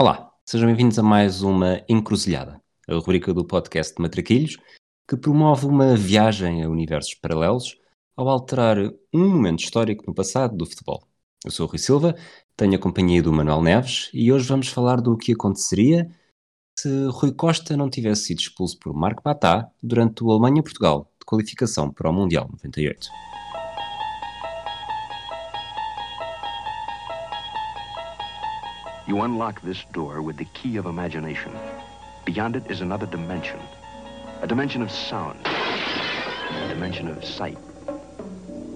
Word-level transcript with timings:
Olá, 0.00 0.32
sejam 0.46 0.68
bem-vindos 0.68 0.96
a 0.96 1.02
mais 1.02 1.42
uma 1.42 1.82
Encruzilhada, 1.88 2.62
a 2.88 2.94
rubrica 2.94 3.34
do 3.34 3.44
podcast 3.44 3.96
de 3.96 4.00
Matraquilhos, 4.00 4.56
que 5.08 5.16
promove 5.16 5.66
uma 5.66 5.96
viagem 5.96 6.62
a 6.62 6.68
universos 6.68 7.14
paralelos 7.14 7.76
ao 8.16 8.28
alterar 8.28 8.78
um 9.12 9.28
momento 9.28 9.58
histórico 9.58 10.04
no 10.06 10.14
passado 10.14 10.56
do 10.56 10.64
futebol. 10.64 11.02
Eu 11.44 11.50
sou 11.50 11.66
o 11.66 11.68
Rui 11.68 11.80
Silva, 11.80 12.14
tenho 12.56 12.76
a 12.76 12.78
companhia 12.78 13.20
do 13.20 13.32
Manuel 13.32 13.60
Neves 13.60 14.08
e 14.14 14.32
hoje 14.32 14.46
vamos 14.46 14.68
falar 14.68 15.00
do 15.00 15.18
que 15.18 15.32
aconteceria 15.32 16.08
se 16.78 16.88
Rui 17.06 17.32
Costa 17.32 17.76
não 17.76 17.90
tivesse 17.90 18.26
sido 18.26 18.38
expulso 18.38 18.78
por 18.78 18.94
Marco 18.94 19.20
Batá 19.24 19.68
durante 19.82 20.22
o 20.22 20.30
Alemanha-Portugal 20.30 21.10
de 21.18 21.26
qualificação 21.26 21.92
para 21.92 22.08
o 22.08 22.12
Mundial 22.12 22.48
98. 22.52 23.08
You 29.08 29.22
unlock 29.22 29.62
this 29.62 29.86
door 29.94 30.20
with 30.20 30.36
the 30.36 30.44
key 30.52 30.76
of 30.76 30.84
imagination. 30.84 31.50
Beyond 32.26 32.56
it 32.56 32.70
is 32.70 32.82
another 32.82 33.06
dimension. 33.06 33.58
A 34.42 34.46
dimension 34.46 34.82
of 34.82 34.90
sound. 34.90 35.38
A 35.46 36.68
dimension 36.68 37.08
of 37.08 37.24
sight. 37.24 37.56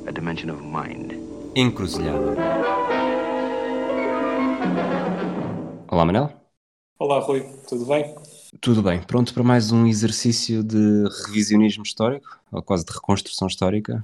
A 0.06 0.11
dimension 0.11 0.48
of 0.48 0.62
mind. 0.62 1.12
Encruzilhada. 1.55 2.34
Olá, 5.91 6.06
Manel. 6.06 6.33
Olá, 6.98 7.19
Rui. 7.19 7.42
Tudo 7.69 7.84
bem? 7.84 8.14
Tudo 8.59 8.83
bem. 8.83 9.03
Pronto 9.03 9.34
para 9.34 9.42
mais 9.42 9.70
um 9.70 9.87
exercício 9.87 10.64
de 10.64 11.05
revisionismo 11.27 11.83
histórico? 11.83 12.41
Ou 12.51 12.62
quase 12.62 12.87
de 12.87 12.92
reconstrução 12.92 13.48
histórica? 13.48 14.03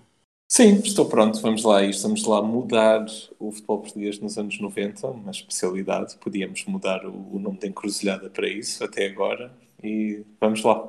Sim, 0.51 0.77
estou 0.77 1.07
pronto, 1.07 1.41
vamos 1.43 1.63
lá. 1.63 1.85
E 1.85 1.91
estamos 1.91 2.25
lá 2.25 2.43
mudar 2.43 3.05
o 3.39 3.53
futebol 3.53 3.81
português 3.81 4.19
nos 4.19 4.39
anos 4.39 4.59
90, 4.59 5.07
uma 5.07 5.31
especialidade. 5.31 6.17
Podíamos 6.17 6.65
mudar 6.65 7.05
o, 7.05 7.37
o 7.37 7.39
nome 7.39 7.59
da 7.59 7.67
encruzilhada 7.67 8.31
para 8.31 8.49
isso 8.49 8.83
até 8.83 9.07
agora. 9.07 9.53
E 9.83 10.25
vamos 10.41 10.63
lá. 10.63 10.89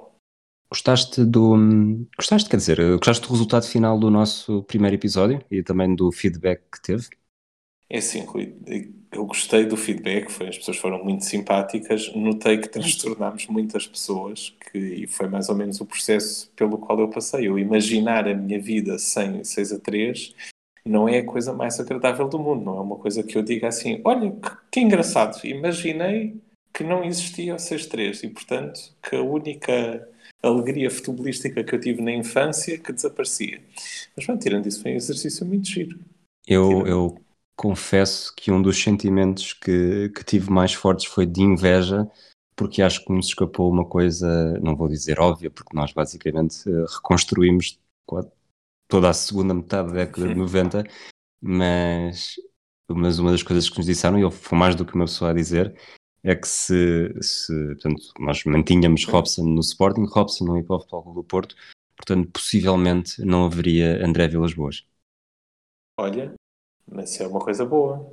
Gostaste 0.71 1.25
do. 1.25 1.57
Gostaste, 2.15 2.49
quer 2.49 2.57
dizer, 2.57 2.77
gostaste 2.97 3.27
do 3.27 3.33
resultado 3.33 3.65
final 3.67 3.99
do 3.99 4.09
nosso 4.09 4.63
primeiro 4.63 4.95
episódio 4.95 5.43
e 5.51 5.61
também 5.61 5.93
do 5.93 6.11
feedback 6.11 6.61
que 6.71 6.81
teve? 6.81 7.07
É 7.89 7.97
assim, 7.97 8.23
Rui, 8.23 8.55
eu 9.11 9.25
gostei 9.25 9.65
do 9.65 9.75
feedback, 9.75 10.29
foi, 10.29 10.49
as 10.49 10.57
pessoas 10.57 10.77
foram 10.77 11.03
muito 11.03 11.25
simpáticas, 11.25 12.13
notei 12.13 12.57
que 12.57 12.69
transtornámos 12.69 13.47
muitas 13.47 13.87
pessoas 13.87 14.55
que, 14.71 14.77
e 14.77 15.07
foi 15.07 15.27
mais 15.27 15.49
ou 15.49 15.55
menos 15.55 15.81
o 15.81 15.85
processo 15.85 16.51
pelo 16.55 16.77
qual 16.77 16.99
eu 16.99 17.09
passei. 17.09 17.47
Eu 17.47 17.57
imaginar 17.57 18.27
a 18.27 18.35
minha 18.35 18.59
vida 18.61 18.99
sem 18.99 19.43
6 19.43 19.73
a 19.73 19.79
3 19.79 20.35
não 20.85 21.09
é 21.09 21.19
a 21.19 21.25
coisa 21.25 21.53
mais 21.53 21.79
agradável 21.79 22.27
do 22.27 22.39
mundo, 22.39 22.63
não 22.65 22.77
é 22.77 22.81
uma 22.81 22.95
coisa 22.95 23.23
que 23.23 23.37
eu 23.37 23.43
diga 23.43 23.67
assim, 23.67 24.01
olha, 24.03 24.31
que, 24.31 24.49
que 24.71 24.79
engraçado, 24.79 25.43
imaginei 25.45 26.39
que 26.73 26.83
não 26.83 27.03
existia 27.03 27.55
o 27.55 27.59
6 27.59 27.87
3 27.87 28.23
e, 28.23 28.29
portanto, 28.29 28.79
que 29.01 29.15
a 29.15 29.21
única 29.21 30.07
alegria 30.41 30.89
futebolística 30.89 31.63
que 31.63 31.75
eu 31.75 31.79
tive 31.79 32.01
na 32.01 32.11
infância 32.11 32.77
que 32.77 32.93
desaparecia. 32.93 33.59
Mas, 34.15 34.25
bom, 34.25 34.37
tirando 34.37 34.67
isso, 34.67 34.81
foi 34.81 34.93
um 34.93 34.95
exercício 34.95 35.45
muito 35.45 35.67
giro. 35.67 35.99
Eu, 36.47 36.87
eu 36.87 37.17
confesso 37.59 38.33
que 38.37 38.53
um 38.53 38.61
dos 38.61 38.81
sentimentos 38.81 39.51
que, 39.51 40.07
que 40.15 40.23
tive 40.23 40.49
mais 40.49 40.73
fortes 40.73 41.07
foi 41.07 41.25
de 41.25 41.41
inveja, 41.41 42.09
porque 42.55 42.81
acho 42.81 43.03
que 43.03 43.11
nos 43.11 43.27
escapou 43.27 43.69
uma 43.69 43.85
coisa, 43.85 44.57
não 44.61 44.77
vou 44.77 44.87
dizer 44.87 45.19
óbvia, 45.19 45.51
porque 45.51 45.75
nós 45.75 45.91
basicamente 45.91 46.69
eh, 46.69 46.85
reconstruímos 46.89 47.77
toda 48.87 49.09
a 49.09 49.13
segunda 49.13 49.53
metade 49.53 49.89
da 49.89 50.05
década 50.05 50.29
de 50.29 50.35
90, 50.39 50.83
mas, 51.41 52.35
mas 52.87 53.19
uma 53.19 53.31
das 53.31 53.43
coisas 53.43 53.69
que 53.69 53.77
nos 53.77 53.87
disseram, 53.87 54.17
e 54.17 54.31
foi 54.31 54.57
mais 54.57 54.73
do 54.73 54.85
que 54.85 54.95
uma 54.95 55.03
pessoa 55.03 55.31
a 55.31 55.33
dizer, 55.33 55.77
é 56.23 56.35
que 56.35 56.47
se, 56.47 57.13
se 57.21 57.53
portanto, 57.73 58.01
nós 58.21 58.41
mantínhamos 58.45 59.03
Robson 59.03 59.43
no 59.43 59.59
Sporting, 59.59 60.05
Robson 60.05 60.45
no 60.45 60.57
Hip 60.57 60.71
Hop 60.71 61.13
do 61.13 61.25
Porto, 61.25 61.57
portanto, 61.97 62.31
possivelmente 62.31 63.21
não 63.21 63.43
haveria 63.43 64.01
André 64.05 64.29
Vilas 64.29 64.53
Boas. 64.53 64.87
Olha, 65.97 66.33
mas 66.91 67.19
é 67.19 67.27
uma 67.27 67.39
coisa 67.39 67.65
boa, 67.65 68.11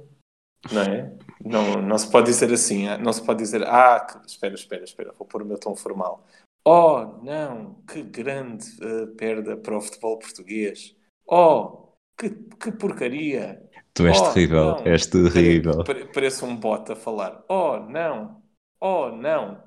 não 0.73 0.83
é? 0.83 1.13
Não, 1.45 1.83
não 1.83 1.99
se 1.99 2.11
pode 2.11 2.27
dizer 2.27 2.53
assim, 2.53 2.89
ah, 2.89 2.99
não 2.99 3.13
se 3.13 3.25
pode 3.25 3.41
dizer, 3.41 3.63
ah, 3.65 4.01
que... 4.01 4.27
espera, 4.27 4.55
espera, 4.55 4.85
espera, 4.85 5.13
vou 5.17 5.27
pôr 5.27 5.43
o 5.43 5.47
meu 5.47 5.59
tom 5.59 5.75
formal. 5.77 6.25
Oh, 6.65 7.23
não, 7.23 7.75
que 7.87 8.03
grande 8.03 8.67
uh, 8.83 9.07
perda 9.15 9.57
para 9.57 9.77
o 9.77 9.81
futebol 9.81 10.19
português. 10.19 10.97
Oh, 11.25 11.93
que, 12.19 12.31
que 12.31 12.73
porcaria. 12.73 13.63
Tu 13.95 14.07
és 14.07 14.21
oh, 14.21 14.33
terrível, 14.33 14.65
não. 14.65 14.87
és 14.87 15.07
terrível. 15.07 15.85
Parece 16.13 16.45
um 16.45 16.57
bot 16.57 16.91
a 16.91 16.97
falar. 16.97 17.45
Oh, 17.49 17.79
não, 17.79 18.43
oh, 18.81 19.11
não. 19.11 19.63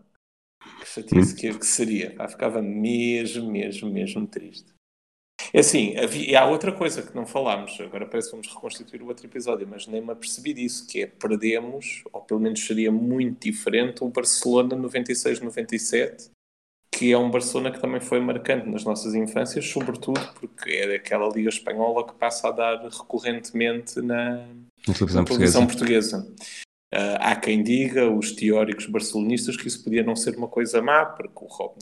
Que 0.79 0.85
chatice 0.85 1.35
que, 1.35 1.57
que 1.57 1.65
seria. 1.65 2.15
Ah, 2.19 2.27
ficava 2.27 2.61
mesmo, 2.61 3.49
mesmo, 3.49 3.89
mesmo 3.89 4.27
triste. 4.27 4.73
É 5.51 5.59
assim, 5.59 5.97
havia, 5.97 6.41
há 6.41 6.45
outra 6.45 6.71
coisa 6.71 7.01
que 7.01 7.15
não 7.15 7.25
falámos, 7.25 7.79
agora 7.81 8.05
parece 8.05 8.29
que 8.29 8.35
vamos 8.35 8.47
reconstituir 8.53 9.01
o 9.01 9.07
outro 9.07 9.25
episódio, 9.25 9.67
mas 9.67 9.87
nem 9.87 10.01
me 10.01 10.11
apercebi 10.11 10.53
disso, 10.53 10.87
que 10.87 11.01
é 11.01 11.07
perdemos, 11.07 12.03
ou 12.13 12.21
pelo 12.21 12.39
menos 12.39 12.65
seria 12.65 12.91
muito 12.91 13.45
diferente, 13.45 14.03
o 14.03 14.09
Barcelona 14.09 14.75
96-97, 14.75 16.29
que 16.91 17.11
é 17.11 17.17
um 17.17 17.31
Barcelona 17.31 17.71
que 17.71 17.79
também 17.79 17.99
foi 17.99 18.19
marcante 18.19 18.67
nas 18.67 18.83
nossas 18.83 19.15
infâncias, 19.15 19.65
sobretudo 19.65 20.21
porque 20.39 20.69
é 20.71 20.87
daquela 20.87 21.27
Liga 21.29 21.49
Espanhola 21.49 22.05
que 22.05 22.13
passa 22.13 22.49
a 22.49 22.51
dar 22.51 22.83
recorrentemente 22.83 24.01
na, 24.01 24.45
na 24.87 24.93
televisão, 24.93 25.23
televisão 25.23 25.65
portuguesa. 25.65 26.17
portuguesa. 26.17 26.59
Uh, 26.91 27.17
há 27.19 27.35
quem 27.35 27.61
diga, 27.61 28.09
os 28.09 28.31
teóricos 28.31 28.87
barcelonistas, 28.87 29.55
que 29.55 29.67
isso 29.67 29.83
podia 29.83 30.03
não 30.03 30.15
ser 30.15 30.35
uma 30.35 30.47
coisa 30.47 30.81
má, 30.81 31.05
porque 31.05 31.45
o, 31.45 31.45
uh, 31.45 31.75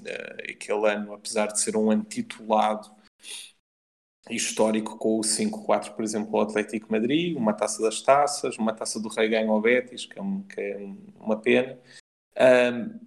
aquele 0.49 0.89
ano, 0.89 1.13
apesar 1.13 1.47
de 1.47 1.59
ser 1.61 1.77
um 1.77 1.89
ano 1.89 2.03
titulado 2.03 2.91
histórico 4.35 4.97
com 4.97 5.17
o 5.17 5.21
5-4, 5.21 5.91
por 5.93 6.03
exemplo, 6.03 6.37
o 6.37 6.41
Atlético 6.41 6.91
Madrid, 6.91 7.35
uma 7.35 7.53
taça 7.53 7.81
das 7.81 8.01
taças, 8.01 8.57
uma 8.57 8.73
taça 8.73 8.99
do 8.99 9.09
Rei 9.09 9.29
ganho 9.29 9.51
ao 9.51 9.61
Betis, 9.61 10.05
que 10.05 10.17
é, 10.17 10.21
um, 10.21 10.41
que 10.43 10.59
é 10.59 10.89
uma 11.19 11.37
pena. 11.37 11.77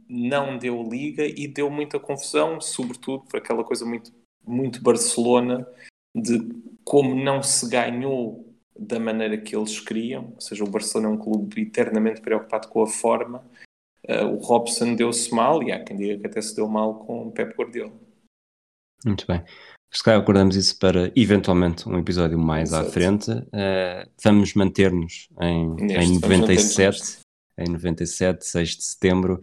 Não 0.09 0.59
deu 0.59 0.83
liga 0.83 1.25
e 1.25 1.47
deu 1.47 1.71
muita 1.71 2.01
confusão, 2.01 2.61
sobretudo 2.61 3.25
por 3.25 3.39
aquela 3.39 3.65
coisa 3.65 3.85
muito, 3.85 4.13
muito 4.47 4.83
Barcelona 4.83 5.67
de 6.15 6.39
como 6.85 7.15
não 7.15 7.43
se 7.43 7.69
ganhou 7.69 8.51
da 8.77 8.99
maneira 8.99 9.37
que 9.37 9.55
eles 9.55 9.79
queriam, 9.79 10.33
ou 10.35 10.41
seja, 10.41 10.65
o 10.65 10.71
Barcelona 10.71 11.11
é 11.11 11.13
um 11.13 11.19
clube 11.19 11.63
eternamente 11.63 12.21
preocupado 12.21 12.69
com 12.69 12.83
a 12.83 12.87
forma. 12.87 13.45
Uh, 14.09 14.27
o 14.27 14.37
Robson 14.39 14.95
deu-se 14.95 15.33
mal 15.35 15.63
e 15.63 15.71
há 15.71 15.85
quem 15.85 15.97
diga 15.97 16.19
que 16.19 16.27
até 16.27 16.41
se 16.41 16.57
deu 16.57 16.67
mal 16.67 16.95
com 17.05 17.29
o 17.29 17.31
Pep 17.31 17.55
Guardiola. 17.55 17.93
Muito 19.05 19.27
bem. 19.27 19.45
Se 19.93 20.05
calhar 20.05 20.21
acordamos 20.21 20.55
isso 20.55 20.79
para 20.79 21.11
eventualmente 21.17 21.89
um 21.89 21.99
episódio 21.99 22.39
mais 22.39 22.69
Exato. 22.69 22.89
à 22.89 22.93
frente. 22.93 23.31
Uh, 23.31 24.09
vamos 24.23 24.55
manter-nos 24.55 25.29
em, 25.41 25.77
em 25.81 26.15
97, 26.21 27.19
em 27.59 27.71
97, 27.71 28.47
6 28.47 28.69
de 28.77 28.85
setembro. 28.85 29.41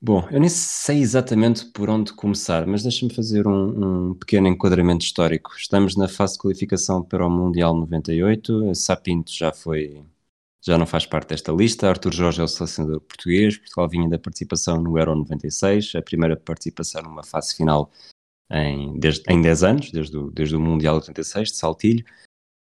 Bom, 0.00 0.26
eu 0.30 0.40
nem 0.40 0.48
sei 0.48 1.00
exatamente 1.00 1.66
por 1.66 1.90
onde 1.90 2.12
começar, 2.12 2.66
mas 2.66 2.82
deixa-me 2.82 3.12
fazer 3.12 3.46
um, 3.46 4.10
um, 4.10 4.14
pequeno 4.14 4.48
enquadramento 4.48 5.04
histórico. 5.04 5.52
Estamos 5.56 5.96
na 5.96 6.08
fase 6.08 6.34
de 6.34 6.40
qualificação 6.40 7.02
para 7.02 7.26
o 7.26 7.30
Mundial 7.30 7.74
98. 7.74 8.74
Sapinto 8.74 9.32
já 9.32 9.52
foi, 9.52 10.02
já 10.60 10.78
não 10.78 10.86
faz 10.86 11.06
parte 11.06 11.28
desta 11.30 11.52
lista. 11.52 11.88
Arthur 11.88 12.12
Jorge 12.12 12.40
é 12.40 12.44
o 12.44 12.48
selecionador 12.48 13.00
português. 13.00 13.58
Portugal 13.58 13.88
vinha 13.88 14.08
da 14.08 14.18
participação 14.18 14.80
no 14.80 14.96
Euro 14.96 15.14
96, 15.16 15.92
a 15.96 16.02
primeira 16.02 16.36
participação 16.36 17.02
numa 17.02 17.24
fase 17.24 17.54
final 17.54 17.90
em, 18.52 18.98
desde, 18.98 19.22
em 19.28 19.40
10 19.40 19.62
anos, 19.64 19.90
desde 19.90 20.16
o, 20.16 20.30
desde 20.30 20.56
o 20.56 20.60
Mundial 20.60 20.96
86, 20.96 21.52
de 21.52 21.56
Saltilho. 21.56 22.04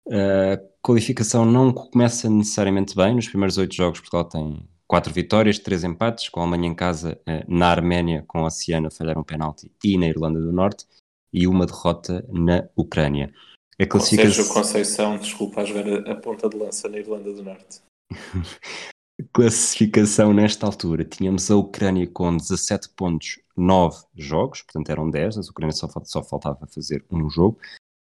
A 0.08 0.60
qualificação 0.80 1.44
não 1.44 1.72
começa 1.72 2.28
necessariamente 2.28 2.94
bem. 2.94 3.14
Nos 3.14 3.28
primeiros 3.28 3.58
oito 3.58 3.74
jogos, 3.74 4.00
Portugal 4.00 4.24
tem 4.24 4.68
quatro 4.86 5.12
vitórias, 5.12 5.58
três 5.58 5.84
empates, 5.84 6.28
com 6.28 6.40
a 6.40 6.42
Alemanha 6.42 6.68
em 6.68 6.74
casa, 6.74 7.18
eh, 7.26 7.44
na 7.48 7.68
Arménia, 7.68 8.24
com 8.28 8.40
a 8.40 8.46
Oceana, 8.46 8.90
falharam 8.90 9.22
um 9.22 9.24
penalti, 9.24 9.72
e 9.82 9.96
na 9.96 10.06
Irlanda 10.06 10.38
do 10.38 10.52
Norte, 10.52 10.86
e 11.32 11.46
uma 11.46 11.64
derrota 11.64 12.22
na 12.28 12.68
Ucrânia. 12.76 13.32
A 13.80 13.86
classificação... 13.86 14.44
Ou 14.44 14.52
Conceição, 14.52 15.16
desculpa, 15.16 15.62
a 15.62 15.64
jogar 15.64 16.10
a 16.10 16.14
ponta 16.16 16.46
de 16.46 16.58
lança 16.58 16.90
na 16.90 16.98
Irlanda 16.98 17.32
do 17.32 17.42
Norte. 17.42 17.80
classificação 19.32 20.32
nesta 20.32 20.66
altura, 20.66 21.04
tínhamos 21.04 21.50
a 21.50 21.56
Ucrânia 21.56 22.06
com 22.06 22.36
17 22.36 22.90
pontos, 22.90 23.40
9 23.56 23.96
jogos, 24.14 24.62
portanto 24.62 24.90
eram 24.90 25.10
10, 25.10 25.38
a 25.38 25.40
Ucrânia 25.40 25.74
só, 25.74 25.88
só 26.04 26.22
faltava 26.22 26.66
fazer 26.66 27.04
um 27.10 27.28
jogo. 27.28 27.58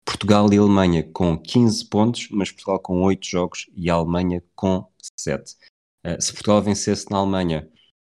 Portugal 0.06 0.52
e 0.52 0.58
Alemanha 0.58 1.04
com 1.04 1.38
15 1.38 1.86
pontos, 1.86 2.28
mas 2.32 2.52
Portugal 2.52 2.80
com 2.80 3.02
8 3.04 3.26
jogos 3.26 3.70
e 3.76 3.90
a 3.90 3.94
Alemanha 3.94 4.44
com 4.56 4.86
7. 5.16 5.54
Uh, 5.54 5.56
eh, 6.04 6.22
se 6.22 6.34
Portugal 6.34 6.62
vencesse 6.62 7.10
na 7.12 7.18
Alemanha, 7.18 7.70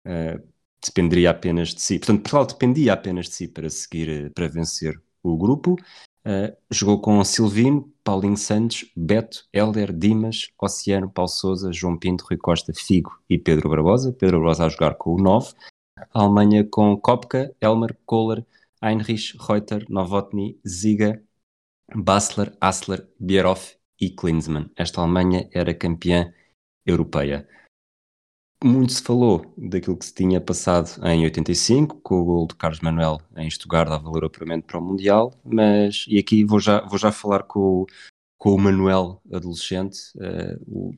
uh, 0.07 0.43
dependeria 0.85 1.31
apenas 1.31 1.75
de 1.75 1.81
si. 1.81 1.99
Portanto, 1.99 2.23
Portugal 2.23 2.47
dependia 2.47 2.93
apenas 2.93 3.27
de 3.27 3.35
si 3.35 3.49
para 3.49 3.71
seguir, 3.71 4.31
para 4.35 4.49
vencer 4.49 5.01
o 5.23 5.37
grupo. 5.37 5.77
Uh, 6.27 6.57
jogou 6.69 7.01
com 7.01 7.23
Silvino, 7.23 7.89
Paulinho 8.03 8.37
Santos, 8.37 8.91
Beto, 8.97 9.45
Helder, 9.53 9.93
Dimas, 9.93 10.49
Oceano, 10.61 11.09
Paulo 11.09 11.29
Souza, 11.29 11.73
João 11.73 11.97
Pinto, 11.97 12.25
Rui 12.29 12.37
Costa, 12.37 12.73
Figo 12.75 13.17
e 13.31 13.39
Pedro 13.39 13.69
Barbosa. 13.69 14.13
Pedro 14.13 14.39
Barbosa 14.39 14.67
a 14.67 14.69
jogar 14.69 14.97
com 14.97 15.15
o 15.15 15.23
9. 15.23 15.55
A 15.97 16.23
Alemanha 16.23 16.67
com 16.69 16.97
Kopka, 16.97 17.55
Elmer, 17.61 17.97
Kohler, 18.05 18.45
Heinrich, 18.83 19.37
Reuter, 19.39 19.87
Novotny, 19.89 20.59
Ziga, 20.67 21.23
Basler, 21.95 22.53
Assler, 22.61 23.09
Bierhoff 23.21 23.77
e 24.01 24.11
Klinsmann. 24.11 24.69
Esta 24.77 25.03
Alemanha 25.03 25.49
era 25.53 25.73
campeã 25.73 26.35
europeia. 26.85 27.49
Muito 28.65 28.93
se 28.95 29.03
falou 29.03 29.53
daquilo 29.57 29.97
que 29.97 30.07
se 30.07 30.15
tinha 30.15 30.41
passado 30.41 30.89
em 31.07 31.25
85, 31.25 32.01
com 32.01 32.21
o 32.21 32.25
gol 32.25 32.47
de 32.47 32.55
Carlos 32.55 32.81
Manuel 32.81 33.21
em 33.37 33.51
Stuttgart 33.51 33.91
a 33.91 33.99
valer 33.99 34.25
apuramento 34.25 34.67
para 34.67 34.79
o 34.79 34.83
Mundial, 34.83 35.35
mas, 35.45 36.07
e 36.09 36.19
aqui 36.19 36.43
vou 36.43 36.59
já, 36.59 36.81
vou 36.81 36.99
já 36.99 37.13
falar 37.13 37.43
com, 37.43 37.83
o, 37.83 37.87
com 38.39 38.55
o 38.55 38.59
Manuel, 38.59 39.21
adolescente. 39.31 39.99
Uh, 40.17 40.97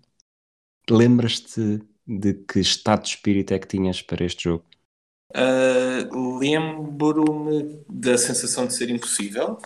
Lembras-te 0.89 1.83
de 2.07 2.35
que 2.35 2.61
estado 2.61 3.03
de 3.03 3.09
espírito 3.09 3.53
é 3.53 3.59
que 3.59 3.67
tinhas 3.67 4.01
para 4.01 4.25
este 4.25 4.45
jogo? 4.45 4.65
Uh, 5.35 6.39
Lembro-me 6.39 7.85
da 7.89 8.17
sensação 8.17 8.67
de 8.67 8.75
ser 8.75 8.89
impossível. 8.89 9.59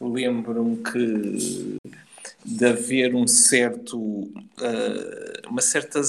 Lembro-me 0.00 0.82
que 0.82 1.78
de 2.44 2.66
haver 2.66 3.14
um 3.14 3.26
certo, 3.26 3.98
uh, 3.98 5.48
uma 5.48 5.60
certa 5.60 6.00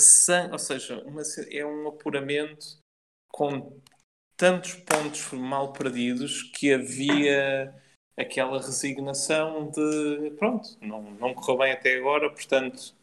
ou 0.52 0.60
seja, 0.60 1.04
uma, 1.06 1.22
é 1.50 1.66
um 1.66 1.88
apuramento 1.88 2.78
com 3.32 3.80
tantos 4.38 4.74
pontos 4.76 5.32
mal 5.34 5.74
perdidos 5.74 6.44
que 6.44 6.74
havia 6.74 7.74
aquela 8.18 8.60
resignação 8.60 9.70
de 9.70 10.32
pronto, 10.38 10.78
não, 10.82 11.02
não 11.12 11.34
correu 11.34 11.60
bem 11.60 11.72
até 11.74 11.98
agora, 11.98 12.30
portanto 12.30 12.96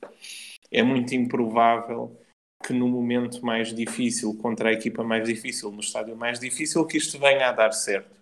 é 0.70 0.82
muito 0.82 1.14
improvável 1.14 2.18
que 2.64 2.72
no 2.72 2.88
momento 2.88 3.44
mais 3.44 3.72
difícil, 3.74 4.36
contra 4.36 4.70
a 4.70 4.72
equipa 4.72 5.04
mais 5.04 5.26
difícil, 5.26 5.70
no 5.70 5.80
estádio 5.80 6.16
mais 6.16 6.40
difícil, 6.40 6.84
que 6.86 6.98
isto 6.98 7.18
venha 7.18 7.48
a 7.48 7.52
dar 7.52 7.72
certo. 7.72 8.18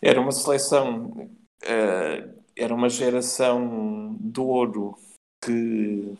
Era 0.00 0.20
uma 0.20 0.32
seleção 0.32 1.30
uh, 1.62 2.43
era 2.56 2.74
uma 2.74 2.88
geração 2.88 4.16
de 4.20 4.40
ouro 4.40 4.96
que, 5.44 6.16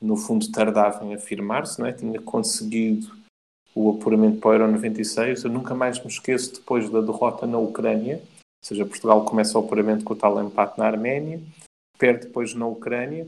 no 0.00 0.16
fundo, 0.16 0.50
tardava 0.50 1.04
em 1.04 1.14
afirmar-se, 1.14 1.80
não 1.80 1.86
é? 1.86 1.92
tinha 1.92 2.20
conseguido 2.20 3.18
o 3.74 3.90
apuramento 3.90 4.40
para 4.40 4.50
o 4.50 4.52
Euro 4.54 4.72
96. 4.72 5.44
Eu 5.44 5.50
nunca 5.50 5.74
mais 5.74 5.98
me 6.00 6.08
esqueço, 6.08 6.54
depois 6.54 6.90
da 6.90 7.00
derrota 7.00 7.46
na 7.46 7.58
Ucrânia, 7.58 8.16
ou 8.16 8.66
seja, 8.66 8.86
Portugal 8.86 9.24
começa 9.24 9.58
o 9.58 9.64
apuramento 9.64 10.04
com 10.04 10.12
o 10.12 10.16
tal 10.16 10.42
empate 10.42 10.78
na 10.78 10.86
Arménia, 10.86 11.40
perde 11.98 12.26
depois 12.26 12.54
na 12.54 12.66
Ucrânia, 12.66 13.26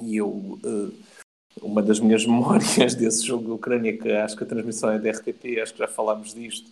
e 0.00 0.16
eu. 0.16 0.28
Uh, 0.28 1.12
uma 1.60 1.82
das 1.82 2.00
minhas 2.00 2.24
memórias 2.26 2.94
desse 2.94 3.26
jogo 3.26 3.48
da 3.48 3.54
Ucrânia, 3.54 3.96
que 3.96 4.10
acho 4.10 4.36
que 4.36 4.44
a 4.44 4.46
transmissão 4.46 4.90
é 4.90 4.98
da 4.98 5.10
RTP, 5.10 5.60
acho 5.60 5.74
que 5.74 5.78
já 5.78 5.88
falámos 5.88 6.32
disto, 6.32 6.70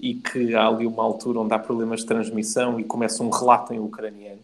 e 0.00 0.14
que 0.14 0.54
há 0.54 0.66
ali 0.66 0.86
uma 0.86 1.02
altura 1.02 1.40
onde 1.40 1.54
há 1.54 1.58
problemas 1.58 2.00
de 2.00 2.06
transmissão 2.06 2.78
e 2.78 2.84
começa 2.84 3.22
um 3.22 3.30
relato 3.30 3.72
em 3.72 3.78
ucraniano. 3.78 4.42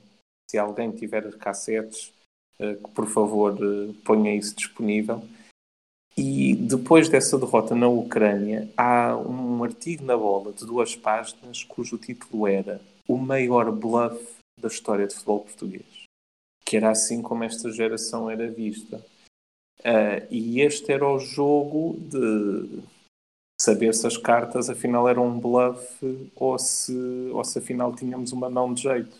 Se 0.50 0.58
alguém 0.58 0.90
tiver 0.90 1.30
cassetes, 1.38 2.12
eh, 2.58 2.74
que 2.74 2.90
por 2.90 3.06
favor 3.06 3.56
eh, 3.56 3.92
ponha 4.04 4.34
isso 4.34 4.54
disponível. 4.54 5.22
E 6.16 6.54
depois 6.54 7.08
dessa 7.08 7.38
derrota 7.38 7.74
na 7.74 7.88
Ucrânia, 7.88 8.68
há 8.76 9.16
um 9.16 9.64
artigo 9.64 10.04
na 10.04 10.16
bola 10.16 10.52
de 10.52 10.66
duas 10.66 10.94
páginas 10.94 11.64
cujo 11.64 11.96
título 11.96 12.46
era 12.46 12.80
O 13.08 13.16
maior 13.16 13.70
bluff 13.72 14.20
da 14.60 14.68
história 14.68 15.06
de 15.06 15.14
futebol 15.14 15.40
português. 15.40 16.04
Que 16.64 16.76
era 16.76 16.90
assim 16.90 17.22
como 17.22 17.44
esta 17.44 17.72
geração 17.72 18.28
era 18.28 18.50
vista. 18.50 19.04
Uh, 19.80 20.26
e 20.30 20.60
este 20.60 20.92
era 20.92 21.08
o 21.08 21.18
jogo 21.18 21.96
de 21.98 22.82
saber 23.60 23.94
se 23.94 24.06
as 24.06 24.16
cartas 24.16 24.70
afinal 24.70 25.06
eram 25.06 25.26
um 25.26 25.38
bluff 25.38 26.30
ou 26.34 26.58
se, 26.58 26.96
ou 27.32 27.44
se 27.44 27.58
afinal 27.58 27.94
tínhamos 27.94 28.32
uma 28.32 28.48
mão 28.48 28.72
de 28.72 28.82
jeito. 28.82 29.14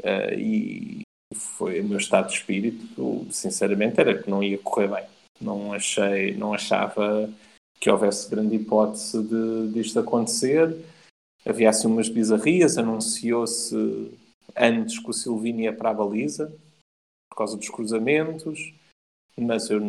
Uh, 0.00 0.34
e 0.36 1.02
foi 1.34 1.80
o 1.80 1.84
meu 1.84 1.98
estado 1.98 2.28
de 2.28 2.34
espírito, 2.34 3.26
sinceramente, 3.30 4.00
era 4.00 4.20
que 4.20 4.28
não 4.28 4.42
ia 4.42 4.58
correr 4.58 4.88
bem. 4.88 5.04
Não 5.40 5.72
achei, 5.72 6.34
não 6.36 6.52
achava 6.52 7.30
que 7.78 7.88
houvesse 7.88 8.28
grande 8.28 8.56
hipótese 8.56 9.22
de 9.22 9.72
disto 9.72 10.00
acontecer. 10.00 10.76
Havia 11.46 11.70
assim 11.70 11.86
umas 11.86 12.08
bizarrias, 12.08 12.76
anunciou-se 12.76 13.74
antes 14.56 14.98
que 14.98 15.10
o 15.10 15.14
Silvini 15.14 15.62
ia 15.62 15.72
para 15.72 15.90
a 15.90 15.94
baliza, 15.94 16.52
por 17.30 17.36
causa 17.36 17.56
dos 17.56 17.68
cruzamentos 17.68 18.74
mas 19.38 19.70
eu 19.70 19.80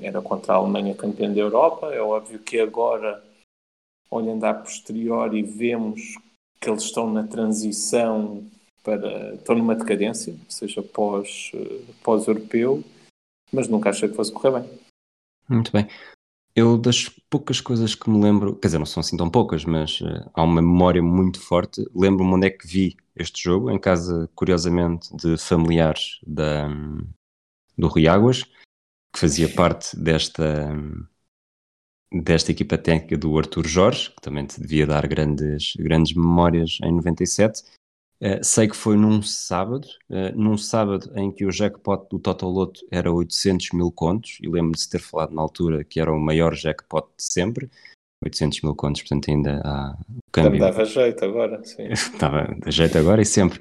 era 0.00 0.20
contra 0.20 0.52
a 0.52 0.56
Alemanha 0.56 0.94
campeã 0.94 1.32
da 1.32 1.40
Europa. 1.40 1.92
É 1.92 2.00
óbvio 2.00 2.38
que 2.38 2.60
agora, 2.60 3.22
olhando 4.10 4.44
a 4.44 4.54
posteriori, 4.54 5.42
vemos 5.42 6.16
que 6.60 6.68
eles 6.68 6.82
estão 6.82 7.10
na 7.10 7.26
transição 7.26 8.44
para. 8.82 9.34
estão 9.34 9.56
numa 9.56 9.74
decadência, 9.74 10.34
seja 10.48 10.82
pós, 10.82 11.52
pós-europeu, 12.02 12.84
mas 13.52 13.68
nunca 13.68 13.90
achei 13.90 14.08
que 14.08 14.16
fosse 14.16 14.32
correr 14.32 14.60
bem. 14.60 14.70
Muito 15.48 15.72
bem. 15.72 15.88
Eu, 16.54 16.76
das 16.76 17.08
poucas 17.30 17.60
coisas 17.60 17.94
que 17.94 18.10
me 18.10 18.20
lembro, 18.22 18.56
quer 18.56 18.68
dizer, 18.68 18.78
não 18.78 18.86
são 18.86 19.00
assim 19.00 19.16
tão 19.16 19.30
poucas, 19.30 19.64
mas 19.64 20.00
uh, 20.00 20.28
há 20.34 20.42
uma 20.42 20.60
memória 20.60 21.00
muito 21.00 21.40
forte. 21.40 21.82
Lembro-me 21.94 22.34
onde 22.34 22.48
é 22.48 22.50
que 22.50 22.66
vi 22.66 22.96
este 23.14 23.44
jogo, 23.44 23.70
em 23.70 23.78
casa, 23.78 24.28
curiosamente, 24.34 25.14
de 25.16 25.38
familiares 25.38 26.18
da, 26.26 26.68
do 27.78 27.86
Rui 27.86 28.08
Águas 28.08 28.44
que 29.12 29.18
fazia 29.18 29.48
parte 29.48 29.96
desta, 29.96 30.70
desta 32.12 32.50
equipa 32.50 32.78
técnica 32.78 33.16
do 33.16 33.36
Arthur 33.38 33.66
Jorge, 33.66 34.10
que 34.10 34.20
também 34.20 34.46
te 34.46 34.60
devia 34.60 34.86
dar 34.86 35.06
grandes, 35.06 35.74
grandes 35.76 36.14
memórias 36.14 36.78
em 36.82 36.92
97. 36.92 37.62
Uh, 37.62 37.64
eh, 38.22 38.42
sei 38.42 38.68
que 38.68 38.76
foi 38.76 38.96
num 38.96 39.22
sábado, 39.22 39.88
uh, 40.10 40.36
num 40.36 40.58
sábado 40.58 41.10
em 41.16 41.32
que 41.32 41.46
o 41.46 41.50
jackpot 41.50 42.06
do 42.10 42.18
Totoloto 42.18 42.80
era 42.90 43.10
800 43.10 43.70
mil 43.72 43.90
contos, 43.90 44.38
e 44.42 44.46
lembro-me 44.46 44.76
de 44.76 44.88
ter 44.88 45.00
falado 45.00 45.34
na 45.34 45.40
altura 45.40 45.82
que 45.84 45.98
era 45.98 46.12
o 46.12 46.20
maior 46.20 46.54
jackpot 46.54 47.06
de 47.16 47.24
sempre, 47.24 47.70
800 48.22 48.60
mil 48.60 48.74
contos, 48.74 49.02
portanto 49.02 49.30
ainda 49.30 49.62
há 49.64 49.96
o 50.10 50.20
câmbio. 50.30 50.60
Dava 50.60 50.84
jeito 50.84 51.24
agora, 51.24 51.64
sim. 51.64 51.88
Dava 52.20 52.54
jeito 52.66 52.98
agora 52.98 53.22
e 53.22 53.24
sempre. 53.24 53.58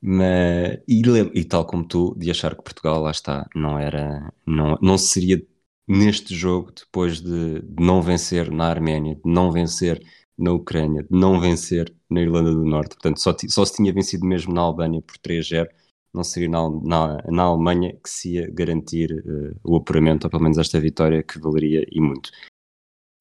Mas, 0.00 0.78
e, 0.86 1.02
e, 1.34 1.44
tal 1.44 1.66
como 1.66 1.86
tu, 1.86 2.14
de 2.16 2.30
achar 2.30 2.54
que 2.54 2.62
Portugal, 2.62 3.02
lá 3.02 3.10
está, 3.10 3.48
não 3.54 3.78
era, 3.78 4.32
não, 4.46 4.78
não 4.80 4.96
seria 4.96 5.44
neste 5.88 6.34
jogo, 6.34 6.72
depois 6.72 7.20
de, 7.20 7.62
de 7.62 7.84
não 7.84 8.00
vencer 8.02 8.50
na 8.50 8.66
Arménia, 8.68 9.16
de 9.16 9.22
não 9.24 9.50
vencer 9.50 10.00
na 10.36 10.52
Ucrânia, 10.52 11.02
de 11.02 11.10
não 11.10 11.40
vencer 11.40 11.92
na 12.08 12.20
Irlanda 12.20 12.52
do 12.52 12.64
Norte, 12.64 12.90
portanto, 12.94 13.18
só, 13.20 13.34
só 13.48 13.64
se 13.64 13.74
tinha 13.76 13.92
vencido 13.92 14.24
mesmo 14.26 14.52
na 14.54 14.60
Albânia 14.60 15.02
por 15.02 15.16
3-0, 15.18 15.68
não 16.14 16.24
seria 16.24 16.48
na, 16.48 16.70
na, 16.70 17.22
na, 17.30 17.42
Alemanha 17.44 17.92
que 18.02 18.08
se 18.10 18.34
ia 18.34 18.50
garantir 18.50 19.12
uh, 19.12 19.60
o 19.64 19.76
apuramento, 19.76 20.26
ou 20.26 20.30
pelo 20.30 20.42
menos 20.42 20.58
esta 20.58 20.80
vitória 20.80 21.22
que 21.22 21.38
valeria 21.38 21.86
e 21.90 22.00
muito. 22.00 22.30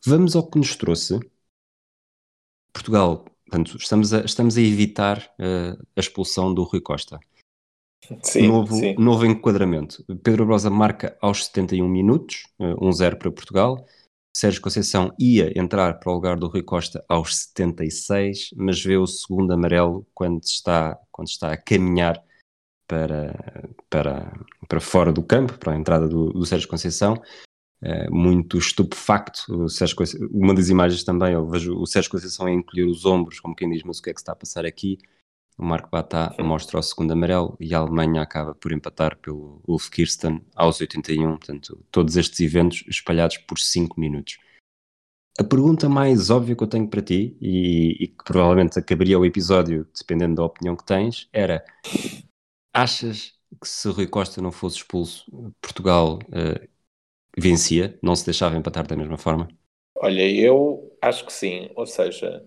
Vamos 0.05 0.35
ao 0.35 0.49
que 0.49 0.57
nos 0.57 0.75
trouxe. 0.75 1.19
Portugal 2.71 3.25
Portanto, 3.49 3.77
estamos 3.77 4.13
a, 4.13 4.19
estamos 4.19 4.57
a 4.57 4.61
evitar 4.61 5.19
uh, 5.39 5.81
a 5.95 5.99
expulsão 5.99 6.53
do 6.53 6.63
Rui 6.63 6.81
Costa. 6.81 7.19
Sim, 8.21 8.47
novo, 8.47 8.75
sim. 8.75 8.95
novo 8.97 9.25
enquadramento. 9.25 10.03
Pedro 10.21 10.45
Brosa 10.45 10.69
marca 10.69 11.17
aos 11.21 11.45
71 11.45 11.87
minutos, 11.87 12.43
uh, 12.59 12.65
eh, 12.65 12.75
1-0 12.75 13.17
para 13.17 13.31
Portugal. 13.31 13.85
Sérgio 14.35 14.61
Conceição 14.61 15.13
ia 15.17 15.57
entrar 15.57 15.99
para 15.99 16.11
o 16.11 16.13
lugar 16.15 16.37
do 16.37 16.47
Rui 16.47 16.61
Costa 16.61 17.03
aos 17.07 17.35
76, 17.35 18.49
mas 18.55 18.83
vê 18.83 18.97
o 18.97 19.07
segundo 19.07 19.51
amarelo 19.51 20.05
quando 20.13 20.43
está, 20.43 20.99
quando 21.11 21.27
está 21.29 21.51
a 21.53 21.57
caminhar 21.57 22.21
para, 22.85 23.33
para, 23.89 24.31
para 24.67 24.79
fora 24.79 25.11
do 25.11 25.23
campo, 25.23 25.57
para 25.57 25.73
a 25.73 25.77
entrada 25.77 26.07
do, 26.07 26.31
do 26.33 26.45
Sérgio 26.45 26.67
Conceição. 26.67 27.19
Eh, 27.81 28.09
muito 28.09 28.57
estupefacto. 28.57 29.63
O 29.65 29.69
Sérgio, 29.69 29.95
uma 30.31 30.53
das 30.53 30.69
imagens 30.69 31.03
também, 31.03 31.33
eu 31.33 31.47
vejo 31.47 31.77
o 31.77 31.85
Sérgio 31.85 32.11
Conceição 32.11 32.47
a 32.47 32.51
encolher 32.51 32.85
os 32.85 33.05
ombros, 33.05 33.39
como 33.39 33.55
quem 33.55 33.69
diz, 33.69 33.83
mas 33.83 33.99
o 33.99 34.01
que 34.01 34.09
é 34.09 34.13
que 34.13 34.19
está 34.19 34.31
a 34.31 34.35
passar 34.35 34.65
aqui? 34.65 34.97
O 35.57 35.65
Marco 35.65 35.89
Batá 35.89 36.35
mostra 36.39 36.79
o 36.79 36.83
segundo 36.83 37.11
amarelo 37.13 37.55
e 37.59 37.73
a 37.73 37.79
Alemanha 37.79 38.21
acaba 38.21 38.53
por 38.53 38.71
empatar 38.71 39.17
pelo 39.17 39.61
Ulf 39.67 39.89
Kirsten 39.89 40.41
aos 40.55 40.79
81. 40.79 41.37
Portanto, 41.37 41.83
todos 41.91 42.15
estes 42.15 42.39
eventos 42.39 42.83
espalhados 42.87 43.37
por 43.37 43.57
5 43.59 43.99
minutos. 43.99 44.37
A 45.39 45.43
pergunta 45.43 45.87
mais 45.87 46.31
óbvia 46.31 46.55
que 46.55 46.63
eu 46.63 46.67
tenho 46.67 46.87
para 46.87 47.01
ti, 47.01 47.37
e, 47.39 47.95
e, 48.03 48.07
que 48.07 48.23
provavelmente 48.23 48.79
acabaria 48.79 49.19
o 49.19 49.25
episódio, 49.25 49.87
dependendo 49.95 50.35
da 50.35 50.43
opinião 50.43 50.75
que 50.75 50.83
tens, 50.83 51.29
era: 51.31 51.63
achas 52.73 53.33
que 53.61 53.67
se 53.67 53.87
Rui 53.89 54.07
Costa 54.07 54.41
não 54.41 54.51
fosse 54.51 54.77
expulso, 54.77 55.25
Portugal 55.61 56.19
uh, 56.29 56.67
vencia, 57.37 57.97
não 58.01 58.15
se 58.15 58.25
deixava 58.25 58.57
empatar 58.57 58.87
da 58.87 58.95
mesma 58.95 59.17
forma? 59.17 59.47
Olha, 59.95 60.29
eu 60.29 60.95
acho 61.01 61.25
que 61.25 61.33
sim. 61.33 61.69
Ou 61.75 61.85
seja, 61.85 62.45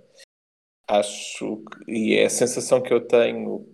acho 0.88 1.56
que, 1.86 1.92
e 1.92 2.14
é 2.16 2.26
a 2.26 2.30
sensação 2.30 2.80
que 2.82 2.92
eu 2.92 3.06
tenho, 3.06 3.66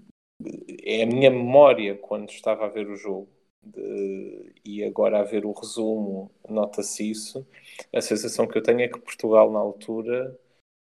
é 0.83 1.03
a 1.03 1.07
minha 1.07 1.31
memória 1.31 1.97
quando 1.97 2.31
estava 2.31 2.67
a 2.67 2.69
ver 2.69 2.89
o 2.89 2.97
jogo. 2.97 3.29
De, 3.63 4.55
e 4.65 4.85
agora 4.85 5.19
a 5.19 5.25
ver 5.25 5.45
o 5.45 5.53
resumo, 5.53 6.31
nota-se 6.49 7.11
isso. 7.11 7.47
A 7.93 8.01
sensação 8.01 8.47
que 8.47 8.57
eu 8.57 8.63
tenho 8.63 8.81
é 8.81 8.89
que 8.89 9.01
Portugal, 9.01 9.51
na 9.51 9.59
altura, 9.59 10.39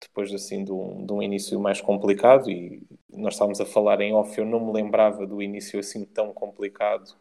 depois 0.02 0.34
assim 0.34 0.64
de 0.64 0.72
um, 0.72 1.06
de 1.06 1.12
um 1.12 1.22
início 1.22 1.60
mais 1.60 1.82
complicado, 1.82 2.50
e 2.50 2.82
nós 3.10 3.34
estávamos 3.34 3.60
a 3.60 3.66
falar 3.66 4.00
em 4.02 4.14
off, 4.14 4.38
eu 4.38 4.46
não 4.46 4.66
me 4.66 4.72
lembrava 4.72 5.28
do 5.28 5.42
início 5.42 5.80
assim 5.80 6.06
tão 6.06 6.34
complicado. 6.34 7.18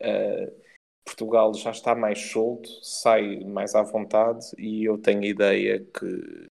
Uh, 0.00 0.65
Portugal 1.06 1.54
já 1.54 1.70
está 1.70 1.94
mais 1.94 2.18
solto, 2.18 2.68
sai 2.82 3.40
mais 3.44 3.76
à 3.76 3.82
vontade, 3.82 4.44
e 4.58 4.84
eu 4.84 4.98
tenho 4.98 5.22
a 5.22 5.26
ideia 5.26 5.80
que 5.80 6.48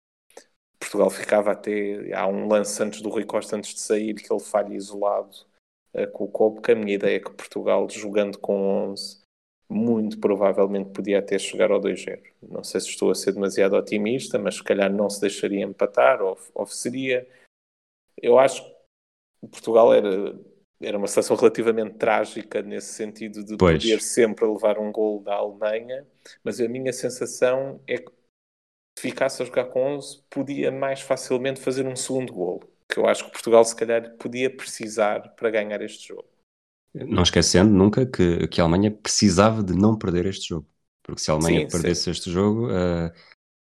Portugal 0.80 1.10
ficava 1.10 1.52
até. 1.52 2.12
Há 2.14 2.26
um 2.26 2.48
lance 2.48 2.82
antes 2.82 3.02
do 3.02 3.10
Rui 3.10 3.24
Costa, 3.24 3.56
antes 3.56 3.74
de 3.74 3.80
sair, 3.80 4.14
que 4.14 4.32
ele 4.32 4.40
falha 4.40 4.74
isolado 4.74 5.36
uh, 5.94 6.10
com 6.10 6.24
o 6.24 6.60
que 6.60 6.72
a 6.72 6.74
minha 6.74 6.94
ideia 6.94 7.16
é 7.16 7.20
que 7.20 7.30
Portugal, 7.30 7.88
jogando 7.90 8.38
com 8.38 8.90
11, 8.90 9.20
muito 9.68 10.18
provavelmente 10.18 10.90
podia 10.90 11.18
até 11.18 11.38
chegar 11.38 11.70
ao 11.70 11.80
2-0. 11.80 12.22
Não 12.42 12.64
sei 12.64 12.80
se 12.80 12.88
estou 12.88 13.10
a 13.10 13.14
ser 13.14 13.32
demasiado 13.32 13.76
otimista, 13.76 14.38
mas 14.38 14.56
se 14.56 14.64
calhar 14.64 14.90
não 14.90 15.10
se 15.10 15.20
deixaria 15.20 15.62
empatar, 15.62 16.22
ou, 16.22 16.38
ou 16.54 16.66
seria. 16.66 17.28
Eu 18.16 18.38
acho 18.38 18.64
que 18.64 19.48
Portugal 19.50 19.92
era, 19.92 20.34
era 20.80 20.96
uma 20.96 21.08
situação 21.08 21.36
relativamente 21.36 21.94
trágica 21.94 22.62
nesse 22.62 22.92
sentido 22.92 23.44
de 23.44 23.56
pois. 23.56 23.82
poder 23.82 24.00
sempre 24.00 24.46
levar 24.46 24.78
um 24.78 24.92
gol 24.92 25.20
da 25.20 25.34
Alemanha, 25.34 26.06
mas 26.44 26.60
a 26.60 26.68
minha 26.68 26.92
sensação 26.92 27.80
é 27.86 27.98
que 27.98 28.10
ficasse 28.98 29.42
a 29.42 29.44
jogar 29.44 29.66
com 29.66 29.96
11, 29.96 30.22
podia 30.30 30.70
mais 30.70 31.00
facilmente 31.00 31.60
fazer 31.60 31.86
um 31.86 31.96
segundo 31.96 32.32
golo, 32.32 32.60
que 32.88 32.98
eu 32.98 33.06
acho 33.06 33.24
que 33.24 33.32
Portugal 33.32 33.64
se 33.64 33.74
calhar 33.74 34.16
podia 34.16 34.54
precisar 34.54 35.30
para 35.30 35.50
ganhar 35.50 35.80
este 35.82 36.08
jogo. 36.08 36.28
Não 36.94 37.22
esquecendo 37.22 37.72
nunca 37.72 38.06
que, 38.06 38.48
que 38.48 38.60
a 38.60 38.64
Alemanha 38.64 38.90
precisava 38.90 39.62
de 39.62 39.74
não 39.74 39.96
perder 39.96 40.26
este 40.26 40.48
jogo, 40.48 40.66
porque 41.02 41.20
se 41.20 41.30
a 41.30 41.34
Alemanha 41.34 41.60
sim, 41.60 41.76
perdesse 41.76 42.02
sim. 42.02 42.10
este 42.10 42.30
jogo, 42.30 42.68
uh, 42.68 43.12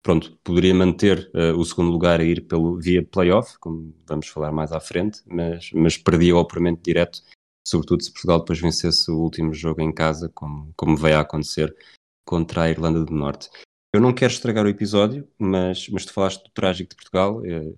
pronto, 0.08 0.38
poderia 0.42 0.74
manter 0.74 1.30
uh, 1.34 1.54
o 1.58 1.62
segundo 1.66 1.90
lugar 1.90 2.18
a 2.18 2.24
ir 2.24 2.46
pelo, 2.46 2.80
via 2.80 3.04
playoff, 3.04 3.58
como 3.58 3.94
vamos 4.06 4.26
falar 4.28 4.50
mais 4.50 4.72
à 4.72 4.80
frente, 4.80 5.20
mas, 5.26 5.70
mas 5.74 5.98
perdia 5.98 6.34
o 6.34 6.38
apuramento 6.38 6.80
direto, 6.82 7.20
sobretudo 7.62 8.02
se 8.02 8.10
Portugal 8.10 8.38
depois 8.38 8.58
vencesse 8.58 9.10
o 9.10 9.18
último 9.18 9.52
jogo 9.52 9.82
em 9.82 9.92
casa, 9.92 10.30
como, 10.32 10.72
como 10.74 10.96
veio 10.96 11.18
a 11.18 11.20
acontecer 11.20 11.76
contra 12.24 12.62
a 12.62 12.70
Irlanda 12.70 13.04
do 13.04 13.12
Norte. 13.12 13.50
Eu 13.94 14.00
não 14.00 14.14
quero 14.14 14.32
estragar 14.32 14.64
o 14.64 14.70
episódio, 14.70 15.28
mas, 15.38 15.90
mas 15.90 16.06
tu 16.06 16.14
falaste 16.14 16.42
do 16.42 16.50
trágico 16.54 16.88
de 16.88 16.96
Portugal. 16.96 17.44
Eu, 17.44 17.76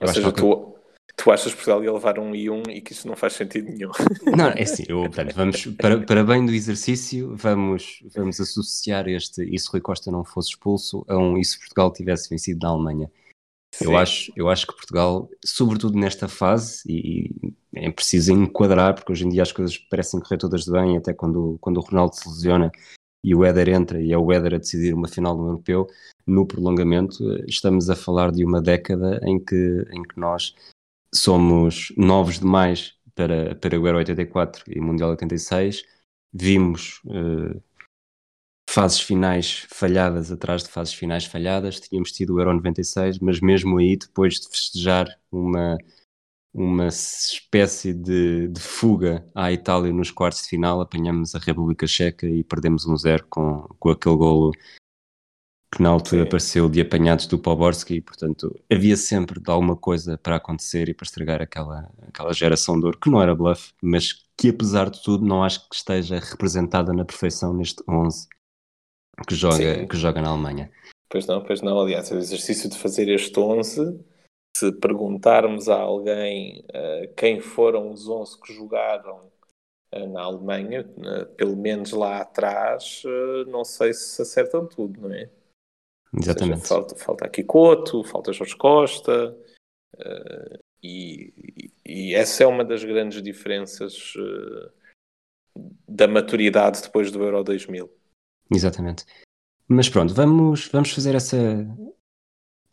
Ou 0.00 0.08
seja, 0.08 0.32
tu, 0.32 0.76
tu 1.16 1.30
achas 1.30 1.52
que 1.52 1.56
Portugal 1.56 1.82
ia 1.82 1.92
levar 1.92 2.18
um 2.18 2.34
e 2.34 2.50
um 2.50 2.62
e 2.68 2.80
que 2.80 2.92
isso 2.92 3.06
não 3.06 3.16
faz 3.16 3.34
sentido 3.34 3.70
nenhum. 3.70 3.90
Não, 4.36 4.48
é 4.48 4.62
assim, 4.62 4.84
eu, 4.88 5.00
portanto, 5.02 5.34
vamos, 5.34 5.66
para, 5.78 6.00
para 6.00 6.24
bem 6.24 6.44
do 6.44 6.52
exercício, 6.52 7.34
vamos, 7.36 8.02
vamos 8.14 8.40
associar 8.40 9.08
este 9.08 9.42
e 9.44 9.58
se 9.58 9.68
Rui 9.70 9.80
Costa 9.80 10.10
não 10.10 10.24
fosse 10.24 10.50
expulso 10.50 11.04
a 11.08 11.16
um 11.16 11.38
e 11.38 11.44
se 11.44 11.58
Portugal 11.58 11.92
tivesse 11.92 12.28
vencido 12.28 12.60
na 12.62 12.70
Alemanha. 12.70 13.10
Eu 13.80 13.96
acho, 13.96 14.32
eu 14.36 14.48
acho 14.48 14.66
que 14.66 14.74
Portugal, 14.74 15.28
sobretudo 15.44 15.98
nesta 15.98 16.28
fase, 16.28 16.82
e, 16.86 17.30
é 17.74 17.90
preciso 17.90 18.32
enquadrar, 18.32 18.94
porque 18.94 19.10
hoje 19.10 19.26
em 19.26 19.28
dia 19.28 19.42
as 19.42 19.50
coisas 19.50 19.76
parecem 19.76 20.20
correr 20.20 20.38
todas 20.38 20.64
bem, 20.66 20.96
até 20.96 21.12
quando, 21.12 21.58
quando 21.60 21.78
o 21.78 21.80
Ronaldo 21.80 22.14
se 22.14 22.28
lesiona 22.28 22.70
e 23.24 23.34
o 23.34 23.44
Éder 23.44 23.70
entra 23.70 24.00
e 24.00 24.12
é 24.12 24.18
o 24.18 24.32
Éder 24.32 24.54
a 24.54 24.58
decidir 24.58 24.94
uma 24.94 25.08
final 25.08 25.36
no 25.36 25.46
europeu, 25.48 25.88
no 26.26 26.46
prolongamento, 26.46 27.24
estamos 27.48 27.90
a 27.90 27.96
falar 27.96 28.30
de 28.30 28.44
uma 28.44 28.62
década 28.62 29.20
em 29.24 29.42
que, 29.42 29.84
em 29.90 30.02
que 30.02 30.18
nós 30.18 30.54
somos 31.14 31.92
novos 31.96 32.38
demais 32.38 32.94
para, 33.14 33.54
para 33.54 33.80
o 33.80 33.86
Euro 33.86 33.98
84 33.98 34.64
e 34.68 34.80
Mundial 34.80 35.10
86, 35.10 35.84
vimos 36.32 37.00
uh, 37.04 37.62
fases 38.68 39.00
finais 39.00 39.66
falhadas 39.70 40.32
atrás 40.32 40.64
de 40.64 40.70
fases 40.70 40.94
finais 40.94 41.24
falhadas, 41.24 41.80
tínhamos 41.80 42.10
tido 42.12 42.34
o 42.34 42.40
Euro 42.40 42.54
96, 42.54 43.18
mas 43.20 43.40
mesmo 43.40 43.78
aí, 43.78 43.96
depois 43.96 44.40
de 44.40 44.48
festejar 44.48 45.08
uma 45.30 45.78
uma 46.54 46.86
espécie 46.86 47.92
de, 47.92 48.46
de, 48.46 48.60
fuga 48.60 49.26
à 49.34 49.50
Itália 49.50 49.92
nos 49.92 50.12
quartos 50.12 50.42
de 50.44 50.48
final, 50.50 50.80
apanhamos 50.80 51.34
a 51.34 51.40
República 51.40 51.84
Checa 51.84 52.28
e 52.28 52.44
perdemos 52.44 52.86
um 52.86 52.96
zero 52.96 53.26
com, 53.28 53.66
com 53.76 53.90
aquele 53.90 54.16
golo 54.16 54.52
que 55.74 55.82
na 55.82 55.88
altura 55.88 56.22
Sim. 56.22 56.26
apareceu 56.26 56.68
de 56.68 56.80
apanhados 56.80 57.26
do 57.26 57.38
Poborski, 57.38 58.00
portanto 58.00 58.54
havia 58.70 58.96
sempre 58.96 59.40
de 59.40 59.50
alguma 59.50 59.76
coisa 59.76 60.16
para 60.16 60.36
acontecer 60.36 60.88
e 60.88 60.94
para 60.94 61.04
estragar 61.04 61.42
aquela, 61.42 61.90
aquela 62.06 62.32
geração 62.32 62.78
de 62.78 62.86
ouro, 62.86 62.98
que 62.98 63.10
não 63.10 63.20
era 63.20 63.34
bluff, 63.34 63.72
mas 63.82 64.24
que 64.36 64.50
apesar 64.50 64.88
de 64.88 65.02
tudo 65.02 65.26
não 65.26 65.42
acho 65.42 65.68
que 65.68 65.74
esteja 65.74 66.20
representada 66.20 66.92
na 66.92 67.04
perfeição 67.04 67.52
neste 67.52 67.82
11 67.88 68.28
que 69.26 69.34
joga, 69.34 69.86
que 69.86 69.96
joga 69.96 70.22
na 70.22 70.30
Alemanha. 70.30 70.70
Pois 71.08 71.26
não, 71.26 71.42
pois 71.42 71.60
não, 71.60 71.80
aliás, 71.80 72.10
o 72.10 72.16
exercício 72.16 72.68
de 72.68 72.78
fazer 72.78 73.08
este 73.08 73.38
11 73.38 73.98
se 74.56 74.72
perguntarmos 74.72 75.68
a 75.68 75.76
alguém 75.76 76.64
uh, 76.70 77.12
quem 77.16 77.40
foram 77.40 77.90
os 77.90 78.08
11 78.08 78.40
que 78.40 78.52
jogaram 78.52 79.30
uh, 79.92 80.06
na 80.08 80.22
Alemanha, 80.22 80.88
uh, 80.98 81.26
pelo 81.34 81.56
menos 81.56 81.90
lá 81.92 82.20
atrás, 82.20 83.02
não 83.48 83.64
sei 83.64 83.92
se 83.92 84.22
acertam 84.22 84.66
tudo, 84.66 85.00
não 85.00 85.12
é? 85.12 85.28
Exatamente. 86.16 86.60
Seja, 86.60 86.74
falta, 86.74 86.96
falta 86.96 87.26
aqui 87.26 87.42
Couto, 87.42 88.04
falta 88.04 88.32
Jorge 88.32 88.56
Costa, 88.56 89.36
e, 90.82 91.70
e, 91.84 92.14
essa 92.14 92.44
é 92.44 92.46
uma 92.46 92.64
das 92.64 92.84
grandes 92.84 93.22
diferenças 93.22 94.12
da 95.88 96.06
maturidade 96.06 96.82
depois 96.82 97.10
do 97.10 97.22
Euro 97.22 97.42
2000. 97.42 97.90
Exatamente. 98.52 99.04
Mas 99.66 99.88
pronto, 99.88 100.12
vamos, 100.12 100.68
vamos 100.68 100.90
fazer 100.90 101.14
essa, 101.14 101.36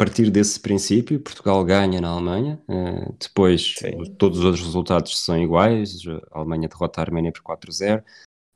partir 0.02 0.32
desse 0.32 0.60
princípio, 0.60 1.20
Portugal 1.20 1.64
ganha 1.64 2.02
na 2.02 2.10
Alemanha, 2.10 2.60
uh, 2.68 3.16
depois 3.20 3.76
Sim. 3.78 4.04
todos 4.16 4.40
os 4.40 4.46
outros 4.46 4.66
resultados 4.66 5.24
são 5.24 5.38
iguais, 5.38 6.00
a 6.32 6.40
Alemanha 6.40 6.68
derrota 6.68 7.00
a 7.00 7.04
Arménia 7.04 7.32
por 7.32 7.44
4-0, 7.44 8.04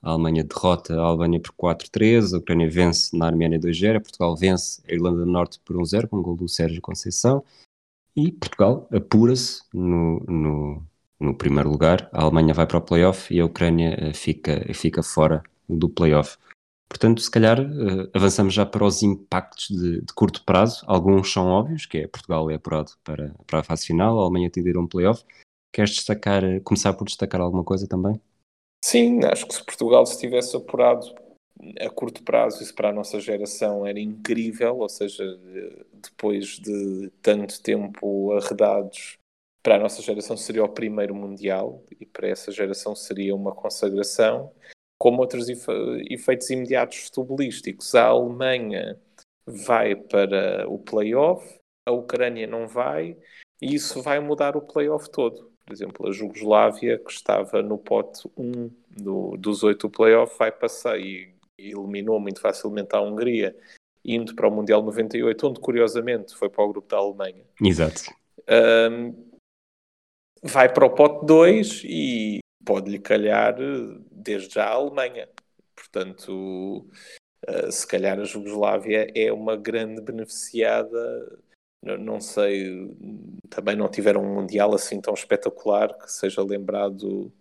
a 0.05 0.11
Alemanha 0.11 0.43
derrota 0.43 0.95
a 0.95 1.03
Albânia 1.03 1.39
por 1.39 1.51
4-3, 1.51 2.35
a 2.35 2.37
Ucrânia 2.37 2.69
vence 2.69 3.17
na 3.17 3.25
Arménia 3.25 3.59
2-0, 3.59 3.99
Portugal 4.01 4.35
vence 4.37 4.79
a 4.87 4.93
Irlanda 4.93 5.17
do 5.17 5.25
Norte 5.25 5.59
por 5.65 5.75
1-0 5.75 6.07
com 6.07 6.17
o 6.17 6.21
gol 6.21 6.35
do 6.35 6.47
Sérgio 6.47 6.79
Conceição 6.79 7.43
e 8.15 8.31
Portugal 8.31 8.87
apura-se 8.93 9.63
no, 9.73 10.19
no, 10.27 10.83
no, 11.19 11.35
primeiro 11.35 11.71
lugar, 11.71 12.07
a 12.13 12.21
Alemanha 12.21 12.53
vai 12.53 12.67
para 12.67 12.77
o 12.77 12.81
playoff 12.81 13.33
e 13.33 13.39
a 13.39 13.45
Ucrânia 13.45 13.97
uh, 13.99 14.13
fica, 14.13 14.71
fica 14.75 15.01
fora 15.01 15.41
do 15.67 15.89
playoff. 15.89 16.37
Portanto, 16.87 17.19
se 17.19 17.31
calhar 17.31 17.59
uh, 17.59 18.09
avançamos 18.13 18.53
já 18.53 18.63
para 18.63 18.85
os 18.85 19.01
impactos 19.01 19.75
de, 19.75 20.01
de, 20.01 20.13
curto 20.13 20.45
prazo. 20.45 20.83
Alguns 20.85 21.33
são 21.33 21.47
óbvios, 21.47 21.87
que 21.87 21.97
é 21.97 22.07
Portugal 22.07 22.49
é 22.51 22.55
apurado 22.55 22.91
para, 23.03 23.33
para 23.47 23.59
a 23.59 23.63
fase 23.63 23.87
final, 23.87 24.19
a 24.19 24.21
Alemanha 24.21 24.51
tem 24.51 24.63
de 24.63 24.69
ir 24.69 24.77
a 24.77 24.79
um 24.79 24.87
playoff. 24.87 25.25
Queres 25.73 25.91
destacar, 25.95 26.43
começar 26.63 26.93
por 26.93 27.05
destacar 27.05 27.41
alguma 27.41 27.63
coisa 27.63 27.87
também? 27.87 28.21
Sim, 28.87 29.25
acho 29.25 29.47
que 29.47 29.55
se 29.55 29.65
Portugal 29.65 30.05
se 30.05 30.19
tivesse 30.19 30.55
apurado 30.55 31.07
a 31.81 31.89
curto 31.89 32.21
prazo, 32.21 32.61
isso 32.61 32.75
para 32.75 32.89
a 32.89 32.93
nossa 32.93 33.19
geração 33.19 33.83
era 33.83 33.99
incrível, 33.99 34.77
ou 34.77 34.87
seja, 34.87 35.23
depois 35.91 36.59
de 36.59 37.09
tanto 37.19 37.59
tempo 37.63 38.31
arredados, 38.33 39.17
para 39.63 39.77
a 39.77 39.79
nossa 39.79 40.03
geração 40.03 40.37
seria 40.37 40.63
o 40.63 40.69
primeiro 40.69 41.15
Mundial 41.15 41.83
e 41.99 42.05
para 42.05 42.27
essa 42.27 42.51
geração 42.51 42.95
seria 42.95 43.33
uma 43.35 43.55
consagração 43.55 44.53
como 44.99 45.19
outros 45.19 45.47
efeitos 45.49 46.51
imediatos 46.51 47.07
futebolísticos. 47.07 47.95
A 47.95 48.05
Alemanha 48.05 49.01
vai 49.47 49.95
para 49.95 50.69
o 50.69 50.77
playoff, 50.77 51.59
a 51.87 51.91
Ucrânia 51.91 52.45
não 52.45 52.67
vai, 52.67 53.17
e 53.59 53.73
isso 53.73 54.03
vai 54.03 54.19
mudar 54.19 54.55
o 54.55 54.61
playoff 54.61 55.09
todo. 55.09 55.54
Por 55.65 55.73
exemplo, 55.73 56.07
a 56.07 56.11
Jugoslávia, 56.11 56.99
que 56.99 57.11
estava 57.11 57.61
no 57.63 57.77
pote 57.77 58.29
1 58.37 58.69
do, 58.89 59.35
dos 59.37 59.63
oito 59.63 59.89
playoff, 59.89 60.37
vai 60.37 60.51
passar 60.51 60.99
e, 60.99 61.33
e 61.57 61.71
eliminou 61.71 62.19
muito 62.19 62.39
facilmente 62.39 62.95
a 62.95 63.01
Hungria, 63.01 63.55
indo 64.03 64.35
para 64.35 64.47
o 64.47 64.51
Mundial 64.51 64.83
98, 64.83 65.47
onde 65.47 65.59
curiosamente 65.59 66.35
foi 66.35 66.49
para 66.49 66.63
o 66.63 66.69
grupo 66.69 66.87
da 66.87 66.97
Alemanha. 66.97 67.43
Exato. 67.59 68.13
Um, 68.47 69.25
vai 70.43 70.71
para 70.71 70.85
o 70.85 70.91
pote 70.91 71.25
2 71.25 71.81
e 71.85 72.39
pode-lhe 72.63 72.99
calhar 72.99 73.55
desde 74.11 74.53
já 74.53 74.65
a 74.65 74.73
Alemanha. 74.73 75.27
Portanto, 75.75 76.87
uh, 77.49 77.71
se 77.71 77.87
calhar 77.87 78.19
a 78.19 78.23
Jugoslávia 78.23 79.11
é 79.15 79.33
uma 79.33 79.55
grande 79.55 80.01
beneficiada. 80.01 81.39
Não, 81.85 82.19
sei, 82.19 82.91
também 83.49 83.75
não 83.75 83.89
tiveram 83.89 84.23
um 84.23 84.35
Mundial 84.35 84.73
assim 84.73 84.99
tão 84.99 85.13
espetacular 85.13 85.95
que 85.97 86.11
seja 86.11 86.41
lembrado 86.41 87.31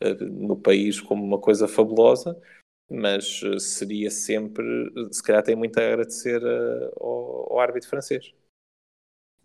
uh, 0.00 0.24
no 0.24 0.56
país 0.56 1.00
como 1.00 1.24
uma 1.24 1.38
coisa 1.40 1.66
fabulosa, 1.66 2.40
mas 2.88 3.42
uh, 3.42 3.58
seria 3.58 4.10
sempre, 4.10 4.64
se 5.10 5.22
calhar 5.22 5.42
tem 5.42 5.56
muito 5.56 5.78
a 5.78 5.82
agradecer 5.84 6.40
ao, 7.00 7.52
ao 7.52 7.60
árbitro 7.60 7.88
francês. 7.88 8.32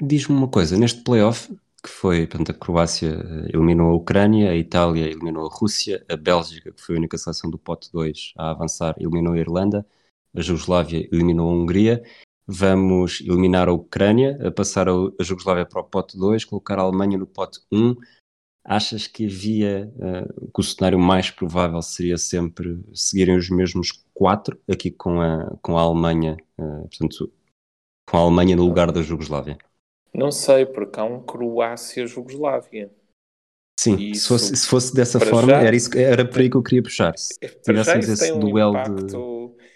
Diz-me 0.02 0.36
uma 0.36 0.50
coisa, 0.50 0.78
neste 0.78 1.04
playoff, 1.04 1.52
que 1.84 1.90
foi, 1.90 2.26
portanto, 2.26 2.52
a 2.52 2.54
Croácia 2.54 3.10
eh, 3.10 3.50
eliminou 3.54 3.92
a 3.92 3.96
Ucrânia, 3.96 4.52
a 4.52 4.56
Itália 4.56 5.06
eliminou 5.06 5.46
a 5.46 5.54
Rússia, 5.54 6.06
a 6.10 6.16
Bélgica, 6.16 6.72
que 6.72 6.82
foi 6.82 6.96
a 6.96 6.98
única 6.98 7.18
seleção 7.18 7.50
do 7.50 7.58
pote 7.58 7.92
2 7.92 8.34
a 8.38 8.52
avançar, 8.52 8.96
eliminou 8.98 9.34
a 9.34 9.38
Irlanda, 9.38 9.86
a 10.34 10.42
Jugoslávia 10.42 11.08
eliminou 11.12 11.50
a 11.50 11.54
Hungria, 11.54 12.02
vamos 12.48 13.22
eliminar 13.22 13.68
a 13.68 13.74
Ucrânia, 13.74 14.38
a 14.46 14.52
passar 14.52 14.88
a 14.90 14.94
Jugoslávia 15.22 15.66
para 15.66 15.82
o 15.82 15.84
pote 15.84 16.18
2, 16.18 16.46
colocar 16.46 16.78
a 16.78 16.82
Alemanha 16.82 17.18
no 17.18 17.26
pote 17.26 17.60
1. 17.72 17.96
Achas 18.66 19.08
que 19.08 19.26
havia, 19.26 19.92
uh, 19.98 20.52
que 20.52 20.60
o 20.60 20.64
cenário 20.64 20.98
mais 20.98 21.30
provável 21.30 21.82
seria 21.82 22.18
sempre 22.18 22.82
seguirem 22.94 23.36
os 23.36 23.50
mesmos 23.50 24.04
quatro, 24.14 24.58
aqui 24.70 24.90
com 24.90 25.20
a, 25.20 25.58
com 25.62 25.78
a 25.78 25.82
Alemanha, 25.82 26.38
uh, 26.58 26.88
portanto, 26.88 27.32
com 28.10 28.18
a 28.18 28.22
Alemanha 28.22 28.56
no 28.56 28.66
lugar 28.66 28.92
da 28.92 29.02
Jugoslávia? 29.02 29.58
Não 30.14 30.32
sei, 30.32 30.66
porque 30.66 31.00
há 31.00 31.04
um 31.04 31.22
Croácia-Jugoslávia. 31.22 32.92
Sim, 33.80 34.14
se 34.14 34.28
fosse, 34.28 34.56
se 34.56 34.68
fosse, 34.68 34.94
dessa 34.94 35.20
forma, 35.20 35.52
já, 35.52 35.62
era, 35.62 35.76
isso, 35.76 35.98
era 35.98 36.24
por 36.24 36.40
aí 36.40 36.50
que 36.50 36.56
eu 36.56 36.64
queria 36.64 36.84
puxar. 36.84 37.18
Se 37.18 37.38
tivéssemos 37.66 38.08
esse 38.08 38.32
um 38.32 38.40
duelo 38.40 38.74
impacto, 38.74 39.06
de. 39.08 39.33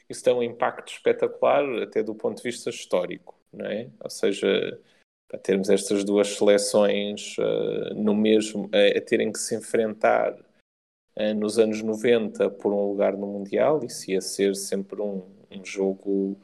Isso 0.10 0.24
tem 0.24 0.34
um 0.34 0.44
impacto 0.44 0.92
espetacular, 0.92 1.64
até 1.82 2.02
do 2.02 2.16
ponto 2.16 2.38
de 2.38 2.44
vista 2.44 2.70
histórico, 2.70 3.38
não 3.52 3.66
é? 3.66 3.90
Ou 4.00 4.10
seja, 4.10 4.80
para 5.28 5.40
termos 5.40 5.70
estas 5.70 6.04
duas 6.04 6.30
seleções 6.30 7.38
uh, 7.38 7.94
no 7.94 8.16
mesmo, 8.16 8.66
uh, 8.68 8.98
a 8.98 9.02
terem 9.02 9.32
que 9.32 9.40
se 9.40 9.56
enfrentar 9.56 10.34
uh, 10.34 11.34
nos 11.36 11.60
anos 11.60 11.82
90 11.82 12.50
por 12.52 12.72
um 12.72 12.90
lugar 12.90 13.18
no 13.18 13.28
Mundial, 13.28 13.84
isso 13.84 14.10
ia 14.10 14.22
ser 14.22 14.56
sempre 14.56 15.02
um, 15.02 15.24
um 15.52 15.66
jogo 15.66 16.40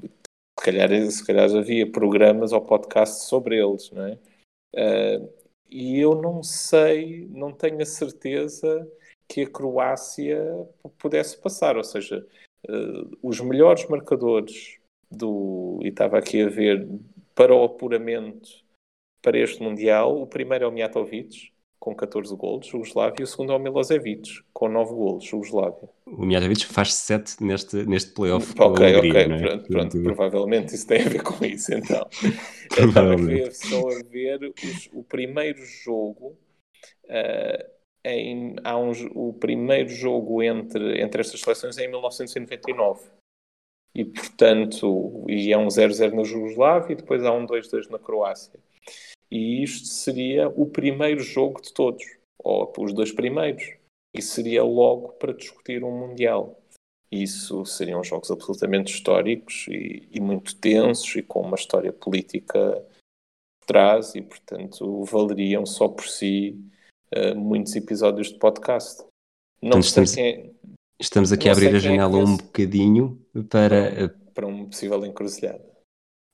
se 0.00 0.64
calhar, 0.64 1.10
se 1.10 1.26
calhar 1.26 1.50
havia 1.54 1.90
programas 1.90 2.52
ou 2.52 2.60
podcasts 2.60 3.24
sobre 3.24 3.58
eles, 3.58 3.90
não 3.90 4.06
é? 4.06 4.18
Uh, 4.74 5.44
e 5.68 5.98
eu 5.98 6.14
não 6.14 6.42
sei, 6.42 7.26
não 7.28 7.52
tenho 7.52 7.82
a 7.82 7.86
certeza 7.86 8.88
que 9.28 9.42
a 9.42 9.50
Croácia 9.50 10.40
pudesse 10.98 11.36
passar, 11.40 11.76
ou 11.76 11.84
seja, 11.84 12.26
uh, 12.68 13.18
os 13.22 13.40
melhores 13.40 13.86
marcadores 13.88 14.78
do, 15.10 15.78
e 15.82 15.88
estava 15.88 16.18
aqui 16.18 16.42
a 16.42 16.48
ver, 16.48 16.88
para 17.34 17.54
o 17.54 17.64
apuramento 17.64 18.64
para 19.22 19.38
este 19.38 19.62
Mundial, 19.62 20.20
o 20.20 20.26
primeiro 20.26 20.64
é 20.64 20.68
o 20.68 20.72
Mijatovic, 20.72 21.54
com 21.84 21.94
14 21.94 22.34
golos, 22.36 22.66
Jugoslávia, 22.66 23.16
e 23.20 23.24
o 23.24 23.26
segundo 23.26 23.52
é 23.52 23.56
o 23.56 23.58
Milosevic, 23.58 24.42
com 24.52 24.68
9 24.68 24.94
golos, 24.94 25.24
Jugoslávia. 25.24 25.88
O 26.06 26.24
Mijatovic 26.24 26.66
faz 26.66 26.94
7 26.94 27.42
neste, 27.42 27.84
neste 27.84 28.12
playoff 28.12 28.54
Ok, 28.58 28.96
Hungria, 28.96 28.98
ok, 28.98 29.20
é? 29.20 29.38
pronto, 29.38 29.68
pronto, 29.68 30.02
provavelmente 30.02 30.74
isso 30.74 30.86
tem 30.86 31.02
a 31.02 31.08
ver 31.08 31.22
com 31.22 31.44
isso, 31.44 31.74
então. 31.74 32.06
Estava 32.70 33.12
a 33.12 33.16
ver, 33.16 33.52
só 33.52 33.80
a 33.80 34.02
ver 34.10 34.52
os, 34.62 34.90
o 34.92 35.02
primeiro 35.02 35.62
jogo, 35.64 36.36
uh, 37.04 37.73
em, 38.04 38.56
há 38.62 38.76
um, 38.76 38.92
o 39.14 39.32
primeiro 39.32 39.88
jogo 39.88 40.42
entre, 40.42 41.00
entre 41.00 41.20
estas 41.20 41.40
seleções 41.40 41.78
é 41.78 41.84
em 41.84 41.88
1999. 41.88 43.08
E, 43.94 44.04
portanto, 44.04 45.24
e 45.28 45.52
é 45.52 45.56
um 45.56 45.68
0-0 45.68 46.12
na 46.12 46.24
Jugoslávia 46.24 46.92
e 46.92 46.96
depois 46.96 47.24
há 47.24 47.32
um 47.32 47.46
2-2 47.46 47.88
na 47.88 47.98
Croácia. 47.98 48.58
E 49.30 49.62
isto 49.62 49.86
seria 49.86 50.48
o 50.48 50.66
primeiro 50.66 51.20
jogo 51.20 51.62
de 51.62 51.72
todos, 51.72 52.04
ou 52.38 52.72
os 52.78 52.92
dois 52.92 53.12
primeiros. 53.12 53.64
E 54.12 54.20
seria 54.20 54.62
logo 54.62 55.12
para 55.14 55.32
discutir 55.32 55.82
um 55.82 55.90
Mundial. 55.90 56.60
Isso 57.10 57.64
seriam 57.64 58.02
jogos 58.02 58.30
absolutamente 58.30 58.92
históricos 58.92 59.66
e, 59.68 60.08
e 60.10 60.20
muito 60.20 60.56
tensos 60.56 61.14
e 61.14 61.22
com 61.22 61.40
uma 61.40 61.54
história 61.54 61.92
política 61.92 62.84
por 63.60 63.66
trás 63.66 64.14
e, 64.14 64.22
portanto, 64.22 65.04
valeriam 65.04 65.64
só 65.64 65.88
por 65.88 66.06
si 66.06 66.58
uh, 67.16 67.36
muitos 67.36 67.74
episódios 67.76 68.28
de 68.28 68.38
podcast. 68.38 69.02
Não 69.62 69.68
então, 69.68 69.80
estamos, 69.80 70.14
quem, 70.14 70.54
estamos 71.00 71.32
aqui 71.32 71.48
a 71.48 71.52
abrir 71.52 71.68
a 71.68 71.76
é 71.76 71.80
janela 71.80 72.18
é 72.18 72.24
um 72.24 72.36
bocadinho 72.36 73.18
para... 73.48 74.14
Para 74.34 74.46
um 74.46 74.66
possível 74.66 75.04
encruzilhada 75.06 75.74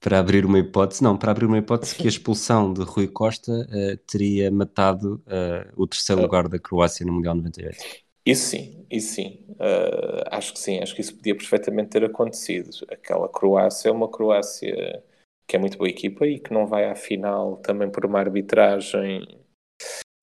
para 0.01 0.19
abrir 0.19 0.47
uma 0.47 0.59
hipótese, 0.59 1.05
não, 1.05 1.17
para 1.17 1.31
abrir 1.31 1.45
uma 1.45 1.59
hipótese 1.59 1.95
que 1.95 2.05
a 2.05 2.09
expulsão 2.09 2.73
de 2.73 2.83
Rui 2.83 3.07
Costa 3.07 3.53
uh, 3.53 3.97
teria 4.11 4.51
matado 4.51 5.23
uh, 5.27 5.71
o 5.77 5.87
terceiro 5.87 6.23
lugar 6.23 6.49
da 6.49 6.59
Croácia 6.59 7.05
no 7.05 7.13
Mundial 7.13 7.35
98. 7.35 7.77
Isso 8.25 8.47
sim, 8.47 8.87
isso 8.91 9.15
sim. 9.15 9.45
Uh, 9.51 10.25
acho 10.31 10.55
que 10.55 10.59
sim, 10.59 10.79
acho 10.79 10.95
que 10.95 11.03
isso 11.03 11.15
podia 11.15 11.37
perfeitamente 11.37 11.91
ter 11.91 12.05
acontecido. 12.05 12.71
Aquela 12.91 13.29
Croácia 13.29 13.91
é 13.91 13.93
uma 13.93 14.09
Croácia 14.09 15.03
que 15.47 15.57
é 15.57 15.59
muito 15.59 15.77
boa 15.77 15.91
equipa 15.91 16.27
e 16.27 16.39
que 16.39 16.53
não 16.53 16.67
vai 16.67 16.89
à 16.89 16.95
final 16.95 17.57
também 17.57 17.91
por 17.91 18.07
uma 18.07 18.21
arbitragem 18.21 19.41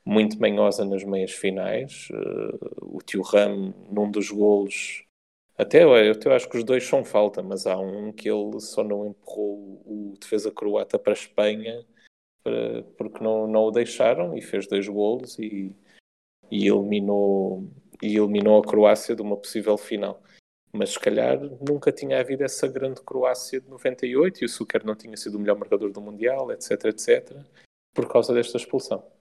muito 0.08 0.40
manhosa 0.40 0.86
nas 0.86 1.04
meias 1.04 1.34
finais. 1.34 2.08
o 2.82 3.00
tio 3.02 3.22
Ram, 3.22 3.74
num 3.92 4.10
dos 4.10 4.32
golos, 4.32 5.04
até 5.58 5.84
eu, 5.84 5.96
eu 5.96 6.32
acho 6.34 6.48
que 6.48 6.58
os 6.58 6.64
dois 6.64 6.86
são 6.86 7.04
falta, 7.04 7.44
mas 7.44 7.68
há 7.68 7.78
um 7.78 8.14
que 8.14 8.30
ele 8.30 8.60
só 8.62 8.84
não 8.84 9.08
empurrou 9.08 9.82
o 9.86 10.14
defesa 10.20 10.50
croata 10.50 10.98
para 10.98 11.12
a 11.12 11.16
Espanha 11.16 11.86
para, 12.42 12.84
porque 12.98 13.22
não, 13.22 13.48
não 13.48 13.64
o 13.66 13.72
deixaram 13.72 14.38
e 14.38 14.42
fez 14.42 14.66
dois 14.68 14.88
golos 14.88 15.38
e, 15.40 15.76
e, 16.50 16.68
eliminou, 16.68 17.68
e 18.02 18.16
eliminou 18.16 18.60
a 18.60 18.66
Croácia 18.66 19.14
de 19.16 19.22
uma 19.22 19.36
possível 19.36 19.78
final. 19.78 20.22
Mas 20.72 20.92
se 20.92 21.00
calhar 21.00 21.38
nunca 21.68 21.92
tinha 21.92 22.20
havido 22.20 22.44
essa 22.44 22.68
grande 22.68 23.02
Croácia 23.02 23.60
de 23.60 23.70
98 23.70 24.42
e 24.42 24.46
o 24.46 24.50
Suker 24.50 24.86
não 24.86 24.96
tinha 24.96 25.18
sido 25.18 25.36
o 25.36 25.40
melhor 25.40 25.58
marcador 25.58 25.92
do 25.92 26.00
Mundial, 26.00 26.50
etc, 26.52 26.86
etc, 26.86 27.36
por 27.94 28.08
causa 28.08 28.34
desta 28.34 28.58
expulsão. 28.58 29.17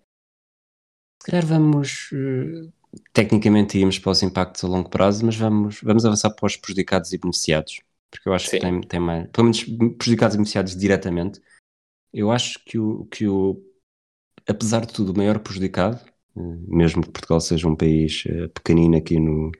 Calhar 1.26 1.44
vamos 1.44 2.10
uh, 2.12 2.72
tecnicamente 3.12 3.78
íamos 3.78 3.98
para 3.98 4.12
os 4.12 4.22
impactos 4.22 4.62
a 4.62 4.68
longo 4.68 4.88
prazo, 4.88 5.26
mas 5.26 5.36
vamos, 5.36 5.80
vamos 5.82 6.04
avançar 6.04 6.30
para 6.30 6.46
os 6.46 6.56
prejudicados 6.56 7.12
e 7.12 7.18
beneficiados, 7.18 7.80
porque 8.10 8.28
eu 8.28 8.32
acho 8.32 8.48
Sim. 8.48 8.58
que 8.58 8.60
tem, 8.60 8.80
tem 8.82 9.00
mais, 9.00 9.28
pelo 9.30 9.44
menos 9.44 9.64
prejudicados 9.98 10.34
e 10.34 10.38
beneficiados 10.38 10.76
diretamente. 10.76 11.40
Eu 12.12 12.30
acho 12.30 12.64
que 12.64 12.78
o, 12.78 13.04
que 13.06 13.26
o 13.26 13.60
apesar 14.48 14.86
de 14.86 14.92
tudo, 14.92 15.12
o 15.12 15.16
maior 15.16 15.40
prejudicado, 15.40 16.00
eh, 16.36 16.40
mesmo 16.68 17.02
que 17.02 17.10
Portugal 17.10 17.40
seja 17.40 17.68
um 17.68 17.76
país 17.76 18.24
eh, 18.26 18.48
pequenino 18.48 18.96
aqui 18.96 19.18
no, 19.18 19.50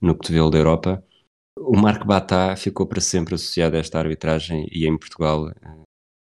no 0.00 0.14
cotovelo 0.14 0.50
da 0.50 0.58
Europa, 0.58 1.04
o 1.58 1.76
Marco 1.76 2.06
Batá 2.06 2.56
ficou 2.56 2.86
para 2.86 3.00
sempre 3.00 3.34
associado 3.34 3.76
a 3.76 3.78
esta 3.78 3.98
arbitragem 3.98 4.66
e 4.72 4.86
em 4.86 4.98
Portugal 4.98 5.50
eh, 5.50 5.54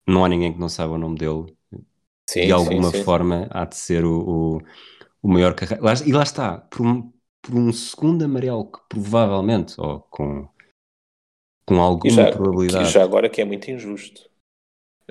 não 0.07 0.25
há 0.25 0.29
ninguém 0.29 0.53
que 0.53 0.59
não 0.59 0.69
saiba 0.69 0.95
o 0.95 0.99
nome 0.99 1.19
dele. 1.19 1.55
Sim, 2.29 2.47
de 2.47 2.53
alguma 2.53 2.91
sim, 2.91 2.99
sim. 2.99 3.05
forma 3.05 3.49
há 3.51 3.65
de 3.65 3.77
ser 3.77 4.05
o, 4.05 4.21
o 4.57 4.63
o 5.23 5.29
maior 5.29 5.55
carreira. 5.55 5.83
E 6.05 6.13
lá 6.13 6.23
está, 6.23 6.59
por 6.59 6.85
um, 6.85 7.13
por 7.41 7.55
um 7.55 7.73
segundo 7.73 8.25
amarelo 8.25 8.71
que 8.71 8.81
provavelmente, 8.89 9.81
ou 9.81 10.01
com, 10.11 10.49
com 11.65 11.81
alguma 11.81 12.13
já, 12.13 12.33
probabilidade. 12.33 12.91
já 12.91 13.05
agora 13.05 13.31
que 13.31 13.41
é 13.41 13.45
muito 13.45 13.71
injusto. 13.71 14.29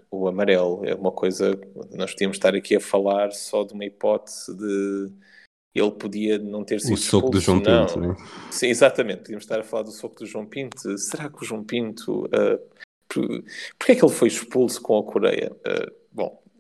O 0.09 0.27
amarelo 0.27 0.85
é 0.85 0.93
uma 0.93 1.11
coisa. 1.11 1.57
Nós 1.93 2.11
podíamos 2.11 2.35
estar 2.35 2.53
aqui 2.53 2.75
a 2.75 2.81
falar 2.81 3.31
só 3.31 3.63
de 3.63 3.73
uma 3.73 3.85
hipótese 3.85 4.55
de 4.57 5.11
ele 5.73 5.91
podia 5.91 6.37
não 6.37 6.65
ter 6.65 6.81
sido. 6.81 6.93
O 6.93 6.97
soco 6.97 7.27
expulso, 7.27 7.31
do 7.31 7.39
João 7.39 7.59
não. 7.61 7.85
Pinto, 7.85 7.99
né? 7.99 8.15
Sim, 8.51 8.67
exatamente. 8.67 9.19
Podíamos 9.19 9.45
estar 9.45 9.59
a 9.59 9.63
falar 9.63 9.83
do 9.83 9.91
soco 9.91 10.15
do 10.15 10.25
João 10.25 10.45
Pinto. 10.45 10.97
Será 10.97 11.29
que 11.29 11.41
o 11.41 11.45
João 11.45 11.63
Pinto. 11.63 12.25
Uh, 12.25 12.59
por, 13.07 13.25
porquê 13.77 13.91
é 13.91 13.95
que 13.95 14.03
ele 14.03 14.13
foi 14.13 14.27
expulso 14.27 14.81
com 14.81 14.97
a 14.97 15.03
Coreia? 15.03 15.55
Uh, 15.65 16.00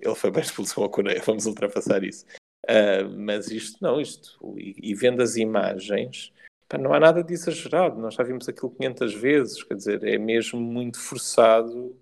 ele 0.01 0.15
foi 0.15 0.31
bem 0.31 0.41
expulso 0.41 0.75
com 0.75 0.83
a 0.83 0.89
Coreia, 0.89 1.21
vamos 1.25 1.45
ultrapassar 1.45 2.03
isso. 2.03 2.25
Uh, 2.65 3.09
mas 3.17 3.49
isto 3.49 3.77
não, 3.81 3.99
isto, 3.99 4.37
e, 4.57 4.91
e 4.91 4.95
vendo 4.95 5.21
as 5.21 5.35
imagens, 5.35 6.31
pá, 6.69 6.77
não 6.77 6.93
há 6.93 6.99
nada 6.99 7.23
de 7.23 7.33
exagerado, 7.33 7.99
nós 7.99 8.13
já 8.13 8.23
vimos 8.23 8.47
aquilo 8.47 8.71
500 8.71 9.13
vezes, 9.15 9.63
quer 9.63 9.75
dizer, 9.75 10.03
é 10.03 10.17
mesmo 10.17 10.59
muito 10.59 10.99
forçado, 10.99 11.97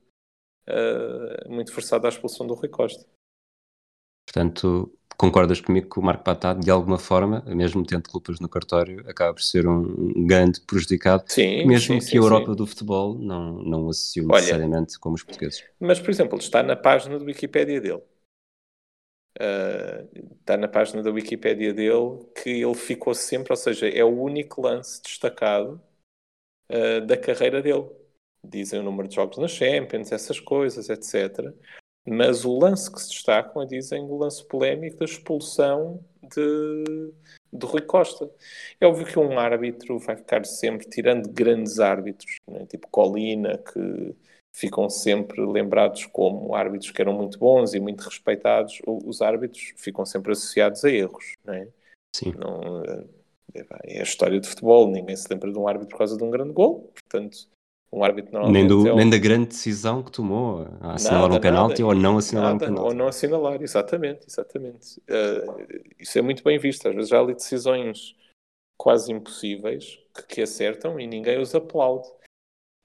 uh, 0.67 1.49
muito 1.49 1.73
forçado 1.73 2.05
a 2.05 2.09
expulsão 2.09 2.45
do 2.45 2.53
Rui 2.53 2.69
Costa. 2.69 3.05
Portanto, 4.31 4.95
concordas 5.17 5.59
comigo 5.59 5.89
que 5.89 5.99
o 5.99 6.03
Marco 6.03 6.23
Patá, 6.23 6.53
de 6.53 6.69
alguma 6.69 6.99
forma, 6.99 7.41
mesmo 7.47 7.83
tendo 7.83 8.07
culpas 8.07 8.39
no 8.39 8.47
cartório, 8.47 9.03
acaba 9.09 9.33
por 9.33 9.41
ser 9.41 9.67
um 9.67 10.27
grande 10.27 10.61
prejudicado, 10.61 11.23
sim, 11.25 11.65
mesmo 11.65 11.95
sim, 11.95 11.97
que 11.97 12.05
sim, 12.05 12.17
a 12.17 12.21
Europa 12.21 12.53
do 12.53 12.67
futebol 12.67 13.17
não, 13.17 13.53
não 13.63 13.85
o 13.87 13.89
associou 13.89 14.27
necessariamente 14.27 14.99
como 14.99 15.15
os 15.15 15.23
portugueses. 15.23 15.63
Mas, 15.79 15.99
por 15.99 16.11
exemplo, 16.11 16.37
está 16.37 16.61
na 16.61 16.75
página 16.75 17.17
do 17.17 17.25
Wikipédia 17.25 17.81
dele. 17.81 18.03
Uh, 19.41 20.37
está 20.39 20.55
na 20.57 20.67
página 20.67 21.01
da 21.01 21.09
Wikipédia 21.09 21.73
dele 21.73 22.19
que 22.43 22.61
ele 22.61 22.75
ficou 22.75 23.15
sempre, 23.15 23.51
ou 23.51 23.57
seja, 23.57 23.89
é 23.89 24.03
o 24.03 24.21
único 24.21 24.61
lance 24.61 25.01
destacado 25.01 25.81
uh, 26.71 27.03
da 27.07 27.17
carreira 27.17 27.63
dele. 27.63 27.89
Dizem 28.43 28.79
o 28.79 28.83
número 28.83 29.07
de 29.07 29.15
jogos 29.15 29.39
na 29.39 29.47
Champions, 29.47 30.11
essas 30.11 30.39
coisas, 30.39 30.87
etc. 30.87 31.51
Mas 32.07 32.45
o 32.45 32.57
lance 32.57 32.91
que 32.91 33.01
se 33.01 33.09
destacam 33.09 33.61
é, 33.61 33.65
dizem, 33.65 34.01
o 34.03 34.17
lance 34.17 34.45
polémico 34.47 34.97
da 34.97 35.05
expulsão 35.05 36.03
de, 36.23 37.13
de 37.51 37.65
Rui 37.65 37.81
Costa. 37.81 38.29
É 38.79 38.87
óbvio 38.87 39.05
que 39.05 39.19
um 39.19 39.37
árbitro 39.37 39.99
vai 39.99 40.15
ficar 40.15 40.45
sempre 40.45 40.87
tirando 40.87 41.29
grandes 41.29 41.79
árbitros, 41.79 42.35
né? 42.47 42.65
tipo 42.65 42.87
Colina, 42.89 43.57
que 43.57 44.15
ficam 44.51 44.89
sempre 44.89 45.45
lembrados 45.45 46.05
como 46.07 46.55
árbitros 46.55 46.91
que 46.91 47.01
eram 47.01 47.13
muito 47.13 47.37
bons 47.37 47.73
e 47.73 47.79
muito 47.79 48.01
respeitados, 48.01 48.81
os 48.85 49.21
árbitros 49.21 49.73
ficam 49.77 50.05
sempre 50.05 50.31
associados 50.31 50.83
a 50.83 50.89
erros, 50.89 51.33
não 51.45 51.53
é? 51.53 51.67
Sim. 52.15 52.33
Não, 52.37 52.83
é, 52.83 53.05
é 53.85 53.99
a 53.99 54.03
história 54.03 54.39
de 54.39 54.47
futebol, 54.47 54.89
ninguém 54.89 55.15
se 55.15 55.27
lembra 55.29 55.51
de 55.51 55.57
um 55.57 55.67
árbitro 55.67 55.89
por 55.89 55.99
causa 55.99 56.17
de 56.17 56.23
um 56.23 56.31
grande 56.31 56.53
gol, 56.53 56.91
portanto, 56.93 57.47
um 57.91 58.03
árbitro 58.03 58.31
normalmente. 58.33 58.59
Nem, 58.59 58.67
do, 58.67 58.87
é 58.87 58.93
um... 58.93 58.95
nem 58.97 59.09
da 59.09 59.17
grande 59.17 59.47
decisão 59.47 60.03
que 60.03 60.11
tomou, 60.11 60.67
a 60.79 60.93
assinalar 60.93 61.29
nada, 61.29 61.35
um 61.35 61.41
penalti 61.41 61.83
ou 61.83 61.95
não 61.95 62.17
assinalar 62.17 62.53
nada, 62.53 62.65
um 62.65 62.67
penalti. 62.67 62.87
Ou 62.87 62.93
não 62.93 63.07
assinalar, 63.07 63.61
exatamente, 63.61 64.27
exatamente. 64.27 64.99
Uh, 64.99 65.83
isso 65.99 66.17
é 66.17 66.21
muito 66.21 66.43
bem 66.43 66.57
visto. 66.59 66.87
Às 66.87 66.95
vezes 66.95 67.11
há 67.11 67.19
ali 67.19 67.33
decisões 67.33 68.15
quase 68.77 69.11
impossíveis 69.11 69.99
que, 70.15 70.35
que 70.35 70.41
acertam 70.41 70.99
e 70.99 71.07
ninguém 71.07 71.39
os 71.39 71.53
aplaude. 71.55 72.07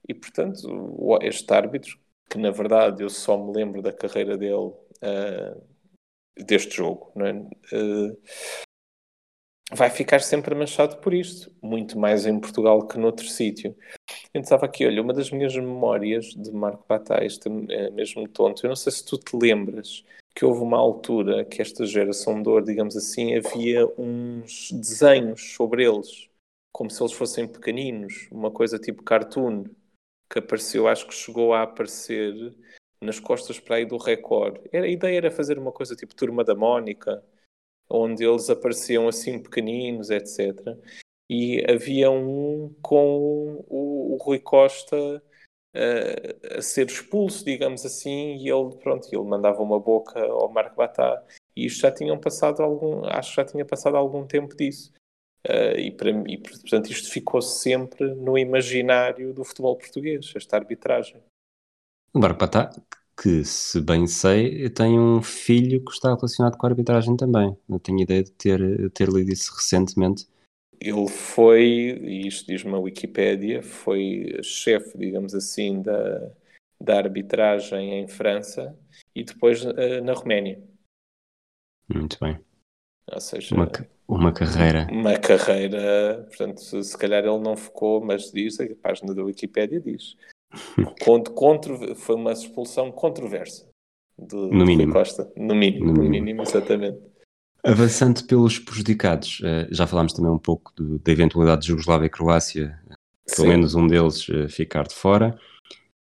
E 0.07 0.13
portanto, 0.13 1.19
este 1.21 1.51
árbitro, 1.53 1.97
que 2.29 2.37
na 2.37 2.51
verdade 2.51 3.03
eu 3.03 3.09
só 3.09 3.37
me 3.37 3.53
lembro 3.55 3.81
da 3.81 3.93
carreira 3.93 4.37
dele 4.37 4.55
uh, 4.55 5.63
deste 6.37 6.75
jogo, 6.75 7.11
não 7.15 7.25
é? 7.25 7.33
Uh, 7.33 8.17
vai 9.73 9.89
ficar 9.89 10.19
sempre 10.19 10.53
manchado 10.53 10.97
por 10.97 11.13
isto, 11.13 11.51
muito 11.61 11.97
mais 11.97 12.25
em 12.25 12.39
Portugal 12.39 12.87
que 12.87 12.99
noutro 12.99 13.27
sítio. 13.27 13.75
Eu 14.35 14.41
estava 14.41 14.65
aqui, 14.65 14.85
olha, 14.85 15.01
uma 15.01 15.13
das 15.13 15.31
minhas 15.31 15.55
memórias 15.55 16.25
de 16.25 16.51
Marco 16.51 16.83
Batais, 16.89 17.39
é 17.69 17.89
mesmo 17.89 18.27
tonto, 18.27 18.65
eu 18.65 18.67
não 18.67 18.75
sei 18.75 18.91
se 18.91 19.05
tu 19.05 19.17
te 19.17 19.33
lembras 19.33 20.03
que 20.35 20.43
houve 20.43 20.59
uma 20.59 20.77
altura 20.77 21.45
que 21.45 21.61
esta 21.61 21.85
geração 21.85 22.43
de 22.43 22.49
ouro, 22.49 22.65
digamos 22.65 22.97
assim, 22.97 23.33
havia 23.33 23.87
uns 23.97 24.73
desenhos 24.73 25.53
sobre 25.53 25.85
eles, 25.85 26.29
como 26.73 26.89
se 26.89 27.01
eles 27.01 27.13
fossem 27.13 27.47
pequeninos, 27.47 28.27
uma 28.29 28.51
coisa 28.51 28.77
tipo 28.77 29.03
cartoon, 29.03 29.63
que 30.29 30.39
apareceu, 30.39 30.89
acho 30.89 31.07
que 31.07 31.13
chegou 31.13 31.53
a 31.53 31.61
aparecer 31.61 32.53
nas 32.99 33.21
costas 33.21 33.57
para 33.57 33.77
aí 33.77 33.85
do 33.85 33.95
Record. 33.95 34.59
Era, 34.69 34.85
a 34.85 34.89
ideia 34.89 35.15
era 35.15 35.31
fazer 35.31 35.57
uma 35.57 35.71
coisa 35.71 35.95
tipo 35.95 36.13
Turma 36.13 36.43
da 36.43 36.55
Mónica, 36.55 37.23
onde 37.89 38.25
eles 38.25 38.49
apareciam 38.49 39.07
assim 39.07 39.41
pequeninos, 39.41 40.09
etc. 40.09 40.77
E 41.29 41.63
havia 41.69 42.11
um 42.11 42.73
com 42.81 43.63
o, 43.67 44.13
o 44.13 44.17
Rui 44.17 44.39
Costa 44.39 45.21
uh, 45.75 46.57
a 46.57 46.61
ser 46.61 46.87
expulso, 46.87 47.43
digamos 47.43 47.85
assim, 47.85 48.35
e 48.37 48.49
ele, 48.49 48.75
pronto, 48.75 49.07
ele 49.11 49.23
mandava 49.23 49.61
uma 49.61 49.79
boca 49.79 50.19
ao 50.23 50.51
Marco 50.51 50.75
Batá. 50.75 51.23
E 51.55 51.65
isto 51.65 51.81
já 51.81 51.91
tinham 51.91 52.19
passado 52.19 52.61
algum, 52.61 53.05
acho 53.05 53.31
que 53.31 53.35
já 53.37 53.45
tinha 53.45 53.65
passado 53.65 53.97
algum 53.97 54.25
tempo 54.25 54.55
disso. 54.55 54.91
Uh, 55.47 55.77
e, 55.77 55.91
para, 55.91 56.09
e, 56.09 56.37
portanto, 56.37 56.89
isto 56.89 57.11
ficou 57.11 57.41
sempre 57.41 58.13
no 58.15 58.37
imaginário 58.37 59.33
do 59.33 59.43
futebol 59.43 59.75
português, 59.75 60.31
esta 60.35 60.57
arbitragem. 60.57 61.21
O 62.13 62.19
Marco 62.19 62.39
Batá, 62.39 62.71
que, 63.21 63.43
se 63.43 63.79
bem 63.79 64.07
sei, 64.07 64.69
tem 64.69 64.99
um 64.99 65.21
filho 65.21 65.83
que 65.83 65.91
está 65.91 66.15
relacionado 66.15 66.57
com 66.57 66.65
a 66.65 66.69
arbitragem 66.69 67.15
também. 67.15 67.55
Eu 67.69 67.79
tenho 67.79 68.01
ideia 68.01 68.23
de 68.23 68.31
ter, 68.31 68.91
ter 68.91 69.07
lido 69.09 69.31
isso 69.31 69.53
recentemente. 69.53 70.27
Ele 70.79 71.07
foi, 71.07 71.63
e 72.01 72.27
isto 72.27 72.47
diz-me 72.47 72.73
a 72.73 72.79
Wikipédia, 72.79 73.61
foi 73.61 74.39
chefe, 74.43 74.97
digamos 74.97 75.33
assim, 75.33 75.81
da, 75.81 76.31
da 76.79 76.97
arbitragem 76.97 77.93
em 77.93 78.07
França 78.07 78.77
e 79.13 79.23
depois 79.23 79.63
uh, 79.63 80.03
na 80.03 80.13
Roménia. 80.13 80.61
Muito 81.93 82.17
bem. 82.19 82.39
Ou 83.11 83.21
seja, 83.21 83.53
uma, 83.53 83.69
uma 84.07 84.33
carreira. 84.33 84.87
Uma 84.91 85.17
carreira, 85.19 86.25
portanto, 86.27 86.59
se, 86.61 86.83
se 86.83 86.97
calhar 86.97 87.23
ele 87.23 87.39
não 87.39 87.55
ficou, 87.55 88.03
mas 88.03 88.31
diz, 88.31 88.59
a 88.59 88.67
página 88.81 89.13
da 89.13 89.23
Wikipédia 89.23 89.79
diz, 89.79 90.15
Contra, 91.03 91.33
contra, 91.33 91.95
foi 91.95 92.15
uma 92.15 92.31
expulsão 92.31 92.91
controversa 92.91 93.67
de, 94.17 94.35
no 94.35 94.65
mínimo. 94.65 94.93
Costa. 94.93 95.31
No 95.35 95.55
mínimo, 95.55 95.85
no, 95.85 95.93
no 95.93 96.03
mínimo. 96.03 96.25
mínimo, 96.25 96.41
exatamente. 96.43 96.99
Avançando 97.65 98.23
pelos 98.25 98.59
prejudicados, 98.59 99.41
eh, 99.43 99.67
já 99.71 99.87
falámos 99.87 100.13
também 100.13 100.31
um 100.31 100.37
pouco 100.37 100.71
do, 100.75 100.99
da 100.99 101.11
eventualidade 101.11 101.63
de 101.63 101.69
Jugoslávia 101.69 102.05
e 102.05 102.09
Croácia, 102.09 102.79
pelo 103.25 103.47
Sim. 103.47 103.47
menos 103.47 103.73
um 103.73 103.87
deles 103.87 104.27
eh, 104.29 104.47
ficar 104.47 104.87
de 104.87 104.93
fora. 104.93 105.35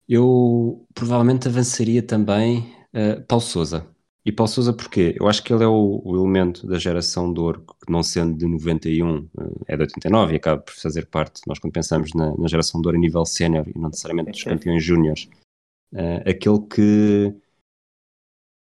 Eu 0.10 0.88
provavelmente 0.94 1.48
avançaria 1.48 2.02
também 2.02 2.74
uh, 2.94 3.22
Paulo 3.28 3.44
Souza. 3.44 3.86
E 4.26 4.32
Paulo 4.32 4.52
Souza 4.52 4.74
porquê? 4.74 5.16
Eu 5.20 5.28
acho 5.28 5.44
que 5.44 5.54
ele 5.54 5.64
é 5.64 5.68
o, 5.68 6.02
o, 6.04 6.16
elemento 6.16 6.66
da 6.66 6.80
geração 6.80 7.32
de 7.32 7.40
ouro, 7.40 7.64
que 7.86 7.92
não 7.92 8.02
sendo 8.02 8.36
de 8.36 8.48
91, 8.48 9.30
é 9.68 9.76
de 9.76 9.84
89 9.84 10.34
e 10.34 10.36
acaba 10.38 10.62
por 10.62 10.74
fazer 10.74 11.06
parte, 11.06 11.42
nós 11.48 11.60
quando 11.60 11.74
pensamos 11.74 12.12
na, 12.14 12.36
na 12.36 12.48
geração 12.48 12.82
de 12.82 12.88
ouro 12.88 12.98
a 12.98 13.02
nível 13.02 13.24
sénior 13.24 13.68
e 13.68 13.78
não 13.78 13.90
necessariamente 13.90 14.32
dos 14.32 14.44
campeões 14.44 14.84
júniores, 14.84 15.30
uh, 15.94 16.28
aquele 16.28 16.60
que, 16.62 17.36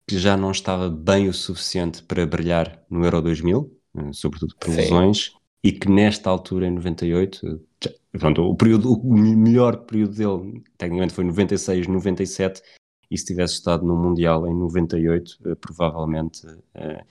que 0.09 0.17
já 0.17 0.35
não 0.35 0.49
estava 0.49 0.89
bem 0.89 1.29
o 1.29 1.33
suficiente 1.33 2.01
para 2.01 2.25
brilhar 2.25 2.83
no 2.89 3.05
Euro 3.05 3.21
2000, 3.21 3.59
uh, 3.93 4.11
sobretudo 4.11 4.55
por 4.59 4.71
lesões, 4.71 5.35
e 5.63 5.71
que 5.71 5.87
nesta 5.87 6.31
altura, 6.31 6.65
em 6.65 6.71
98, 6.71 7.61
já, 7.83 7.91
pronto, 8.17 8.41
o, 8.41 8.55
período, 8.55 8.91
o 8.91 9.13
melhor 9.15 9.85
período 9.85 10.15
dele, 10.15 10.63
tecnicamente 10.79 11.13
foi 11.13 11.23
96, 11.25 11.85
97, 11.85 12.59
e 13.11 13.17
se 13.19 13.23
tivesse 13.23 13.53
estado 13.53 13.85
no 13.85 13.95
Mundial 13.95 14.47
em 14.47 14.55
98, 14.55 15.37
eh, 15.45 15.55
provavelmente 15.55 16.41
eh, 16.73 17.03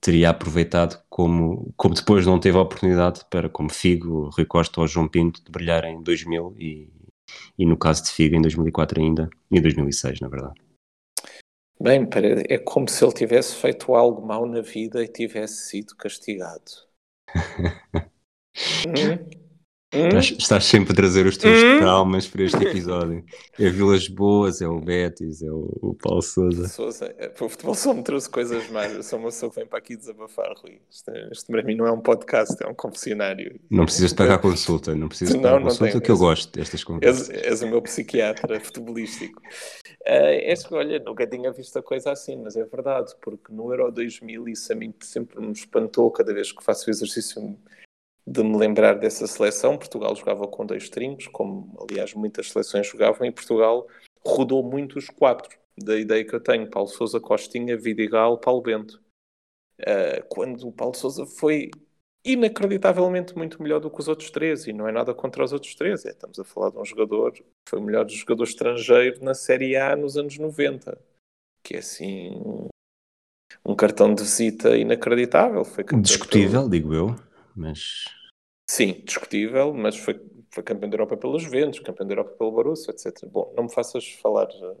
teria 0.00 0.30
aproveitado 0.30 1.02
como, 1.10 1.72
como 1.76 1.92
depois 1.92 2.24
não 2.24 2.38
teve 2.38 2.56
a 2.56 2.60
oportunidade 2.60 3.22
para, 3.30 3.48
como 3.48 3.68
Figo, 3.68 4.30
Rui 4.30 4.46
Costa 4.46 4.80
ou 4.80 4.86
João 4.86 5.08
Pinto, 5.08 5.42
de 5.44 5.50
brilhar 5.50 5.84
em 5.84 6.00
2000 6.00 6.54
e, 6.56 6.88
e 7.58 7.66
no 7.66 7.76
caso 7.76 8.04
de 8.04 8.10
Figo 8.10 8.36
em 8.36 8.42
2004 8.42 9.00
ainda, 9.00 9.28
e 9.50 9.58
em 9.58 9.60
2006 9.60 10.20
na 10.20 10.28
verdade. 10.28 10.61
Bem, 11.82 12.08
é 12.48 12.58
como 12.58 12.88
se 12.88 13.04
ele 13.04 13.12
tivesse 13.12 13.56
feito 13.56 13.92
algo 13.92 14.24
mau 14.24 14.46
na 14.46 14.60
vida 14.60 15.02
e 15.02 15.08
tivesse 15.08 15.68
sido 15.68 15.96
castigado. 15.96 16.70
hum? 18.86 19.41
Hum? 19.94 20.18
Estás, 20.18 20.64
sempre 20.64 20.92
a 20.92 20.96
trazer 20.96 21.26
os 21.26 21.36
teus 21.36 21.62
hum? 21.62 21.78
traumas 21.80 22.26
para 22.26 22.44
este 22.44 22.56
episódio. 22.64 23.22
É 23.58 23.68
Vilas 23.68 24.08
Boas, 24.08 24.62
é 24.62 24.66
o 24.66 24.80
Betis, 24.80 25.42
é 25.42 25.50
o, 25.50 25.68
o 25.82 25.94
Paulo 25.94 26.22
Souza. 26.22 26.66
Souza, 26.66 27.14
é, 27.18 27.30
o 27.38 27.48
futebol 27.48 27.74
só 27.74 27.92
me 27.92 28.02
trouxe 28.02 28.30
coisas 28.30 28.70
mais. 28.70 28.94
Eu 28.94 29.02
sou 29.02 29.18
uma 29.18 29.28
pessoa 29.28 29.50
que 29.50 29.56
vem 29.56 29.66
para 29.66 29.78
aqui 29.78 29.94
desabafar, 29.94 30.54
Rui. 30.56 30.80
Isto, 30.90 31.12
isto 31.30 31.52
para 31.52 31.62
mim 31.62 31.74
não 31.74 31.86
é 31.86 31.92
um 31.92 32.00
podcast, 32.00 32.56
é 32.64 32.66
um 32.66 32.74
confessionário. 32.74 33.60
Não 33.70 33.84
precisas 33.84 34.10
de 34.10 34.16
pagar 34.16 34.38
consulta, 34.38 34.94
não 34.94 35.08
precisas 35.08 35.34
de 35.34 35.42
pagar 35.42 35.60
não, 35.60 35.68
consulta, 35.68 35.92
não 35.92 36.00
que 36.00 36.10
eu 36.10 36.16
gosto 36.16 36.58
destas 36.58 36.82
conversas. 36.82 37.28
És, 37.28 37.44
és 37.44 37.62
o 37.62 37.66
meu 37.66 37.82
psiquiatra 37.82 38.58
futebolístico. 38.60 39.42
Uh, 40.06 40.74
olha, 40.74 40.98
nunca 41.00 41.26
tinha 41.26 41.52
visto 41.52 41.78
a 41.78 41.82
coisa 41.82 42.12
assim, 42.12 42.36
mas 42.42 42.56
é 42.56 42.64
verdade, 42.64 43.12
porque 43.20 43.52
no 43.52 43.70
Euro 43.70 43.92
2000 43.92 44.48
isso 44.48 44.72
a 44.72 44.74
mim 44.74 44.92
sempre 45.00 45.38
me 45.38 45.52
espantou 45.52 46.10
cada 46.10 46.32
vez 46.32 46.50
que 46.50 46.64
faço 46.64 46.88
o 46.88 46.90
exercício 46.90 47.56
de 48.26 48.42
me 48.42 48.56
lembrar 48.56 48.94
dessa 48.94 49.26
seleção. 49.26 49.76
Portugal 49.76 50.14
jogava 50.14 50.46
com 50.46 50.64
dois 50.64 50.88
trincos, 50.88 51.26
como 51.26 51.76
aliás 51.80 52.14
muitas 52.14 52.50
seleções 52.50 52.86
jogavam, 52.86 53.26
e 53.26 53.32
Portugal 53.32 53.86
rodou 54.24 54.62
muito 54.62 54.98
os 54.98 55.08
quatro. 55.08 55.58
Da 55.76 55.98
ideia 55.98 56.24
que 56.24 56.34
eu 56.34 56.40
tenho, 56.40 56.70
Paulo 56.70 56.88
Sousa, 56.88 57.18
Costinha, 57.18 57.76
Vidigal, 57.76 58.38
Paulo 58.38 58.62
Bento. 58.62 59.02
Uh, 59.80 60.22
quando 60.28 60.68
o 60.68 60.72
Paulo 60.72 60.94
Sousa 60.94 61.26
foi 61.26 61.70
inacreditavelmente 62.24 63.36
muito 63.36 63.60
melhor 63.60 63.80
do 63.80 63.90
que 63.90 63.98
os 63.98 64.06
outros 64.06 64.30
três, 64.30 64.66
e 64.66 64.72
não 64.72 64.86
é 64.86 64.92
nada 64.92 65.12
contra 65.12 65.42
os 65.42 65.52
outros 65.52 65.74
três, 65.74 66.04
é, 66.04 66.10
estamos 66.10 66.38
a 66.38 66.44
falar 66.44 66.70
de 66.70 66.78
um 66.78 66.84
jogador 66.84 67.32
que 67.32 67.42
foi 67.68 67.80
o 67.80 67.82
melhor 67.82 68.08
jogador 68.08 68.44
estrangeiro 68.44 69.24
na 69.24 69.34
Série 69.34 69.76
A 69.76 69.96
nos 69.96 70.16
anos 70.16 70.38
90, 70.38 70.96
que 71.64 71.74
é 71.74 71.78
assim 71.78 72.68
um 73.64 73.74
cartão 73.74 74.14
de 74.14 74.22
visita 74.22 74.76
inacreditável. 74.76 75.64
Foi 75.64 75.82
Discutível, 76.00 76.68
digo 76.68 76.94
eu 76.94 77.16
mas... 77.56 78.04
Sim, 78.68 79.02
discutível, 79.04 79.74
mas 79.74 79.96
foi, 79.96 80.20
foi 80.50 80.62
campeão 80.62 80.88
da 80.88 80.96
Europa 80.96 81.16
pelos 81.16 81.42
Juventus, 81.42 81.80
campeão 81.80 82.06
da 82.06 82.14
Europa 82.14 82.30
pelo 82.38 82.52
Borussia, 82.52 82.90
etc. 82.90 83.26
Bom, 83.30 83.52
não 83.56 83.64
me 83.64 83.72
faças 83.72 84.08
falar 84.22 84.48
eh, 84.48 84.76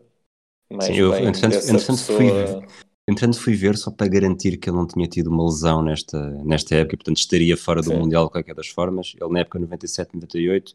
mais 0.74 0.86
Sim, 0.86 0.94
eu, 0.94 1.10
bem 1.10 1.26
entretanto, 1.26 1.56
entretanto 1.56 1.86
pessoa... 1.86 2.18
Fui, 2.18 2.66
entretanto 3.08 3.40
fui 3.40 3.54
ver 3.54 3.76
só 3.76 3.90
para 3.90 4.08
garantir 4.08 4.56
que 4.56 4.70
ele 4.70 4.76
não 4.76 4.86
tinha 4.86 5.06
tido 5.06 5.28
uma 5.28 5.44
lesão 5.44 5.82
nesta, 5.82 6.18
nesta 6.44 6.74
época, 6.76 6.96
portanto 6.96 7.18
estaria 7.18 7.56
fora 7.56 7.82
do 7.82 7.90
Sim. 7.90 7.96
Mundial 7.96 8.26
de 8.26 8.32
qualquer 8.32 8.54
das 8.54 8.68
formas. 8.68 9.14
Ele 9.20 9.32
na 9.32 9.40
época 9.40 9.58
97, 9.58 10.14
98, 10.14 10.74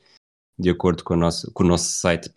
de 0.59 0.69
acordo 0.69 1.03
com 1.03 1.13
o 1.13 1.17
nosso, 1.17 1.51
com 1.51 1.63
o 1.63 1.67
nosso 1.67 1.91
site 1.91 2.29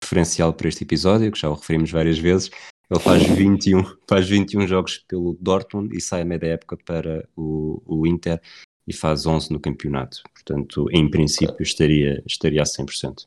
preferencial 0.00 0.52
para 0.52 0.68
este 0.68 0.84
episódio, 0.84 1.30
que 1.30 1.38
já 1.38 1.48
o 1.48 1.54
referimos 1.54 1.90
várias 1.90 2.18
vezes, 2.18 2.50
ele 2.90 3.00
faz 3.00 3.22
21, 3.28 3.82
faz 4.08 4.28
21 4.28 4.66
jogos 4.66 4.98
pelo 4.98 5.36
Dortmund 5.40 5.96
e 5.96 6.00
sai 6.00 6.22
a 6.22 6.24
média 6.24 6.48
época 6.48 6.76
para 6.76 7.28
o, 7.36 7.82
o 7.86 8.06
Inter 8.06 8.40
e 8.86 8.92
faz 8.92 9.26
11 9.26 9.52
no 9.52 9.60
campeonato. 9.60 10.22
Portanto, 10.32 10.86
em 10.90 11.08
princípio, 11.10 11.62
estaria, 11.62 12.22
estaria 12.26 12.62
a 12.62 12.64
100%. 12.64 13.26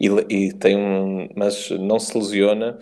E, 0.00 0.06
e 0.06 0.52
tem 0.52 0.76
um. 0.76 1.28
Mas 1.36 1.70
não 1.70 1.98
se 1.98 2.16
lesiona, 2.16 2.78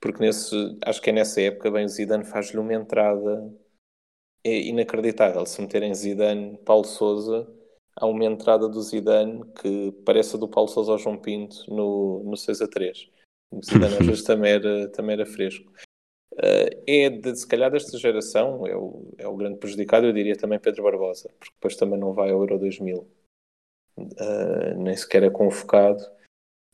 porque 0.00 0.20
nesse, 0.20 0.54
acho 0.84 1.00
que 1.00 1.10
é 1.10 1.12
nessa 1.12 1.40
época, 1.40 1.70
bem, 1.70 1.84
o 1.84 1.88
Zidane 1.88 2.24
faz-lhe 2.24 2.58
uma 2.58 2.74
entrada 2.74 3.52
é 4.44 4.60
inacreditável. 4.60 5.46
Se 5.46 5.60
meterem 5.60 5.94
Zidane, 5.94 6.58
Paulo 6.58 6.84
Souza, 6.84 7.48
há 7.96 8.06
uma 8.06 8.24
entrada 8.24 8.68
do 8.68 8.82
Zidane 8.82 9.44
que 9.60 9.92
parece 10.04 10.36
a 10.36 10.38
do 10.38 10.48
Paulo 10.48 10.68
Sousa 10.68 10.92
ao 10.92 10.98
João 10.98 11.16
Pinto 11.16 11.64
no, 11.68 12.22
no 12.24 12.36
6 12.36 12.62
a 12.62 12.68
3. 12.68 13.08
O 13.52 13.62
Zidane 13.64 13.96
às 13.96 13.98
vezes 14.06 14.24
também 14.24 14.52
era, 14.52 14.88
também 14.88 15.14
era 15.14 15.26
fresco. 15.26 15.72
Uh, 16.32 16.82
é 16.86 17.10
de, 17.10 17.36
se 17.36 17.46
calhar 17.46 17.70
desta 17.70 17.98
geração, 17.98 18.66
é 18.66 18.74
o, 18.74 19.12
é 19.18 19.28
o 19.28 19.36
grande 19.36 19.58
prejudicado, 19.58 20.06
eu 20.06 20.12
diria 20.12 20.36
também 20.36 20.58
Pedro 20.58 20.84
Barbosa, 20.84 21.28
porque 21.38 21.54
depois 21.54 21.76
também 21.76 21.98
não 21.98 22.12
vai 22.12 22.30
ao 22.30 22.40
Euro 22.40 22.58
2000. 22.58 22.98
Uh, 22.98 24.08
eh, 24.16 24.74
nem 24.74 24.96
sequer 24.96 25.22
é 25.22 25.28
convocado 25.28 26.02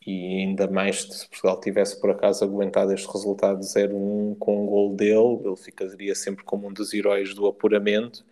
e 0.07 0.39
ainda 0.39 0.69
mais 0.69 1.03
se 1.03 1.29
Portugal 1.29 1.61
tivesse 1.61 2.01
por 2.01 2.11
acaso 2.11 2.45
aguentado 2.45 2.93
este 2.93 3.13
resultado 3.13 3.61
0-1 3.61 4.39
com 4.39 4.65
o 4.65 4.67
gol 4.67 4.95
dele, 4.95 5.41
ele 5.45 5.57
ficaria 5.57 6.15
sempre 6.15 6.45
como 6.45 6.69
um 6.69 6.73
dos 6.73 6.95
heróis 6.95 7.35
do 7.35 7.47
apuramento 7.47 8.25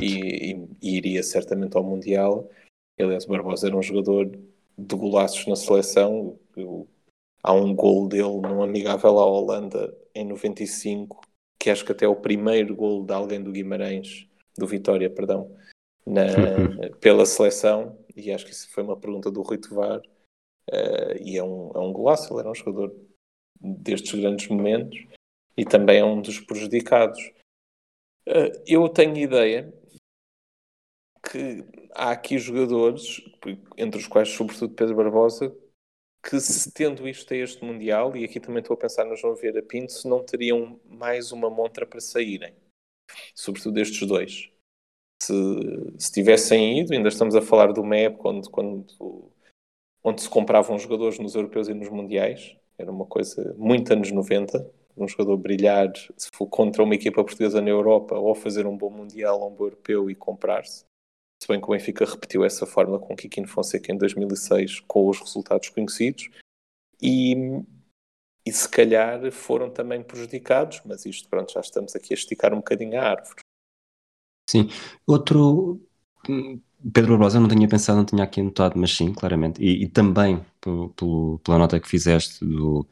e, 0.00 0.52
e, 0.52 0.68
e, 0.80 0.96
iria 0.96 1.22
certamente 1.22 1.76
ao 1.76 1.84
Mundial. 1.84 2.50
Aliás, 2.98 3.24
o 3.24 3.28
Barbosa 3.28 3.66
era 3.66 3.76
um 3.76 3.82
jogador 3.82 4.30
de 4.78 4.96
golaços 4.96 5.46
na 5.46 5.56
seleção. 5.56 6.38
Eu, 6.56 6.88
há 7.42 7.52
um 7.52 7.74
gol 7.74 8.08
dele 8.08 8.40
num 8.40 8.62
amigável 8.62 9.18
à 9.18 9.26
Holanda 9.26 9.94
em 10.14 10.24
95, 10.24 11.20
que 11.58 11.70
acho 11.70 11.84
que 11.84 11.92
até 11.92 12.04
é 12.04 12.08
o 12.08 12.16
primeiro 12.16 12.74
gol 12.74 13.04
de 13.04 13.12
alguém 13.12 13.42
do 13.42 13.52
Guimarães, 13.52 14.28
do 14.56 14.66
Vitória, 14.66 15.08
perdão, 15.08 15.56
na, 16.06 16.22
pela 17.00 17.26
seleção. 17.26 17.98
E 18.14 18.30
acho 18.32 18.44
que 18.44 18.52
isso 18.52 18.70
foi 18.70 18.82
uma 18.82 18.96
pergunta 18.96 19.30
do 19.30 19.42
Rui 19.42 19.58
Tovar. 19.58 20.00
Uh, 20.70 21.16
e 21.20 21.36
é 21.36 21.42
um, 21.42 21.72
é 21.74 21.78
um 21.78 21.92
golaço, 21.92 22.32
ele 22.32 22.40
era 22.40 22.50
um 22.50 22.54
jogador 22.54 22.94
destes 23.60 24.18
grandes 24.18 24.48
momentos 24.48 24.98
e 25.56 25.64
também 25.64 25.98
é 25.98 26.04
um 26.04 26.20
dos 26.20 26.40
prejudicados. 26.40 27.18
Uh, 28.28 28.52
eu 28.66 28.88
tenho 28.88 29.16
ideia 29.16 29.72
que 31.30 31.64
há 31.94 32.10
aqui 32.10 32.38
jogadores, 32.38 33.20
entre 33.76 34.00
os 34.00 34.06
quais 34.06 34.28
sobretudo 34.30 34.74
Pedro 34.74 34.96
Barbosa, 34.96 35.54
que 36.22 36.40
se 36.40 36.70
tendo 36.72 37.08
isto 37.08 37.34
a 37.34 37.36
este 37.36 37.64
Mundial, 37.64 38.16
e 38.16 38.24
aqui 38.24 38.38
também 38.38 38.60
estou 38.60 38.74
a 38.74 38.78
pensar 38.78 39.04
no 39.04 39.16
João 39.16 39.34
Vieira 39.34 39.62
Pinto, 39.62 39.92
se 39.92 40.06
não 40.08 40.24
teriam 40.24 40.80
mais 40.84 41.32
uma 41.32 41.50
montra 41.50 41.84
para 41.84 42.00
saírem. 42.00 42.54
Sobretudo 43.34 43.80
estes 43.80 44.06
dois. 44.06 44.50
Se, 45.22 45.32
se 45.98 46.12
tivessem 46.12 46.80
ido, 46.80 46.92
ainda 46.92 47.08
estamos 47.08 47.34
a 47.34 47.42
falar 47.42 47.72
de 47.72 47.80
uma 47.80 47.96
época 47.96 48.28
onde, 48.28 48.48
quando, 48.48 49.32
onde 50.02 50.22
se 50.22 50.28
compravam 50.28 50.78
jogadores 50.78 51.18
nos 51.18 51.34
europeus 51.34 51.68
e 51.68 51.74
nos 51.74 51.88
mundiais, 51.88 52.56
era 52.78 52.90
uma 52.90 53.06
coisa 53.06 53.54
muito 53.58 53.92
anos 53.92 54.10
90, 54.10 54.70
um 54.96 55.08
jogador 55.08 55.36
brilhar 55.36 55.92
se 56.16 56.28
for 56.32 56.46
contra 56.46 56.82
uma 56.82 56.94
equipa 56.94 57.22
portuguesa 57.24 57.60
na 57.60 57.70
Europa 57.70 58.16
ou 58.16 58.34
fazer 58.34 58.66
um 58.66 58.76
bom 58.76 58.90
mundial 58.90 59.40
ou 59.40 59.50
um 59.50 59.54
bom 59.54 59.64
europeu 59.64 60.10
e 60.10 60.14
comprar-se. 60.14 60.84
Se 61.42 61.48
bem 61.48 61.60
que 61.60 61.66
o 61.66 61.70
Benfica 61.70 62.04
repetiu 62.04 62.44
essa 62.44 62.64
fórmula 62.64 63.00
com 63.00 63.16
Kikino 63.16 63.48
Fonseca 63.48 63.90
em 63.90 63.98
2006 63.98 64.78
com 64.86 65.08
os 65.08 65.18
resultados 65.18 65.70
conhecidos 65.70 66.30
e, 67.02 67.34
e 68.46 68.52
se 68.52 68.68
calhar 68.68 69.28
foram 69.32 69.68
também 69.68 70.04
prejudicados, 70.04 70.80
mas 70.84 71.04
isto 71.04 71.28
pronto, 71.28 71.52
já 71.52 71.58
estamos 71.58 71.96
aqui 71.96 72.14
a 72.14 72.16
esticar 72.16 72.52
um 72.54 72.58
bocadinho 72.58 72.96
a 72.96 73.02
árvore. 73.02 73.40
Sim, 74.48 74.68
outro 75.04 75.80
Pedro 76.94 77.14
Barbosa 77.14 77.40
não 77.40 77.48
tinha 77.48 77.68
pensado, 77.68 77.98
não 77.98 78.06
tinha 78.06 78.22
aqui 78.22 78.40
anotado, 78.40 78.78
mas 78.78 78.96
sim, 78.96 79.12
claramente, 79.12 79.60
e, 79.60 79.82
e 79.82 79.88
também 79.88 80.46
pelo, 80.60 81.40
pela 81.40 81.58
nota 81.58 81.80
que 81.80 81.88
fizeste 81.88 82.44
do, 82.44 82.86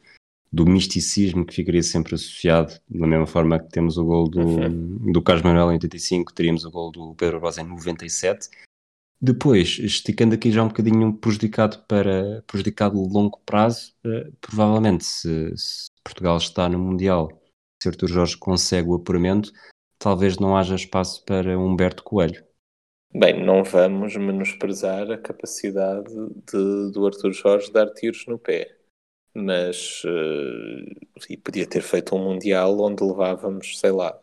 do 0.51 0.65
misticismo 0.65 1.45
que 1.45 1.55
ficaria 1.55 1.81
sempre 1.81 2.15
associado, 2.15 2.73
da 2.89 3.07
mesma 3.07 3.25
forma 3.25 3.57
que 3.57 3.69
temos 3.69 3.97
o 3.97 4.03
gol 4.03 4.29
do, 4.29 4.41
uhum. 4.41 5.11
do 5.11 5.21
Carlos 5.21 5.43
Manuel 5.43 5.71
em 5.71 5.75
85, 5.75 6.33
teríamos 6.33 6.65
o 6.65 6.71
gol 6.71 6.91
do 6.91 7.15
Pedro 7.15 7.39
Rosa 7.39 7.61
em 7.61 7.67
97. 7.67 8.49
Depois, 9.21 9.77
esticando 9.79 10.35
aqui 10.35 10.51
já 10.51 10.63
um 10.63 10.67
bocadinho 10.67 11.13
prejudicado 11.13 11.83
para 11.87 12.43
prejudicado 12.47 12.99
a 12.99 13.07
longo 13.07 13.39
prazo, 13.45 13.93
uh, 14.05 14.31
provavelmente 14.41 15.05
se, 15.05 15.55
se, 15.55 15.87
Portugal 16.03 16.37
está 16.37 16.67
no 16.67 16.79
Mundial, 16.79 17.29
se 17.81 17.87
Artur 17.87 18.09
Jorge 18.09 18.35
consegue 18.35 18.89
o 18.89 18.95
apuramento, 18.95 19.53
talvez 19.99 20.37
não 20.37 20.57
haja 20.57 20.75
espaço 20.75 21.23
para 21.23 21.57
Humberto 21.57 22.03
Coelho. 22.03 22.43
Bem, 23.13 23.45
não 23.45 23.63
vamos 23.63 24.15
menosprezar 24.15 25.11
a 25.11 25.17
capacidade 25.17 26.11
de, 26.51 26.91
do 26.91 27.05
Artur 27.05 27.31
Jorge 27.31 27.71
dar 27.71 27.91
tiros 27.93 28.25
no 28.25 28.39
pé 28.39 28.80
mas 29.33 30.03
uh, 30.03 31.29
e 31.29 31.37
podia 31.37 31.65
ter 31.65 31.81
feito 31.81 32.15
um 32.15 32.23
Mundial 32.23 32.79
onde 32.79 33.03
levávamos, 33.03 33.79
sei 33.79 33.91
lá, 33.91 34.19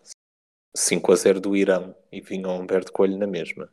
5 0.76 1.12
a 1.12 1.16
0 1.16 1.40
do 1.40 1.56
Irão 1.56 1.94
e 2.12 2.20
vinha 2.20 2.48
o 2.48 2.60
Humberto 2.60 2.92
Coelho 2.92 3.18
na 3.18 3.26
mesma. 3.26 3.68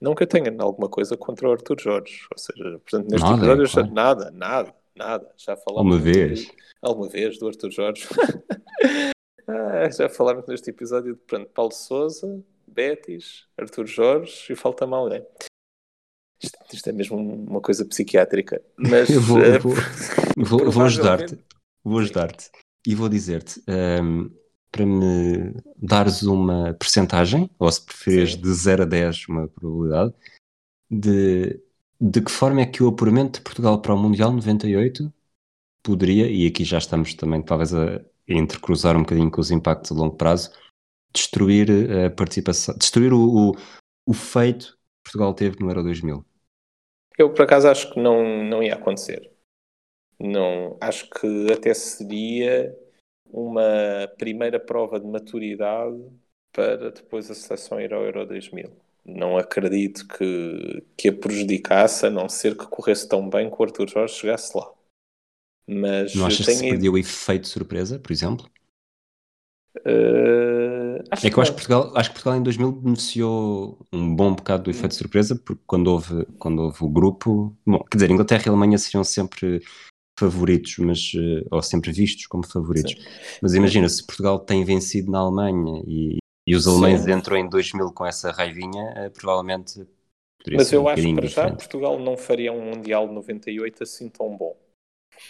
Não 0.00 0.14
que 0.14 0.22
eu 0.22 0.26
tenha 0.26 0.54
alguma 0.58 0.88
coisa 0.88 1.16
contra 1.16 1.48
o 1.48 1.52
Arthur 1.52 1.78
Jorge, 1.78 2.26
ou 2.32 2.38
seja, 2.38 2.78
portanto, 2.78 3.10
neste 3.10 3.28
nada, 3.28 3.36
episódio, 3.36 3.70
claro. 3.70 3.92
nada, 3.92 4.30
nada, 4.30 4.74
nada. 4.96 5.34
Já 5.36 5.56
falámos. 5.56 5.94
Uma 5.94 6.02
vez. 6.02 6.40
De, 6.40 6.52
alguma 6.80 7.08
vez 7.08 7.38
do 7.38 7.46
Arthur 7.46 7.70
Jorge. 7.70 8.08
ah, 9.46 9.90
já 9.90 10.08
falámos 10.08 10.46
neste 10.46 10.70
episódio 10.70 11.14
de 11.14 11.20
pronto, 11.20 11.50
Paulo 11.50 11.72
Souza, 11.72 12.42
Betis, 12.66 13.46
Arthur 13.58 13.86
Jorge 13.86 14.52
e 14.52 14.56
falta-me 14.56 14.94
alguém. 14.94 15.24
Isto, 16.42 16.58
isto, 16.72 16.88
é 16.88 16.92
mesmo 16.92 17.16
uma 17.16 17.60
coisa 17.60 17.84
psiquiátrica. 17.84 18.62
Mas 18.76 19.08
eu 19.10 19.20
vou, 19.20 19.40
eu 19.40 19.60
vou, 19.60 19.74
vou, 20.36 20.70
vou 20.70 20.84
ajudar-te. 20.84 21.38
Vou 21.84 21.98
ajudar-te 21.98 22.50
e 22.86 22.94
vou 22.94 23.08
dizer-te 23.08 23.60
um, 23.68 23.72
ehm, 23.72 24.30
para 24.70 24.86
me 24.86 25.54
dares 25.76 26.22
uma 26.22 26.74
percentagem, 26.74 27.50
ou 27.58 27.70
se 27.70 27.84
preferires 27.84 28.36
de 28.36 28.52
0 28.52 28.82
a 28.82 28.86
10, 28.86 29.28
uma 29.28 29.48
probabilidade, 29.48 30.14
de, 30.90 31.60
de 32.00 32.20
que 32.20 32.30
forma 32.30 32.60
é 32.60 32.66
que 32.66 32.82
o 32.82 32.88
apuramento 32.88 33.38
de 33.38 33.44
Portugal 33.44 33.80
para 33.80 33.94
o 33.94 33.98
Mundial 33.98 34.32
98 34.32 35.12
poderia, 35.82 36.30
e 36.30 36.46
aqui 36.46 36.64
já 36.64 36.78
estamos 36.78 37.14
também 37.14 37.42
talvez 37.42 37.74
a 37.74 38.00
intercruzar 38.28 38.96
um 38.96 39.00
bocadinho 39.00 39.30
com 39.30 39.40
os 39.40 39.50
impactos 39.50 39.90
a 39.90 39.94
longo 39.94 40.16
prazo, 40.16 40.50
destruir 41.12 41.68
a 42.06 42.10
participação, 42.10 42.76
destruir 42.78 43.12
o, 43.12 43.50
o, 43.50 43.56
o 44.06 44.14
feito 44.14 44.66
que 44.66 45.10
Portugal 45.10 45.34
teve 45.34 45.56
no 45.60 45.68
Euro 45.68 45.82
2000. 45.82 46.24
Eu, 47.20 47.28
por 47.34 47.42
acaso, 47.42 47.68
acho 47.68 47.92
que 47.92 48.00
não, 48.00 48.42
não 48.42 48.62
ia 48.62 48.74
acontecer. 48.74 49.30
Não, 50.18 50.78
acho 50.80 51.06
que 51.10 51.52
até 51.52 51.74
seria 51.74 52.74
uma 53.26 54.10
primeira 54.16 54.58
prova 54.58 54.98
de 54.98 55.06
maturidade 55.06 56.02
para 56.50 56.90
depois 56.90 57.30
a 57.30 57.34
seleção 57.34 57.78
ir 57.78 57.92
ao 57.92 58.02
Euro 58.02 58.24
2000. 58.24 58.72
Não 59.04 59.36
acredito 59.36 60.08
que, 60.08 60.82
que 60.96 61.08
a 61.10 61.12
prejudicasse, 61.12 62.06
a 62.06 62.10
não 62.10 62.26
ser 62.26 62.56
que 62.56 62.66
corresse 62.66 63.06
tão 63.06 63.28
bem 63.28 63.50
que 63.50 63.56
o 63.58 63.64
Arthur 63.64 63.86
Jorge 63.86 64.14
chegasse 64.14 64.56
lá. 64.56 64.72
Mas 65.66 66.14
não 66.14 66.24
achas 66.24 66.46
que 66.46 66.52
se 66.52 66.70
perdeu 66.70 66.94
o 66.94 66.98
efeito 66.98 67.46
surpresa, 67.46 67.98
por 67.98 68.12
exemplo? 68.12 68.50
Uh, 69.80 70.79
é 71.10 71.30
que 71.30 71.36
eu 71.36 71.42
acho 71.42 71.52
que, 71.52 71.56
Portugal, 71.56 71.92
acho 71.96 72.10
que 72.10 72.14
Portugal 72.14 72.38
em 72.38 72.42
2000 72.42 72.72
beneficiou 72.72 73.78
um 73.92 74.14
bom 74.14 74.34
bocado 74.34 74.64
do 74.64 74.70
efeito 74.70 74.88
de 74.88 74.96
surpresa, 74.96 75.36
porque 75.36 75.62
quando 75.66 75.88
houve, 75.88 76.26
quando 76.38 76.62
houve 76.62 76.84
o 76.84 76.88
grupo, 76.88 77.56
bom, 77.66 77.78
quer 77.90 77.96
dizer, 77.96 78.10
Inglaterra 78.10 78.42
e 78.46 78.48
Alemanha 78.48 78.78
seriam 78.78 79.04
sempre 79.04 79.62
favoritos, 80.18 80.76
mas, 80.78 81.12
uh, 81.14 81.46
ou 81.50 81.62
sempre 81.62 81.92
vistos 81.92 82.26
como 82.26 82.46
favoritos. 82.46 82.92
Sim. 82.92 83.38
Mas 83.40 83.54
imagina, 83.54 83.88
se 83.88 84.04
Portugal 84.04 84.38
tem 84.38 84.62
vencido 84.64 85.10
na 85.10 85.20
Alemanha 85.20 85.82
e, 85.86 86.18
e 86.46 86.54
os 86.54 86.66
alemães 86.66 87.02
Sim. 87.02 87.12
entram 87.12 87.36
em 87.36 87.48
2000 87.48 87.92
com 87.92 88.04
essa 88.04 88.30
raivinha, 88.30 89.06
uh, 89.06 89.10
provavelmente 89.10 89.86
poderia 90.38 90.58
Mas 90.58 90.68
ser 90.68 90.76
eu 90.76 90.84
um 90.84 90.88
acho 90.88 91.02
que 91.02 91.14
para 91.14 91.26
já 91.26 91.50
Portugal 91.50 91.98
não 91.98 92.16
faria 92.16 92.52
um 92.52 92.70
Mundial 92.70 93.10
98 93.10 93.82
assim 93.82 94.08
tão 94.08 94.36
bom. 94.36 94.56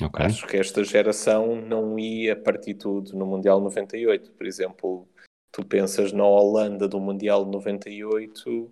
Okay. 0.01 0.27
Acho 0.27 0.47
que 0.47 0.57
esta 0.57 0.85
geração 0.85 1.57
não 1.57 1.99
ia 1.99 2.37
partir 2.37 2.75
tudo 2.75 3.17
no 3.17 3.27
Mundial 3.27 3.61
98. 3.61 4.33
Por 4.33 4.47
exemplo, 4.47 5.09
tu 5.53 5.65
pensas 5.65 6.13
na 6.13 6.25
Holanda 6.25 6.89
do 6.89 7.01
Mundial 7.01 7.45
98, 7.45 8.71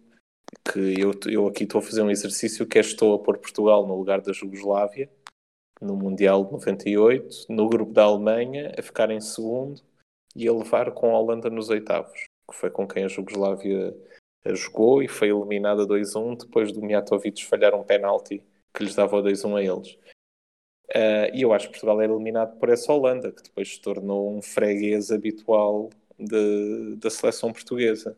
que 0.72 1.00
eu, 1.00 1.12
eu 1.26 1.46
aqui 1.46 1.64
estou 1.64 1.80
a 1.80 1.82
fazer 1.82 2.02
um 2.02 2.10
exercício 2.10 2.66
que 2.66 2.78
é 2.78 2.80
estou 2.80 3.14
a 3.14 3.18
pôr 3.18 3.38
Portugal 3.38 3.86
no 3.86 3.96
lugar 3.96 4.20
da 4.20 4.32
Jugoslávia 4.32 5.10
no 5.80 5.96
Mundial 5.96 6.44
de 6.44 6.52
98, 6.52 7.46
no 7.48 7.68
grupo 7.68 7.92
da 7.92 8.04
Alemanha, 8.04 8.72
a 8.76 8.82
ficar 8.82 9.10
em 9.10 9.20
segundo 9.20 9.80
e 10.34 10.48
a 10.48 10.52
levar 10.52 10.92
com 10.92 11.14
a 11.14 11.18
Holanda 11.18 11.48
nos 11.48 11.68
oitavos, 11.68 12.24
que 12.50 12.56
foi 12.56 12.70
com 12.70 12.86
quem 12.86 13.04
a 13.04 13.08
Jugoslávia 13.08 13.96
jogou 14.46 15.02
e 15.02 15.08
foi 15.08 15.28
eliminada 15.28 15.86
2-1 15.86 16.38
depois 16.38 16.72
do 16.72 16.80
Mijatovic 16.80 17.44
falhar 17.44 17.74
um 17.74 17.84
penalti 17.84 18.42
que 18.72 18.84
lhes 18.84 18.94
dava 18.94 19.16
o 19.16 19.22
2-1 19.22 19.56
a 19.56 19.62
eles. 19.62 19.98
Uh, 20.90 21.28
e 21.34 21.42
eu 21.42 21.52
acho 21.52 21.66
que 21.66 21.72
Portugal 21.72 22.00
era 22.00 22.12
eliminado 22.12 22.58
por 22.58 22.70
essa 22.70 22.92
Holanda, 22.92 23.30
que 23.30 23.42
depois 23.42 23.74
se 23.74 23.80
tornou 23.80 24.34
um 24.34 24.40
freguês 24.40 25.10
habitual 25.10 25.90
de, 26.18 26.96
da 26.96 27.10
seleção 27.10 27.52
portuguesa. 27.52 28.16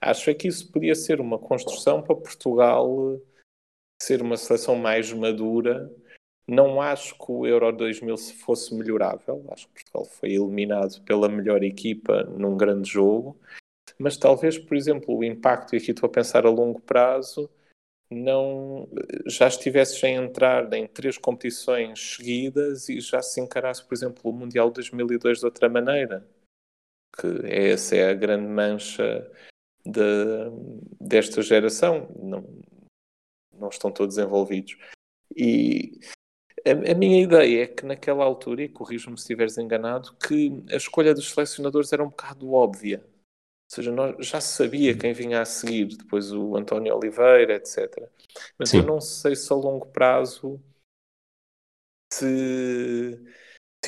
Acho 0.00 0.30
é 0.30 0.34
que 0.34 0.48
isso 0.48 0.70
podia 0.70 0.94
ser 0.94 1.20
uma 1.20 1.38
construção 1.38 2.02
para 2.02 2.14
Portugal 2.14 3.20
ser 4.00 4.22
uma 4.22 4.36
seleção 4.36 4.76
mais 4.76 5.12
madura. 5.12 5.90
Não 6.46 6.80
acho 6.80 7.14
que 7.18 7.30
o 7.30 7.46
Euro 7.46 7.70
2000 7.72 8.16
fosse 8.16 8.74
melhorável. 8.74 9.44
Acho 9.50 9.66
que 9.68 9.74
Portugal 9.74 10.04
foi 10.04 10.32
eliminado 10.32 11.02
pela 11.02 11.28
melhor 11.28 11.62
equipa 11.62 12.24
num 12.24 12.56
grande 12.56 12.88
jogo. 12.88 13.38
Mas 13.98 14.16
talvez, 14.16 14.56
por 14.56 14.76
exemplo, 14.76 15.16
o 15.16 15.24
impacto, 15.24 15.74
e 15.74 15.78
aqui 15.78 15.90
estou 15.90 16.06
a 16.06 16.12
pensar 16.12 16.46
a 16.46 16.50
longo 16.50 16.80
prazo, 16.80 17.50
não 18.10 18.88
já 19.26 19.48
estivesses 19.48 20.02
a 20.02 20.08
entrar 20.08 20.72
em 20.72 20.86
três 20.86 21.18
competições 21.18 22.16
seguidas 22.16 22.88
e 22.88 23.00
já 23.00 23.20
se 23.20 23.40
encarasse, 23.40 23.84
por 23.84 23.94
exemplo, 23.94 24.30
o 24.30 24.32
Mundial 24.32 24.70
2002 24.70 25.40
de 25.40 25.44
outra 25.44 25.68
maneira. 25.68 26.26
Que 27.16 27.26
essa 27.44 27.96
é 27.96 28.10
a 28.10 28.14
grande 28.14 28.46
mancha 28.46 29.30
de, 29.84 30.00
desta 31.00 31.42
geração. 31.42 32.08
Não, 32.16 32.44
não 33.52 33.68
estão 33.68 33.90
todos 33.90 34.18
envolvidos. 34.18 34.76
E 35.36 35.98
a, 36.64 36.92
a, 36.92 36.94
minha 36.94 37.22
ideia 37.22 37.64
é 37.64 37.66
que 37.66 37.84
naquela 37.84 38.24
altura, 38.24 38.62
e 38.62 38.68
corrijo-me 38.68 39.16
se 39.16 39.22
estiveres 39.22 39.58
enganado, 39.58 40.14
que 40.14 40.64
a 40.70 40.76
escolha 40.76 41.14
dos 41.14 41.30
selecionadores 41.30 41.92
era 41.92 42.02
um 42.02 42.08
bocado 42.08 42.52
óbvia. 42.52 43.04
Ou 43.70 43.74
seja, 43.74 43.92
nós 43.92 44.26
já 44.26 44.40
sabia 44.40 44.96
quem 44.96 45.12
vinha 45.12 45.42
a 45.42 45.44
seguir, 45.44 45.96
depois 45.96 46.32
o 46.32 46.56
António 46.56 46.96
Oliveira, 46.96 47.54
etc. 47.54 48.08
Mas 48.58 48.70
Sim. 48.70 48.78
eu 48.78 48.86
não 48.86 49.00
sei 49.00 49.36
se 49.36 49.52
a 49.52 49.56
longo 49.56 49.86
prazo 49.86 50.60
se, 52.12 53.22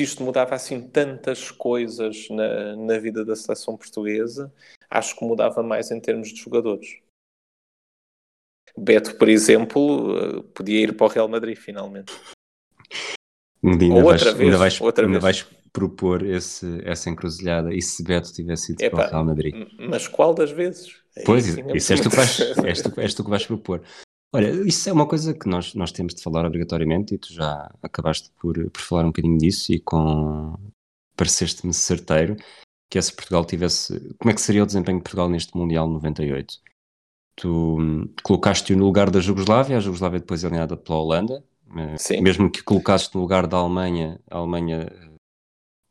se 0.00 0.04
isto 0.04 0.22
mudava 0.22 0.54
assim 0.54 0.80
tantas 0.80 1.50
coisas 1.50 2.26
na, 2.30 2.74
na 2.76 2.98
vida 2.98 3.22
da 3.24 3.36
seleção 3.36 3.76
portuguesa. 3.76 4.52
Acho 4.88 5.14
que 5.14 5.24
mudava 5.24 5.62
mais 5.62 5.90
em 5.90 6.00
termos 6.00 6.28
de 6.32 6.40
jogadores. 6.40 7.00
Beto, 8.76 9.16
por 9.18 9.28
exemplo, 9.28 10.16
eh, 10.16 10.42
podia 10.54 10.80
ir 10.80 10.96
para 10.96 11.06
o 11.06 11.08
Real 11.08 11.28
Madrid 11.28 11.56
finalmente. 11.56 12.12
Ainda, 13.62 13.84
Ou 13.84 14.04
outra 14.04 14.32
vais, 14.32 14.36
vez, 14.36 14.40
ainda 14.40 14.56
vais, 14.56 14.80
outra 14.80 15.06
ainda 15.06 15.20
vez. 15.20 15.42
vais 15.42 15.56
propor 15.70 16.24
esse, 16.24 16.80
essa 16.84 17.10
encruzilhada 17.10 17.74
e 17.74 17.82
se 17.82 18.02
Beto 18.02 18.32
tivesse 18.32 18.72
ido 18.72 18.82
Epa, 18.82 18.96
para 18.96 19.06
o 19.06 19.10
Real 19.10 19.24
Madrid. 19.26 19.54
Mas 19.78 20.08
qual 20.08 20.32
das 20.32 20.50
vezes? 20.50 20.96
É 21.14 21.24
pois, 21.24 21.46
isso, 21.46 21.60
isso 21.76 21.92
és, 21.92 22.00
tu 22.00 22.08
que 22.08 22.16
vais, 22.16 22.40
és, 22.40 22.82
tu, 22.82 23.00
és 23.00 23.14
tu 23.14 23.24
que 23.24 23.30
vais 23.30 23.44
propor. 23.44 23.82
Olha, 24.32 24.50
isso 24.66 24.88
é 24.88 24.92
uma 24.92 25.08
coisa 25.08 25.34
que 25.34 25.48
nós, 25.48 25.74
nós 25.74 25.90
temos 25.90 26.14
de 26.14 26.22
falar 26.22 26.46
obrigatoriamente 26.46 27.14
e 27.14 27.18
tu 27.18 27.32
já 27.32 27.70
acabaste 27.82 28.30
por, 28.40 28.70
por 28.70 28.80
falar 28.80 29.02
um 29.02 29.08
bocadinho 29.08 29.38
disso 29.38 29.72
e 29.72 29.80
com 29.80 30.54
pareceste-me 31.16 31.74
certeiro 31.74 32.36
que 32.90 32.98
é 32.98 33.02
se 33.02 33.14
Portugal 33.14 33.44
tivesse. 33.44 34.14
Como 34.18 34.30
é 34.30 34.34
que 34.34 34.40
seria 34.40 34.64
o 34.64 34.66
desempenho 34.66 34.98
de 34.98 35.04
Portugal 35.04 35.28
neste 35.28 35.56
Mundial 35.56 35.88
98? 35.88 36.58
Tu 37.36 37.48
hum, 37.48 38.12
colocaste-o 38.22 38.76
no 38.76 38.84
lugar 38.84 39.08
da 39.08 39.20
Jugoslávia, 39.20 39.76
a 39.76 39.80
Jugoslávia 39.80 40.18
depois 40.18 40.42
eliminada 40.42 40.76
pela 40.76 40.98
Holanda, 40.98 41.44
eh, 41.76 41.96
Sim. 41.96 42.20
mesmo 42.20 42.50
que 42.50 42.62
colocasses 42.62 43.10
no 43.12 43.20
lugar 43.20 43.46
da 43.46 43.56
Alemanha, 43.56 44.20
a 44.28 44.38
Alemanha 44.38 44.88
eh, 44.90 45.10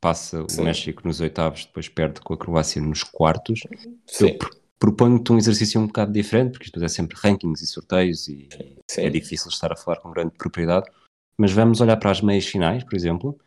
passa 0.02 0.45
Sim. 0.49 0.62
o 0.62 0.65
México 0.65 1.02
nos 1.06 1.21
oitavos, 1.21 1.65
depois 1.65 1.88
perde 1.88 2.19
com 2.19 2.34
a 2.34 2.38
Croácia 2.38 2.82
nos 2.82 3.02
quartos. 3.02 3.62
Sim. 4.06 4.38
Eu 4.41 4.59
proponho-te 4.80 5.32
um 5.32 5.38
exercício 5.38 5.80
um 5.80 5.88
bocado 5.88 6.12
diferente, 6.12 6.54
porque 6.54 6.65
isto 6.65 6.84
é 6.84 6.88
sempre 6.88 7.18
rankings 7.20 7.62
e 7.62 7.68
sorteios 7.68 8.28
e 8.30 8.48
Sim. 8.89 9.02
é 9.04 9.10
difícil 9.10 9.50
estar 9.50 9.72
a 9.72 9.76
falar 9.76 9.98
com 9.98 10.10
grande 10.10 10.32
propriedade. 10.32 10.89
Mas 11.38 11.52
vamos 11.52 11.82
olhar 11.82 11.98
para 11.98 12.12
as 12.12 12.22
meias 12.22 12.46
finais, 12.46 12.84
por 12.84 12.96
exemplo. 12.96 13.38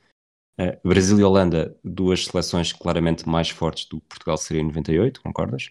Uh, 0.61 0.77
Brasil 0.87 1.19
e 1.19 1.25
Holanda, 1.25 1.75
duas 1.83 2.27
seleções 2.27 2.73
claramente 2.73 3.27
mais 3.27 3.49
fortes 3.49 3.87
do 3.87 4.01
que 4.01 4.09
Portugal 4.09 4.37
seria 4.37 4.63
em 4.63 4.67
98, 4.67 5.23
concordas? 5.23 5.71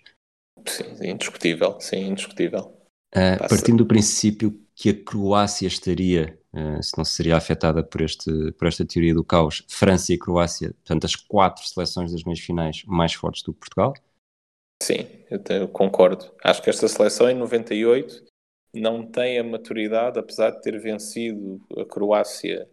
Sim, 0.68 0.84
indiscutível, 1.04 1.80
sim, 1.80 2.08
indiscutível. 2.08 2.78
Uh, 3.16 3.38
partindo 3.48 3.80
do 3.80 3.86
princípio 3.86 4.60
que 4.74 4.90
a 4.90 5.04
Croácia 5.04 5.68
estaria, 5.68 6.40
uh, 6.54 6.82
se 6.82 6.98
não 6.98 7.06
seria 7.06 7.38
afetada 7.38 7.84
por, 7.84 8.02
este, 8.02 8.52
por 8.54 8.68
esta 8.68 8.86
teoria 8.86 9.14
do 9.14 9.24
caos, 9.24 9.64
França 9.68 10.14
e 10.14 10.18
Croácia, 10.18 10.74
portanto, 10.74 11.06
as 11.06 11.16
quatro 11.16 11.64
seleções 11.68 12.12
das 12.12 12.24
meias 12.24 12.40
finais 12.40 12.84
mais 12.86 13.14
fortes 13.14 13.44
do 13.44 13.54
que 13.54 13.60
Portugal? 13.60 13.94
Sim, 14.82 15.08
eu, 15.30 15.38
te, 15.38 15.54
eu 15.54 15.68
concordo. 15.68 16.34
Acho 16.44 16.60
que 16.64 16.70
esta 16.72 16.88
seleção 16.88 17.30
em 17.30 17.36
98 17.36 18.26
não 18.74 19.06
tem 19.06 19.38
a 19.38 19.44
maturidade, 19.44 20.18
apesar 20.18 20.50
de 20.50 20.62
ter 20.62 20.80
vencido 20.80 21.62
a 21.78 21.86
Croácia 21.86 22.68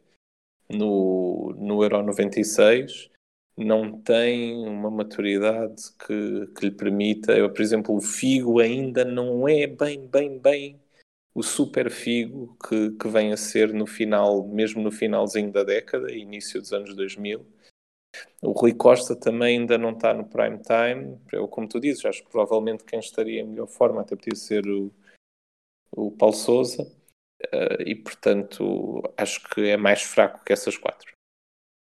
no, 0.71 1.55
no 1.59 1.83
Euro 1.83 2.03
96, 2.03 3.11
não 3.59 4.01
tem 4.01 4.57
uma 4.57 4.91
maturidade 4.91 5.83
que, 5.99 6.47
que 6.57 6.67
lhe 6.67 6.71
permita. 6.71 7.37
Eu, 7.37 7.53
por 7.53 7.61
exemplo, 7.61 7.95
o 7.95 8.01
Figo 8.01 8.59
ainda 8.59 9.05
não 9.05 9.47
é 9.47 9.67
bem, 9.67 10.07
bem, 10.07 10.39
bem 10.39 10.81
o 11.35 11.43
super 11.43 11.91
Figo 11.91 12.57
que, 12.67 12.93
que 12.93 13.09
vem 13.09 13.35
a 13.35 13.37
ser 13.37 13.75
no 13.75 13.87
final, 13.87 14.49
mesmo 14.49 14.83
no 14.83 14.91
finalzinho 14.91 15.53
da 15.53 15.63
década, 15.63 16.11
início 16.11 16.59
dos 16.59 16.73
anos 16.73 16.95
2000. 16.95 17.45
O 18.41 18.53
Rui 18.53 18.75
Costa 18.75 19.17
também 19.17 19.59
ainda 19.59 19.77
não 19.77 19.91
está 19.91 20.15
no 20.15 20.25
prime 20.25 20.59
time. 20.59 21.19
Eu, 21.33 21.49
como 21.49 21.69
tu 21.69 21.81
dizes, 21.81 22.05
acho 22.05 22.23
que 22.23 22.31
provavelmente 22.31 22.85
quem 22.85 22.99
estaria 22.99 23.41
em 23.41 23.47
melhor 23.47 23.67
forma 23.67 24.01
até 24.01 24.15
podia 24.17 24.37
ser 24.37 24.67
o, 24.67 24.93
o 25.93 26.11
Paulo 26.13 26.35
Souza. 26.35 26.83
Uh, 27.55 27.83
e 27.87 27.95
portanto 27.95 29.01
acho 29.17 29.49
que 29.51 29.69
é 29.69 29.77
mais 29.77 30.03
fraco 30.03 30.45
que 30.45 30.53
essas 30.53 30.77
quatro. 30.77 31.13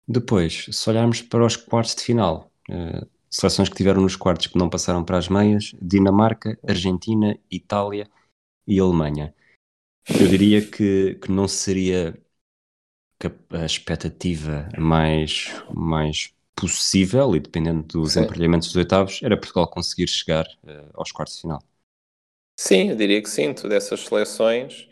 Depois, 0.07 0.66
se 0.70 0.90
olharmos 0.90 1.23
para 1.23 1.46
os 1.46 1.57
quartos 1.57 1.94
de 1.94 2.03
final, 2.03 2.53
uh, 2.68 3.09
seleções 3.31 3.70
que 3.70 3.77
tiveram 3.77 4.03
nos 4.03 4.16
quartos 4.16 4.49
que 4.49 4.59
não 4.59 4.68
passaram 4.68 5.03
para 5.03 5.16
as 5.16 5.29
meias, 5.29 5.75
Dinamarca, 5.81 6.59
Argentina, 6.66 7.38
Itália 7.51 8.07
e 8.66 8.79
Alemanha. 8.79 9.35
Eu 10.09 10.29
diria 10.29 10.61
que, 10.61 11.14
que 11.14 11.31
não 11.31 11.46
seria 11.46 12.20
a 13.50 13.64
expectativa 13.64 14.68
mais, 14.78 15.50
mais 15.72 16.35
possível, 16.54 17.35
e 17.35 17.40
dependendo 17.40 17.83
dos 17.83 18.12
Sim. 18.12 18.20
emparelhamentos 18.20 18.68
dos 18.68 18.76
oitavos, 18.76 19.20
era 19.22 19.37
Portugal 19.37 19.68
conseguir 19.68 20.09
chegar 20.09 20.46
uh, 20.64 20.90
aos 20.94 21.11
quartos 21.12 21.37
de 21.37 21.42
final. 21.42 21.62
Sim, 22.59 22.90
eu 22.90 22.96
diria 22.96 23.22
que 23.22 23.28
sim. 23.28 23.52
Dessas 23.52 24.00
seleções 24.00 24.90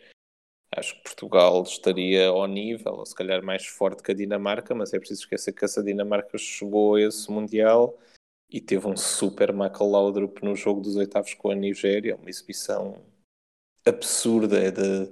Acho 0.77 0.95
que 0.97 1.03
Portugal 1.03 1.63
estaria 1.63 2.29
ao 2.29 2.47
nível, 2.47 2.93
ou 2.93 3.07
se 3.07 3.15
calhar 3.15 3.43
mais 3.43 3.67
forte 3.67 4.03
que 4.03 4.13
a 4.13 4.15
Dinamarca, 4.15 4.75
mas 4.75 4.93
é 4.93 4.99
preciso 4.99 5.23
esquecer 5.23 5.53
que 5.53 5.65
essa 5.65 5.83
Dinamarca 5.83 6.37
chegou 6.37 6.97
a 6.97 7.01
esse 7.01 7.31
Mundial 7.31 7.99
e 8.51 8.61
teve 8.61 8.87
um 8.87 8.97
super 8.97 9.51
Laudrup 9.55 10.43
no 10.43 10.55
jogo 10.55 10.81
dos 10.81 10.97
oitavos 10.97 11.33
com 11.35 11.51
a 11.51 11.55
Nigéria, 11.55 12.17
uma 12.17 12.29
exibição 12.29 13.03
absurda, 13.85 14.59
é 14.59 14.71
de, 14.71 15.11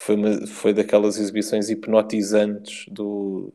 foi, 0.00 0.14
uma, 0.16 0.46
foi 0.46 0.72
daquelas 0.72 1.18
exibições 1.18 1.68
hipnotizantes 1.68 2.86
do, 2.88 3.52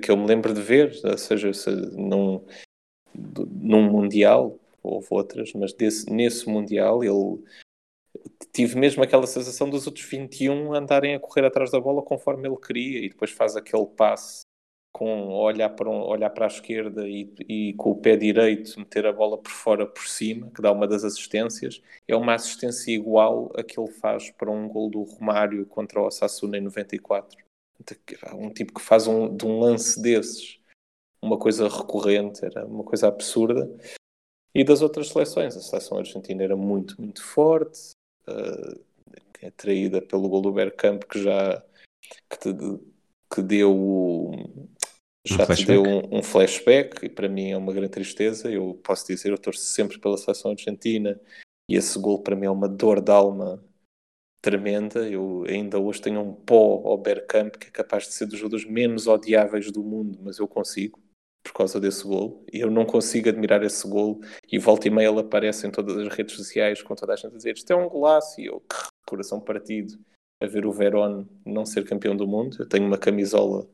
que 0.00 0.10
eu 0.10 0.16
me 0.16 0.26
lembro 0.26 0.54
de 0.54 0.62
ver, 0.62 0.98
ou 1.04 1.18
seja, 1.18 1.52
se, 1.52 1.70
num, 1.70 2.44
num 3.14 3.90
Mundial, 3.90 4.58
houve 4.82 5.08
outras, 5.10 5.52
mas 5.52 5.72
desse, 5.72 6.10
nesse 6.10 6.48
Mundial 6.48 7.04
ele 7.04 7.42
tive 8.52 8.78
mesmo 8.78 9.02
aquela 9.02 9.26
sensação 9.26 9.68
dos 9.68 9.86
outros 9.86 10.06
21 10.06 10.72
andarem 10.72 11.14
a 11.14 11.20
correr 11.20 11.44
atrás 11.44 11.70
da 11.70 11.78
bola 11.78 12.02
conforme 12.02 12.48
ele 12.48 12.56
queria 12.56 13.04
e 13.04 13.08
depois 13.10 13.30
faz 13.30 13.54
aquele 13.56 13.86
passe 13.86 14.45
com 14.96 15.28
olhar 15.28 15.68
para, 15.68 15.90
um, 15.90 16.00
olhar 16.08 16.30
para 16.30 16.46
a 16.46 16.48
esquerda 16.48 17.06
e, 17.06 17.30
e, 17.46 17.74
com 17.74 17.90
o 17.90 18.00
pé 18.00 18.16
direito 18.16 18.78
meter 18.80 19.04
a 19.04 19.12
bola 19.12 19.36
por 19.36 19.50
fora 19.50 19.86
por 19.86 20.08
cima, 20.08 20.50
que 20.50 20.62
dá 20.62 20.72
uma 20.72 20.88
das 20.88 21.04
assistências, 21.04 21.82
é 22.08 22.16
uma 22.16 22.32
assistência 22.32 22.90
igual 22.92 23.52
a 23.54 23.62
que 23.62 23.78
ele 23.78 23.92
faz 23.92 24.30
para 24.30 24.50
um 24.50 24.66
gol 24.66 24.88
do 24.88 25.02
Romário 25.02 25.66
contra 25.66 26.00
o 26.00 26.06
Osasuna 26.06 26.56
em 26.56 26.62
94. 26.62 27.36
Um 28.36 28.48
tipo 28.48 28.72
que 28.72 28.80
faz 28.80 29.06
um, 29.06 29.36
de 29.36 29.44
um 29.44 29.60
lance 29.60 30.00
desses 30.00 30.58
uma 31.20 31.38
coisa 31.38 31.68
recorrente, 31.68 32.42
era 32.42 32.64
uma 32.64 32.82
coisa 32.82 33.08
absurda. 33.08 33.70
E 34.54 34.64
das 34.64 34.80
outras 34.80 35.10
seleções, 35.10 35.58
a 35.58 35.60
seleção 35.60 35.98
argentina 35.98 36.42
era 36.42 36.56
muito, 36.56 36.98
muito 36.98 37.22
forte, 37.22 37.90
uh, 38.26 38.80
é 39.42 39.50
traída 39.50 40.00
pelo 40.00 40.26
gol 40.26 40.40
do 40.40 40.52
Bergkamp 40.52 41.02
que 41.04 41.22
já 41.22 41.62
que, 42.30 42.38
te, 42.38 42.48
que 43.30 43.42
deu 43.42 44.32
já 45.26 45.44
um 45.44 45.54
te 45.54 45.66
deu 45.66 45.82
um, 45.82 46.18
um, 46.18 46.22
flashback 46.22 47.04
e 47.04 47.08
para 47.08 47.28
mim 47.28 47.50
é 47.50 47.56
uma 47.56 47.72
grande 47.72 47.90
tristeza. 47.90 48.50
Eu 48.50 48.80
posso 48.82 49.06
dizer, 49.06 49.30
eu 49.30 49.38
torço 49.38 49.60
sempre 49.60 49.98
pela 49.98 50.16
seleção 50.16 50.52
argentina 50.52 51.20
e 51.68 51.76
esse 51.76 51.98
gol 51.98 52.22
para 52.22 52.36
mim 52.36 52.46
é 52.46 52.50
uma 52.50 52.68
dor 52.68 53.00
de 53.00 53.10
alma 53.10 53.62
tremenda. 54.40 55.08
Eu 55.08 55.44
ainda 55.48 55.78
hoje 55.78 56.00
tenho 56.00 56.20
um 56.20 56.32
pó 56.32 56.82
ao 56.86 56.98
Bergkamp 56.98 57.56
que 57.56 57.68
é 57.68 57.70
capaz 57.70 58.04
de 58.04 58.14
ser 58.14 58.26
dos 58.26 58.38
jogadores 58.38 58.64
menos 58.64 59.06
odiáveis 59.06 59.70
do 59.72 59.82
mundo, 59.82 60.18
mas 60.22 60.38
eu 60.38 60.46
consigo 60.46 61.00
por 61.46 61.52
causa 61.52 61.80
desse 61.80 62.04
gol. 62.04 62.44
Eu 62.52 62.70
não 62.70 62.84
consigo 62.84 63.28
admirar 63.28 63.62
esse 63.62 63.86
gol. 63.88 64.20
E 64.50 64.58
volta 64.58 64.88
e 64.88 64.90
meia 64.90 65.08
ele 65.08 65.20
aparece 65.20 65.66
em 65.66 65.70
todas 65.70 65.96
as 65.96 66.08
redes 66.08 66.34
sociais 66.34 66.82
com 66.82 66.94
toda 66.94 67.12
a 67.12 67.16
gente 67.16 67.28
a 67.28 67.36
dizer 67.36 67.54
isto 67.54 67.72
é 67.72 67.76
um 67.76 67.88
golaço. 67.88 68.40
E 68.40 68.46
eu, 68.46 68.62
coração 69.06 69.40
partido, 69.40 69.98
a 70.42 70.46
ver 70.46 70.66
o 70.66 70.72
Verón 70.72 71.24
não 71.44 71.64
ser 71.64 71.84
campeão 71.84 72.16
do 72.16 72.26
mundo. 72.26 72.56
Eu 72.58 72.68
tenho 72.68 72.86
uma 72.86 72.98
camisola 72.98 73.66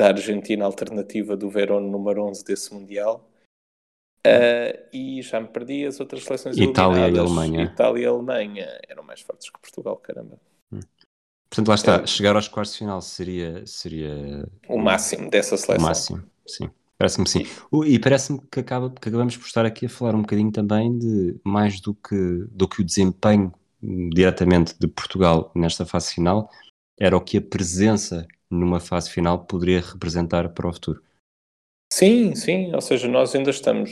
da 0.00 0.08
Argentina 0.08 0.64
alternativa 0.64 1.36
do 1.36 1.50
Verón 1.50 1.90
número 1.90 2.24
11 2.24 2.42
desse 2.42 2.72
Mundial. 2.72 3.28
Uh, 4.26 4.72
e 4.92 5.20
já 5.20 5.38
me 5.38 5.48
perdi 5.48 5.84
as 5.84 6.00
outras 6.00 6.24
seleções 6.24 6.56
Itália 6.56 7.10
e 7.10 7.18
Alemanha. 7.18 7.64
Itália 7.64 8.04
e 8.04 8.06
Alemanha 8.06 8.80
eram 8.88 9.02
mais 9.02 9.20
fortes 9.20 9.50
que 9.50 9.60
Portugal, 9.60 9.96
caramba. 9.96 10.40
Hum. 10.72 10.80
Portanto, 11.50 11.68
lá 11.68 11.74
está, 11.74 11.94
é. 11.96 12.06
chegar 12.06 12.34
aos 12.34 12.48
quartos 12.48 12.72
de 12.72 12.78
final 12.78 13.02
seria, 13.02 13.66
seria 13.66 14.48
o 14.68 14.78
máximo 14.78 15.28
dessa 15.28 15.56
seleção. 15.58 15.84
O 15.84 15.88
máximo, 15.88 16.22
sim. 16.46 16.70
Parece-me 16.96 17.28
sim. 17.28 17.46
E 17.86 17.98
parece-me 17.98 18.40
que, 18.50 18.60
acaba, 18.60 18.90
que 18.90 19.08
acabamos 19.08 19.36
por 19.36 19.46
estar 19.46 19.66
aqui 19.66 19.86
a 19.86 19.88
falar 19.88 20.14
um 20.14 20.22
bocadinho 20.22 20.52
também 20.52 20.98
de 20.98 21.38
mais 21.44 21.80
do 21.80 21.94
que, 21.94 22.46
do 22.50 22.68
que 22.68 22.80
o 22.80 22.84
desempenho 22.84 23.52
diretamente 23.82 24.74
de 24.78 24.86
Portugal 24.86 25.50
nesta 25.54 25.84
fase 25.84 26.14
final 26.14 26.50
era 26.98 27.16
o 27.16 27.20
que 27.20 27.38
a 27.38 27.42
presença 27.42 28.26
numa 28.50 28.80
fase 28.80 29.10
final 29.10 29.44
poderia 29.44 29.80
representar 29.80 30.48
para 30.50 30.68
o 30.68 30.72
futuro. 30.72 31.02
Sim, 31.92 32.34
sim, 32.34 32.74
ou 32.74 32.80
seja, 32.80 33.08
nós 33.08 33.34
ainda 33.34 33.50
estamos. 33.50 33.90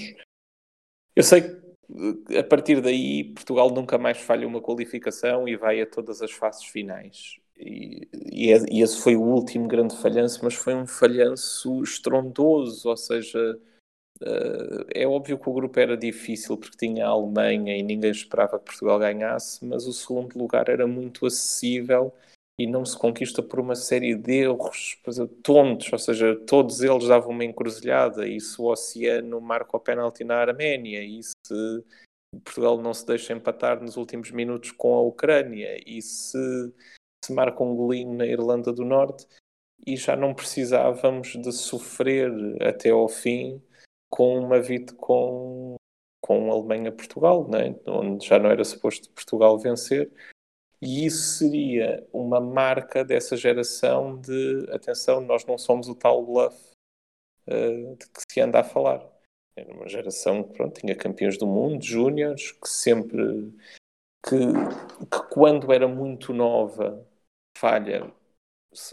Eu 1.15 1.23
sei 1.23 1.43
que 1.43 2.37
a 2.37 2.45
partir 2.45 2.81
daí 2.81 3.25
Portugal 3.33 3.71
nunca 3.71 3.97
mais 3.97 4.19
falha 4.19 4.47
uma 4.47 4.61
qualificação 4.61 5.49
e 5.49 5.57
vai 5.57 5.81
a 5.81 5.87
todas 5.87 6.21
as 6.23 6.31
fases 6.31 6.65
finais. 6.65 7.41
E, 7.57 8.07
e, 8.13 8.53
é, 8.53 8.59
e 8.71 8.83
esse 8.83 9.01
foi 9.01 9.17
o 9.17 9.23
último 9.23 9.67
grande 9.67 9.97
falhanço, 9.97 10.41
mas 10.43 10.55
foi 10.55 10.75
um 10.75 10.87
falhanço 10.87 11.83
estrondoso, 11.83 12.89
ou 12.89 12.97
seja, 12.97 13.59
Uh, 14.21 14.83
é 14.93 15.07
óbvio 15.07 15.39
que 15.39 15.49
o 15.49 15.53
grupo 15.53 15.79
era 15.79 15.97
difícil 15.97 16.57
porque 16.57 16.77
tinha 16.77 17.07
a 17.07 17.11
Alemanha 17.11 17.77
e 17.77 17.85
ninguém 17.85 18.11
esperava 18.11 18.59
que 18.59 18.65
Portugal 18.65 18.99
ganhasse, 18.99 19.65
mas 19.65 19.87
o 19.87 19.93
segundo 19.93 20.37
lugar 20.37 20.69
era 20.69 20.89
muito 20.89 21.25
acessível 21.25 22.13
e 22.59 22.67
não 22.67 22.85
se 22.85 22.99
conquista 22.99 23.43
por 23.43 23.61
uma 23.61 23.77
série 23.77 24.15
de 24.17 24.33
erros 24.33 25.01
tontos, 25.43 25.93
ou 25.93 25.99
seja, 25.99 26.35
todos 26.47 26.81
eles 26.83 27.07
davam 27.07 27.31
uma 27.31 27.45
encruzilhada. 27.45 28.27
E 28.27 28.41
se 28.41 28.61
o 28.61 28.67
Oceano 28.67 29.41
marca 29.41 29.77
o 29.77 29.81
pênalti 29.81 30.25
na 30.25 30.37
Arménia, 30.37 31.03
e 31.05 31.23
se 31.23 31.85
Portugal 32.45 32.81
não 32.83 32.93
se 32.93 33.07
deixa 33.07 33.33
empatar 33.33 33.81
nos 33.81 33.97
últimos 33.97 34.31
minutos 34.33 34.73
com 34.73 34.95
a 34.95 35.01
Ucrânia, 35.03 35.79
e 35.87 36.03
se 36.03 36.73
se 37.25 37.33
marca 37.33 37.63
um 37.63 37.77
golinho 37.77 38.15
na 38.15 38.27
Irlanda 38.27 38.73
do 38.73 38.85
Norte, 38.85 39.27
e 39.87 39.97
já 39.97 40.17
não 40.17 40.35
precisávamos 40.35 41.29
de 41.37 41.53
sofrer 41.53 42.33
até 42.63 42.91
ao 42.91 43.09
fim 43.09 43.63
com 44.11 44.39
uma 44.39 44.61
vit 44.61 44.95
com 44.95 45.77
com 46.21 46.51
Alemanha-Portugal, 46.53 47.49
né? 47.49 47.75
onde 47.87 48.27
já 48.27 48.39
não 48.39 48.51
era 48.51 48.65
suposto 48.65 49.11
Portugal 49.13 49.59
vencer, 49.59 50.11
e 50.81 51.07
isso 51.07 51.39
seria 51.39 52.07
uma 52.13 52.41
marca 52.41 53.05
dessa 53.05 53.37
geração 53.37 54.21
de 54.21 54.67
atenção, 54.71 55.21
nós 55.21 55.45
não 55.45 55.59
somos 55.59 55.89
o 55.89 55.95
tal 55.95 56.25
bluff 56.25 56.57
uh, 57.47 57.97
de 57.97 58.07
que 58.09 58.23
se 58.31 58.41
anda 58.41 58.61
a 58.61 58.65
falar. 58.65 59.05
Era 59.57 59.73
uma 59.73 59.89
geração 59.89 60.45
que 60.45 60.55
pronto, 60.55 60.81
tinha 60.81 60.95
campeões 60.95 61.37
do 61.37 61.47
mundo, 61.47 61.85
júniores, 61.85 62.53
que 62.53 62.69
sempre 62.69 63.53
que, 64.25 64.39
que 64.39 65.29
quando 65.31 65.73
era 65.73 65.89
muito 65.89 66.33
nova 66.33 67.05
falha, 67.57 68.13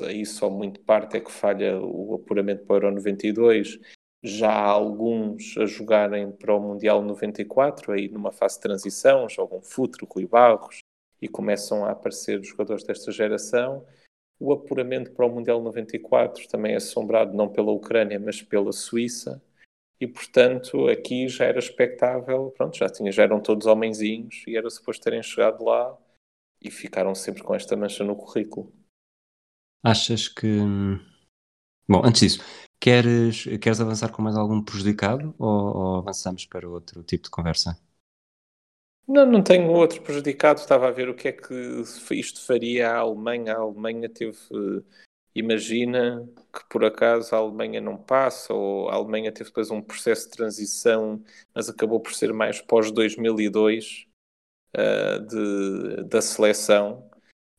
aí 0.06 0.26
só 0.26 0.50
muito 0.50 0.80
parte 0.82 1.18
é 1.18 1.20
que 1.20 1.32
falha 1.32 1.80
o 1.80 2.16
apuramento 2.16 2.66
para 2.66 2.74
o 2.74 2.78
Euro 2.78 2.96
92 2.96 3.80
já 4.26 4.50
há 4.52 4.70
alguns 4.70 5.56
a 5.56 5.68
jogarem 5.68 6.32
para 6.32 6.56
o 6.56 6.60
Mundial 6.60 7.04
94, 7.04 7.94
aí 7.94 8.10
numa 8.10 8.32
fase 8.32 8.56
de 8.56 8.62
transição, 8.62 9.30
jogam 9.30 9.62
Futuro, 9.62 10.08
Rui 10.12 10.26
Barros, 10.26 10.80
e 11.26 11.28
começam 11.28 11.84
a 11.84 11.92
aparecer 11.92 12.44
jogadores 12.44 12.84
desta 12.84 13.12
geração. 13.12 13.84
O 14.40 14.54
apuramento 14.54 15.12
para 15.12 15.26
o 15.26 15.30
Mundial 15.30 15.60
94 15.60 16.48
também 16.48 16.74
é 16.74 16.76
assombrado 16.76 17.36
não 17.36 17.50
pela 17.50 17.72
Ucrânia, 17.72 18.20
mas 18.20 18.44
pela 18.44 18.72
Suíça. 18.72 19.42
E, 20.00 20.06
portanto, 20.06 20.88
aqui 20.88 21.28
já 21.28 21.46
era 21.46 21.58
expectável, 21.58 22.52
pronto, 22.56 22.78
já, 22.78 22.88
tinha, 22.88 23.12
já 23.12 23.24
eram 23.24 23.42
todos 23.42 23.66
homenzinhos 23.66 24.44
e 24.46 24.56
era 24.56 24.70
suposto 24.70 25.04
terem 25.04 25.24
chegado 25.24 25.64
lá 25.64 25.98
e 26.62 26.70
ficaram 26.70 27.16
sempre 27.16 27.42
com 27.42 27.56
esta 27.56 27.76
mancha 27.76 28.04
no 28.04 28.16
currículo. 28.16 28.72
Achas 29.84 30.28
que. 30.28 30.60
Bom, 31.88 32.02
antes 32.06 32.22
disso, 32.22 32.44
Queres, 32.80 33.46
queres 33.62 33.82
avançar 33.82 34.12
com 34.12 34.22
mais 34.22 34.36
algum 34.36 34.62
prejudicado 34.62 35.34
ou, 35.40 35.50
ou 35.50 35.96
avançamos 35.96 36.46
para 36.46 36.70
outro 36.70 37.02
tipo 37.02 37.24
de 37.24 37.30
conversa? 37.32 37.80
Não, 39.08 39.26
não 39.26 39.44
tenho 39.44 39.70
outro 39.72 40.02
prejudicado. 40.02 40.60
Estava 40.60 40.88
a 40.88 40.92
ver 40.92 41.10
o 41.10 41.16
que 41.16 41.28
é 41.28 41.32
que 41.32 41.84
isto 42.12 42.46
faria 42.46 42.90
à 42.92 42.98
Alemanha. 42.98 43.54
A 43.54 43.60
Alemanha 43.60 44.10
teve. 44.10 44.38
Imagina 45.34 46.28
que 46.54 46.64
por 46.70 46.86
acaso 46.86 47.36
a 47.36 47.40
Alemanha 47.40 47.82
não 47.82 47.98
passa, 47.98 48.54
ou 48.54 48.90
a 48.90 48.96
Alemanha 48.96 49.34
teve 49.34 49.50
depois 49.50 49.70
um 49.70 49.82
processo 49.82 50.30
de 50.30 50.38
transição, 50.38 51.22
mas 51.54 51.68
acabou 51.68 52.00
por 52.00 52.14
ser 52.14 52.32
mais 52.32 52.62
pós-2002 52.62 54.06
uh, 54.78 55.20
de, 55.28 56.04
da 56.06 56.22
seleção 56.22 57.10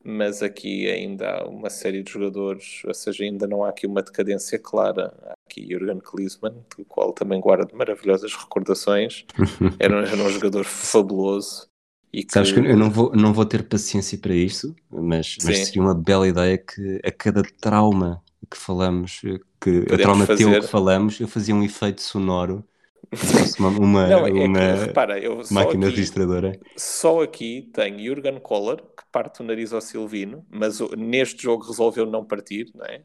mas 0.07 0.41
aqui 0.41 0.89
ainda 0.89 1.29
há 1.29 1.49
uma 1.49 1.69
série 1.69 2.01
de 2.01 2.13
jogadores, 2.13 2.83
ou 2.87 2.95
seja, 2.95 3.25
ainda 3.25 3.47
não 3.47 3.65
há 3.65 3.71
aqui 3.71 3.89
uma 3.89 4.01
decadência 4.01 4.57
clara. 4.57 5.13
Há 5.27 5.35
aqui 5.51 5.67
Jurgen 5.69 5.99
Klinsmann, 5.99 6.55
do 6.77 6.85
qual 6.85 7.13
também 7.13 7.41
guardo 7.41 7.75
maravilhosas 7.75 8.33
recordações. 8.35 9.25
Era, 9.81 10.07
era 10.07 10.23
um 10.23 10.31
jogador 10.31 10.65
fabuloso. 10.65 11.67
E 12.13 12.23
que... 12.23 12.33
Sabes 12.33 12.53
que 12.53 12.61
eu 12.61 12.77
não 12.77 12.89
vou, 12.89 13.13
não 13.17 13.35
vou 13.35 13.45
ter 13.45 13.65
paciência 13.65 14.17
para 14.17 14.35
isso, 14.35 14.75
mas, 14.89 15.37
mas 15.45 15.67
seria 15.67 15.83
uma 15.83 15.95
bela 15.95 16.27
ideia 16.27 16.57
que 16.57 17.01
a 17.05 17.11
cada 17.11 17.43
trauma 17.61 18.23
que 18.49 18.57
falamos, 18.57 19.21
que 19.61 19.81
Podemos 19.81 19.93
a 19.93 19.99
trauma 19.99 20.27
fazer... 20.27 20.45
teu 20.45 20.61
que 20.61 20.69
falamos, 20.69 21.21
eu 21.21 21.27
fazia 21.27 21.55
um 21.55 21.65
efeito 21.65 22.01
sonoro 22.01 22.65
uma, 23.59 23.69
uma, 23.69 24.07
não, 24.07 24.27
é 24.27 24.31
uma 24.31 24.59
que, 24.59 24.85
repara, 24.87 25.15
máquina 25.51 25.87
aqui, 25.87 25.97
registradora. 25.97 26.59
Só 26.77 27.23
aqui 27.23 27.71
tem 27.73 28.05
Jurgen 28.05 28.41
Kohler, 28.41 28.83
parte 29.17 29.41
o 29.41 29.45
nariz 29.45 29.73
ao 29.73 29.81
Silvino, 29.81 30.45
mas 30.51 30.79
neste 30.91 31.43
jogo 31.43 31.65
resolveu 31.65 32.05
não 32.05 32.23
partir, 32.23 32.71
não 32.75 32.85
é? 32.85 33.03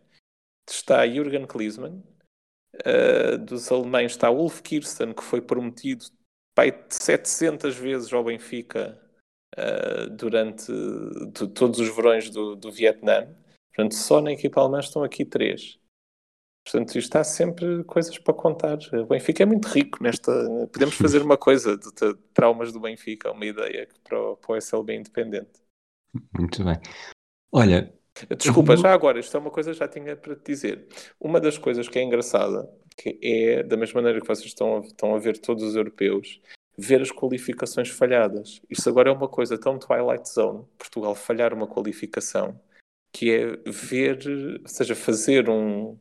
Está 0.70 1.08
Jurgen 1.08 1.48
Klinsmann, 1.48 2.04
uh, 2.86 3.38
dos 3.38 3.72
alemães 3.72 4.12
está 4.12 4.30
Ulf 4.30 4.60
Kirsten, 4.62 5.14
que 5.14 5.24
foi 5.24 5.40
prometido 5.40 6.04
pai, 6.54 6.86
700 6.90 7.78
vezes 7.78 8.12
ao 8.12 8.26
Benfica 8.26 9.02
uh, 9.58 10.10
durante 10.10 10.66
todos 11.56 11.80
os 11.80 11.96
verões 11.96 12.30
do, 12.30 12.58
do 12.58 12.70
Vietnã. 12.70 13.34
Portanto, 13.74 13.96
só 13.96 14.20
na 14.20 14.34
equipa 14.34 14.60
alemã 14.60 14.82
estão 14.82 15.06
aqui 15.06 15.24
três. 15.24 15.80
Portanto, 16.66 16.98
isto 16.98 17.16
há 17.16 17.24
sempre 17.24 17.86
coisas 17.86 18.18
para 18.18 18.34
contar. 18.34 18.78
O 18.94 19.06
Benfica 19.06 19.44
é 19.44 19.46
muito 19.46 19.70
rico 19.70 20.04
nesta. 20.04 20.30
Podemos 20.74 20.96
fazer 20.96 21.22
uma 21.22 21.38
coisa 21.38 21.78
de, 21.78 21.90
de 21.90 22.14
traumas 22.34 22.74
do 22.74 22.82
Benfica, 22.82 23.32
uma 23.32 23.46
ideia 23.46 23.88
para 24.04 24.22
o, 24.22 24.36
para 24.36 24.52
o 24.52 24.58
SLB 24.58 24.96
independente. 24.96 25.61
Muito 26.38 26.64
bem. 26.64 26.80
Olha. 27.52 27.94
Desculpa, 28.38 28.76
já 28.76 28.94
agora, 28.94 29.20
isto 29.20 29.36
é 29.36 29.40
uma 29.40 29.50
coisa 29.50 29.72
que 29.72 29.80
já 29.80 29.88
tinha 29.88 30.16
para 30.16 30.36
te 30.36 30.44
dizer. 30.46 30.88
Uma 31.20 31.40
das 31.40 31.58
coisas 31.58 31.88
que 31.88 31.98
é 31.98 32.04
engraçada, 32.04 32.70
que 32.98 33.18
é 33.22 33.64
da 33.64 33.78
mesma 33.78 34.02
maneira 34.02 34.20
que 34.20 34.28
vocês 34.28 34.48
estão 34.48 34.78
a, 34.78 34.80
estão 34.82 35.16
a 35.16 35.18
ver 35.18 35.38
todos 35.40 35.64
os 35.64 35.76
europeus, 35.76 36.42
ver 36.78 37.02
as 37.02 37.12
qualificações 37.12 37.90
falhadas. 37.90 38.62
Isto 38.70 38.90
agora 38.90 39.10
é 39.10 39.14
uma 39.14 39.28
coisa 39.28 39.58
tão 39.58 39.80
Twilight 39.80 40.30
Zone, 40.30 40.66
Portugal 40.78 41.16
falhar 41.16 41.54
uma 41.54 41.68
qualificação, 41.68 42.60
que 43.14 43.32
é 43.32 43.58
ver, 43.70 44.20
ou 44.62 44.68
seja, 44.68 44.96
fazer 44.96 45.50
um, 45.50 45.98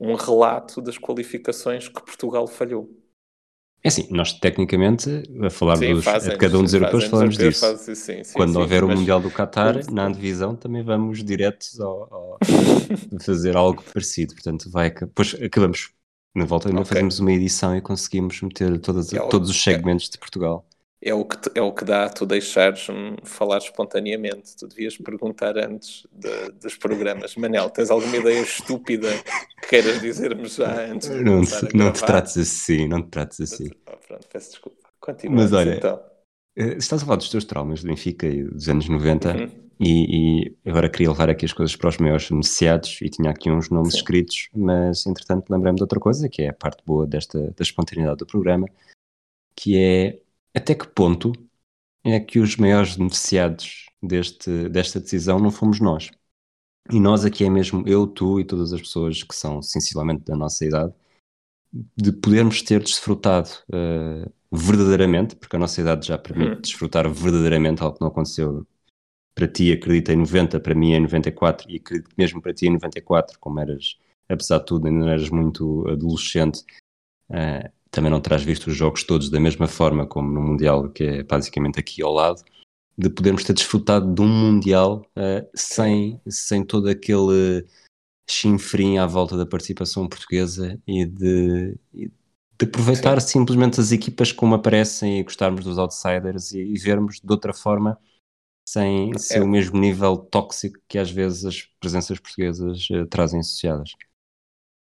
um 0.00 0.14
relato 0.14 0.80
das 0.80 0.98
qualificações 0.98 1.88
que 1.88 2.02
Portugal 2.02 2.46
falhou. 2.46 2.90
É 3.84 3.88
assim, 3.88 4.06
nós 4.10 4.32
tecnicamente, 4.32 5.24
a 5.44 5.50
falar 5.50 5.76
sim, 5.76 5.92
dos, 5.92 6.04
fazem, 6.04 6.32
de 6.32 6.38
cada 6.38 6.56
um 6.56 6.62
dos 6.62 6.72
europeus, 6.72 7.04
falamos 7.04 7.36
disso. 7.36 7.60
Fazem, 7.60 7.94
sim, 7.96 8.22
sim, 8.22 8.32
Quando 8.32 8.56
houver 8.56 8.84
o 8.84 8.88
Mundial 8.88 9.20
do 9.20 9.28
Qatar, 9.28 9.90
na 9.90 10.08
divisão, 10.08 10.54
também 10.54 10.84
vamos 10.84 11.24
diretos 11.24 11.80
ao, 11.80 12.14
ao 12.14 12.38
fazer 13.24 13.56
algo 13.56 13.82
parecido. 13.92 14.34
Portanto, 14.34 14.70
vai, 14.70 14.90
depois 14.90 15.34
acabamos, 15.34 15.90
na 16.32 16.44
volta, 16.44 16.68
okay. 16.68 16.84
fazemos 16.84 17.18
uma 17.18 17.32
edição 17.32 17.76
e 17.76 17.80
conseguimos 17.80 18.40
meter 18.40 18.78
todas, 18.78 19.12
é 19.12 19.18
todos 19.28 19.50
os 19.50 19.60
segmentos 19.60 20.08
de 20.08 20.16
Portugal 20.16 20.64
é 21.04 21.12
o 21.12 21.24
que, 21.24 21.36
é 21.56 21.60
o 21.60 21.72
que 21.72 21.84
dá 21.84 22.08
tu 22.08 22.24
deixares-me 22.24 23.16
falar 23.24 23.58
espontaneamente. 23.58 24.56
Tu 24.56 24.68
devias 24.68 24.96
perguntar 24.96 25.58
antes 25.58 26.06
de, 26.12 26.52
dos 26.52 26.76
programas. 26.76 27.34
Manel, 27.34 27.68
tens 27.70 27.90
alguma 27.90 28.16
ideia 28.16 28.40
estúpida 28.40 29.08
que 29.60 29.68
queiras 29.68 30.00
dizer-me 30.00 30.46
já 30.46 30.86
antes 30.86 31.08
de 31.08 31.24
Não, 31.24 31.42
não 31.74 31.92
te 31.92 32.04
trates 32.04 32.38
assim, 32.38 32.86
não 32.86 33.02
te 33.02 33.08
trates 33.08 33.40
assim. 33.40 33.68
Oh, 33.86 33.96
pronto, 33.96 34.28
peço 34.32 34.50
desculpa. 34.52 34.88
Continua. 35.00 35.42
Mas 35.42 35.52
olha, 35.52 35.74
então. 35.74 36.00
Eh, 36.56 36.76
estás 36.76 37.02
a 37.02 37.04
falar 37.04 37.16
dos 37.16 37.30
teus 37.30 37.44
traumas 37.44 37.82
do 37.82 37.88
Benfica 37.88 38.26
e 38.28 38.44
dos 38.44 38.68
anos 38.68 38.88
90 38.88 39.36
uhum. 39.36 39.50
e, 39.80 40.46
e, 40.46 40.70
agora 40.70 40.88
queria 40.88 41.10
levar 41.10 41.28
aqui 41.30 41.44
as 41.44 41.52
coisas 41.52 41.74
para 41.74 41.88
os 41.88 41.98
maiores 41.98 42.28
beneficiados 42.28 43.00
e 43.02 43.08
tinha 43.08 43.30
aqui 43.30 43.50
uns 43.50 43.70
nomes 43.70 43.94
Sim. 43.94 43.98
escritos, 43.98 44.48
mas 44.54 45.04
entretanto 45.04 45.50
lembrei-me 45.50 45.76
de 45.76 45.82
outra 45.82 45.98
coisa 45.98 46.28
que 46.28 46.42
é 46.42 46.50
a 46.50 46.54
parte 46.54 46.84
boa 46.86 47.06
desta 47.06 47.40
da 47.40 47.62
espontaneidade 47.62 48.18
do 48.18 48.26
programa, 48.26 48.68
que 49.56 49.76
é 49.76 50.21
até 50.54 50.74
que 50.74 50.86
ponto 50.86 51.32
é 52.04 52.18
que 52.20 52.38
os 52.38 52.56
maiores 52.56 52.96
beneficiados 52.96 53.86
deste, 54.02 54.68
desta 54.68 55.00
decisão 55.00 55.38
não 55.38 55.50
fomos 55.50 55.80
nós? 55.80 56.10
E 56.90 56.98
nós 56.98 57.24
aqui 57.24 57.44
é 57.44 57.50
mesmo 57.50 57.86
eu, 57.86 58.06
tu 58.06 58.40
e 58.40 58.44
todas 58.44 58.72
as 58.72 58.80
pessoas 58.80 59.22
que 59.22 59.34
são 59.34 59.62
sensivelmente 59.62 60.24
da 60.24 60.36
nossa 60.36 60.64
idade, 60.64 60.92
de 61.96 62.12
podermos 62.12 62.60
ter 62.60 62.82
desfrutado 62.82 63.48
uh, 63.70 64.30
verdadeiramente, 64.50 65.36
porque 65.36 65.56
a 65.56 65.58
nossa 65.58 65.80
idade 65.80 66.06
já 66.06 66.18
permite 66.18 66.54
uhum. 66.54 66.60
desfrutar 66.60 67.08
verdadeiramente 67.08 67.82
algo 67.82 67.96
que 67.96 68.02
não 68.02 68.08
aconteceu 68.08 68.66
para 69.34 69.48
ti, 69.48 69.72
acredito 69.72 70.10
em 70.10 70.16
90, 70.16 70.60
para 70.60 70.74
mim 70.74 70.92
em 70.92 71.00
94, 71.00 71.70
e 71.70 71.76
acredito 71.76 72.10
que 72.10 72.14
mesmo 72.18 72.42
para 72.42 72.52
ti 72.52 72.66
em 72.66 72.72
94, 72.72 73.38
como 73.40 73.60
eras, 73.60 73.96
apesar 74.28 74.58
de 74.58 74.66
tudo, 74.66 74.86
ainda 74.86 75.00
não 75.00 75.08
eras 75.08 75.30
muito 75.30 75.88
adolescente, 75.88 76.62
uh, 77.30 77.72
também 77.92 78.10
não 78.10 78.20
terás 78.20 78.42
visto 78.42 78.68
os 78.68 78.76
jogos 78.76 79.04
todos 79.04 79.30
da 79.30 79.38
mesma 79.38 79.68
forma 79.68 80.06
como 80.06 80.32
no 80.32 80.40
Mundial, 80.40 80.88
que 80.88 81.04
é 81.04 81.22
basicamente 81.22 81.78
aqui 81.78 82.02
ao 82.02 82.12
lado. 82.12 82.42
de 82.96 83.08
podermos 83.08 83.44
ter 83.44 83.52
desfrutado 83.52 84.12
de 84.12 84.20
um 84.20 84.28
Mundial 84.28 85.06
uh, 85.16 85.48
sem, 85.54 86.20
sem 86.28 86.64
todo 86.64 86.88
aquele 86.88 87.66
chinfrim 88.28 88.98
à 88.98 89.06
volta 89.06 89.36
da 89.36 89.46
participação 89.46 90.08
portuguesa 90.08 90.80
e 90.86 91.04
de, 91.04 91.76
de 91.92 92.64
aproveitar 92.64 93.20
Sim. 93.20 93.40
simplesmente 93.40 93.80
as 93.80 93.92
equipas 93.92 94.32
como 94.32 94.54
aparecem 94.54 95.20
e 95.20 95.22
gostarmos 95.22 95.64
dos 95.64 95.78
outsiders 95.78 96.52
e, 96.52 96.60
e 96.60 96.78
vermos 96.78 97.20
de 97.20 97.30
outra 97.30 97.52
forma 97.52 97.98
sem 98.66 99.16
ser 99.18 99.38
é. 99.38 99.42
o 99.42 99.48
mesmo 99.48 99.78
nível 99.78 100.16
tóxico 100.16 100.78
que 100.88 100.98
às 100.98 101.10
vezes 101.10 101.44
as 101.44 101.62
presenças 101.80 102.18
portuguesas 102.18 102.88
uh, 102.90 103.06
trazem 103.06 103.40
associadas. 103.40 103.92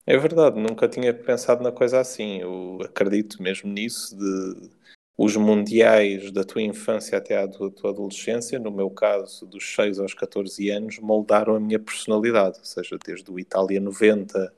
É 0.07 0.17
verdade, 0.17 0.61
nunca 0.61 0.89
tinha 0.89 1.13
pensado 1.13 1.63
na 1.65 1.73
coisa 1.73 1.99
assim. 2.01 2.41
Eu 2.41 2.79
acredito 2.85 3.43
mesmo 3.43 3.71
nisso 3.73 4.17
de 4.17 4.71
os 5.19 5.35
mundiais 5.37 6.31
da 6.31 6.45
tua 6.45 6.63
infância 6.63 7.17
até 7.19 7.37
à 7.43 7.49
tua, 7.49 7.73
adolescência, 7.91 8.59
no 8.59 8.71
meu 8.71 8.91
caso, 8.91 9.47
dos 9.47 9.75
6 9.75 9.99
aos 9.99 10.15
14 10.15 10.69
anos, 10.71 10.99
moldaram 10.99 11.57
a 11.57 11.61
minha 11.61 11.79
personalidade, 11.79 12.59
ou 12.59 12.65
seja, 12.65 12.99
desde 13.05 13.31
o 13.31 13.39
Itália 13.41 13.81
90, 13.81 14.55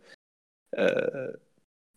uh, 0.75 1.39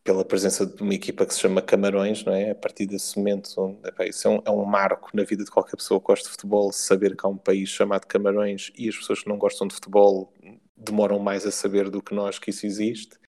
pela 0.04 0.24
presença 0.24 0.66
de 0.66 0.82
uma 0.82 0.93
equipa 0.93 1.26
que 1.26 1.34
se 1.34 1.39
chama 1.39 1.62
Camarões, 1.62 2.24
não 2.24 2.34
é? 2.34 2.52
A 2.52 2.56
partir 2.56 2.86
desse 2.86 3.18
momento, 3.18 3.49
onde, 3.58 3.88
epá, 3.88 4.06
isso 4.06 4.28
é 4.28 4.32
um, 4.32 4.41
é 4.45 4.52
um, 4.52 4.66
marco 4.66 5.10
na 5.14 5.24
vida 5.24 5.43
de 5.43 5.52
qualquer 5.52 5.76
pessoa 5.76 5.99
que 5.99 6.08
gosta 6.08 6.26
de 6.26 6.32
futebol, 6.32 6.72
saber 6.72 7.16
que 7.18 7.26
há 7.26 7.30
um 7.30 7.38
país 7.38 7.70
chamado 7.70 8.06
Camarões 8.06 8.72
e 8.78 8.89
as 8.89 8.95
pessoas 8.95 9.24
que 9.24 9.30
não 9.30 9.38
gostam 9.38 9.68
de 9.68 9.74
futebol 9.76 10.32
demoram 10.78 11.20
mais 11.20 11.45
a 11.45 11.52
saber 11.52 11.89
do 11.89 12.02
que 12.02 12.14
nós 12.14 12.39
que 12.39 12.52
isso 12.52 12.66
existe. 12.66 13.20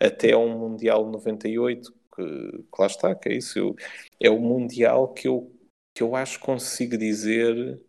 Até 0.00 0.36
um 0.36 0.58
Mundial 0.58 1.10
98, 1.10 1.92
que, 2.14 2.24
que 2.24 2.80
lá 2.80 2.86
está, 2.86 3.14
que 3.14 3.28
é 3.28 3.36
isso. 3.36 3.58
Eu, 3.58 3.76
é 4.20 4.30
o 4.30 4.40
Mundial 4.40 5.12
que 5.12 5.28
eu, 5.28 5.52
que 5.94 6.02
eu 6.02 6.14
acho 6.14 6.38
que 6.38 6.46
consigo 6.46 6.96
dizer 6.96 7.80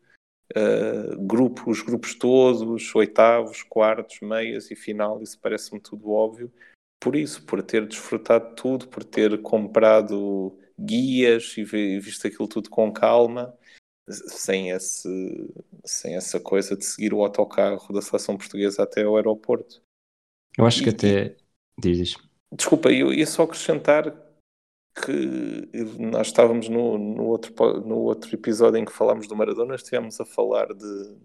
uh, 0.55 1.25
grupo, 1.25 1.69
os 1.69 1.81
grupos 1.81 2.15
todos, 2.15 2.93
oitavos, 2.95 3.63
quartos, 3.63 4.19
meias 4.21 4.71
e 4.71 4.75
final, 4.75 5.21
isso 5.21 5.39
parece-me 5.39 5.79
tudo 5.79 6.11
óbvio. 6.11 6.51
Por 6.99 7.15
isso, 7.15 7.45
por 7.45 7.63
ter 7.63 7.87
desfrutado 7.87 8.55
tudo, 8.55 8.87
por 8.87 9.03
ter 9.03 9.41
comprado 9.41 10.57
guias 10.77 11.55
e 11.57 11.63
visto 11.63 12.27
aquilo 12.27 12.47
tudo 12.47 12.69
com 12.69 12.91
calma, 12.91 13.53
sem, 14.09 14.71
esse, 14.71 15.07
sem 15.85 16.15
essa 16.15 16.39
coisa 16.39 16.75
de 16.75 16.83
seguir 16.83 17.13
o 17.13 17.23
autocarro 17.23 17.93
da 17.93 18.01
seleção 18.01 18.37
portuguesa 18.37 18.83
até 18.83 19.03
ao 19.03 19.15
aeroporto. 19.15 19.81
Eu 20.57 20.65
acho 20.65 20.81
e, 20.81 20.83
que 20.83 20.89
até. 20.89 21.37
Dizes. 21.79 22.15
Desculpa, 22.51 22.91
eu 22.91 23.13
ia 23.13 23.25
só 23.25 23.43
acrescentar 23.43 24.11
que 24.95 25.69
nós 25.97 26.27
estávamos 26.27 26.67
no, 26.67 26.97
no, 26.97 27.25
outro, 27.25 27.53
no 27.81 27.99
outro 27.99 28.33
episódio 28.33 28.77
em 28.79 28.85
que 28.85 28.91
falámos 28.91 29.27
do 29.27 29.35
Maradona, 29.35 29.75
estivemos 29.75 30.19
a 30.19 30.25
falar 30.25 30.73
de, 30.73 31.17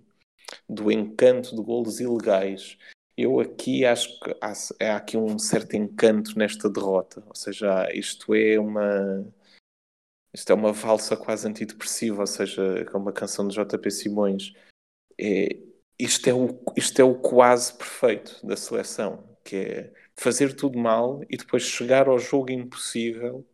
do 0.68 0.92
encanto 0.92 1.56
de 1.56 1.62
golos 1.62 1.98
ilegais. 1.98 2.78
Eu 3.16 3.40
aqui 3.40 3.84
acho 3.84 4.20
que 4.20 4.36
há, 4.40 4.52
há 4.80 4.96
aqui 4.96 5.16
um 5.16 5.38
certo 5.38 5.74
encanto 5.74 6.38
nesta 6.38 6.68
derrota, 6.68 7.22
ou 7.26 7.34
seja, 7.34 7.88
isto 7.92 8.34
é 8.34 8.58
uma 8.58 9.24
isto 10.34 10.50
é 10.50 10.54
uma 10.54 10.72
valsa 10.72 11.16
quase 11.16 11.46
antidepressiva, 11.46 12.22
ou 12.22 12.26
seja, 12.26 12.60
é 12.62 12.96
uma 12.96 13.12
canção 13.12 13.46
de 13.46 13.54
JP 13.54 13.88
Simões. 13.88 14.52
É, 15.16 15.56
isto, 15.96 16.28
é 16.28 16.34
o, 16.34 16.60
isto 16.76 17.00
é 17.00 17.04
o 17.04 17.14
quase 17.14 17.72
perfeito 17.72 18.44
da 18.44 18.56
seleção, 18.56 19.22
que 19.44 19.56
é 19.56 19.92
fazer 20.18 20.54
tudo 20.54 20.78
mal 20.78 21.20
e 21.28 21.36
depois 21.36 21.62
chegar 21.62 22.08
ao 22.08 22.18
jogo 22.18 22.50
impossível 22.50 23.46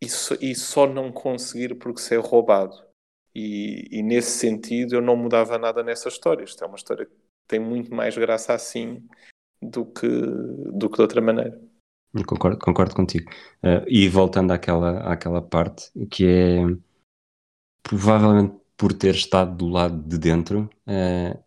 e, 0.00 0.08
so, 0.08 0.36
e 0.40 0.54
só 0.54 0.86
não 0.86 1.12
conseguir 1.12 1.74
porque 1.76 2.00
se 2.00 2.14
é 2.14 2.18
roubado. 2.18 2.76
E, 3.34 3.88
e, 3.90 4.02
nesse 4.02 4.38
sentido 4.38 4.96
eu 4.96 5.00
não 5.00 5.16
mudava 5.16 5.56
nada 5.58 5.82
nessa 5.82 6.08
história. 6.08 6.44
Isto 6.44 6.64
é 6.64 6.66
uma 6.66 6.76
história 6.76 7.06
que 7.06 7.12
tem 7.46 7.60
muito 7.60 7.94
mais 7.94 8.16
graça 8.16 8.52
assim 8.52 9.06
do 9.60 9.86
que, 9.86 10.08
do 10.08 10.90
que 10.90 10.96
de 10.96 11.02
outra 11.02 11.20
maneira. 11.20 11.58
Concordo, 12.26 12.58
concordo 12.58 12.94
contigo. 12.94 13.30
Uh, 13.62 13.86
e 13.88 14.08
voltando 14.08 14.52
àquela, 14.52 15.00
àquela 15.10 15.40
parte, 15.40 15.90
que 16.10 16.26
é 16.26 16.58
provavelmente 17.82 18.60
por 18.76 18.92
ter 18.92 19.14
estado 19.14 19.56
do 19.56 19.68
lado 19.68 20.02
de 20.02 20.18
dentro, 20.18 20.68
uh, 20.86 21.42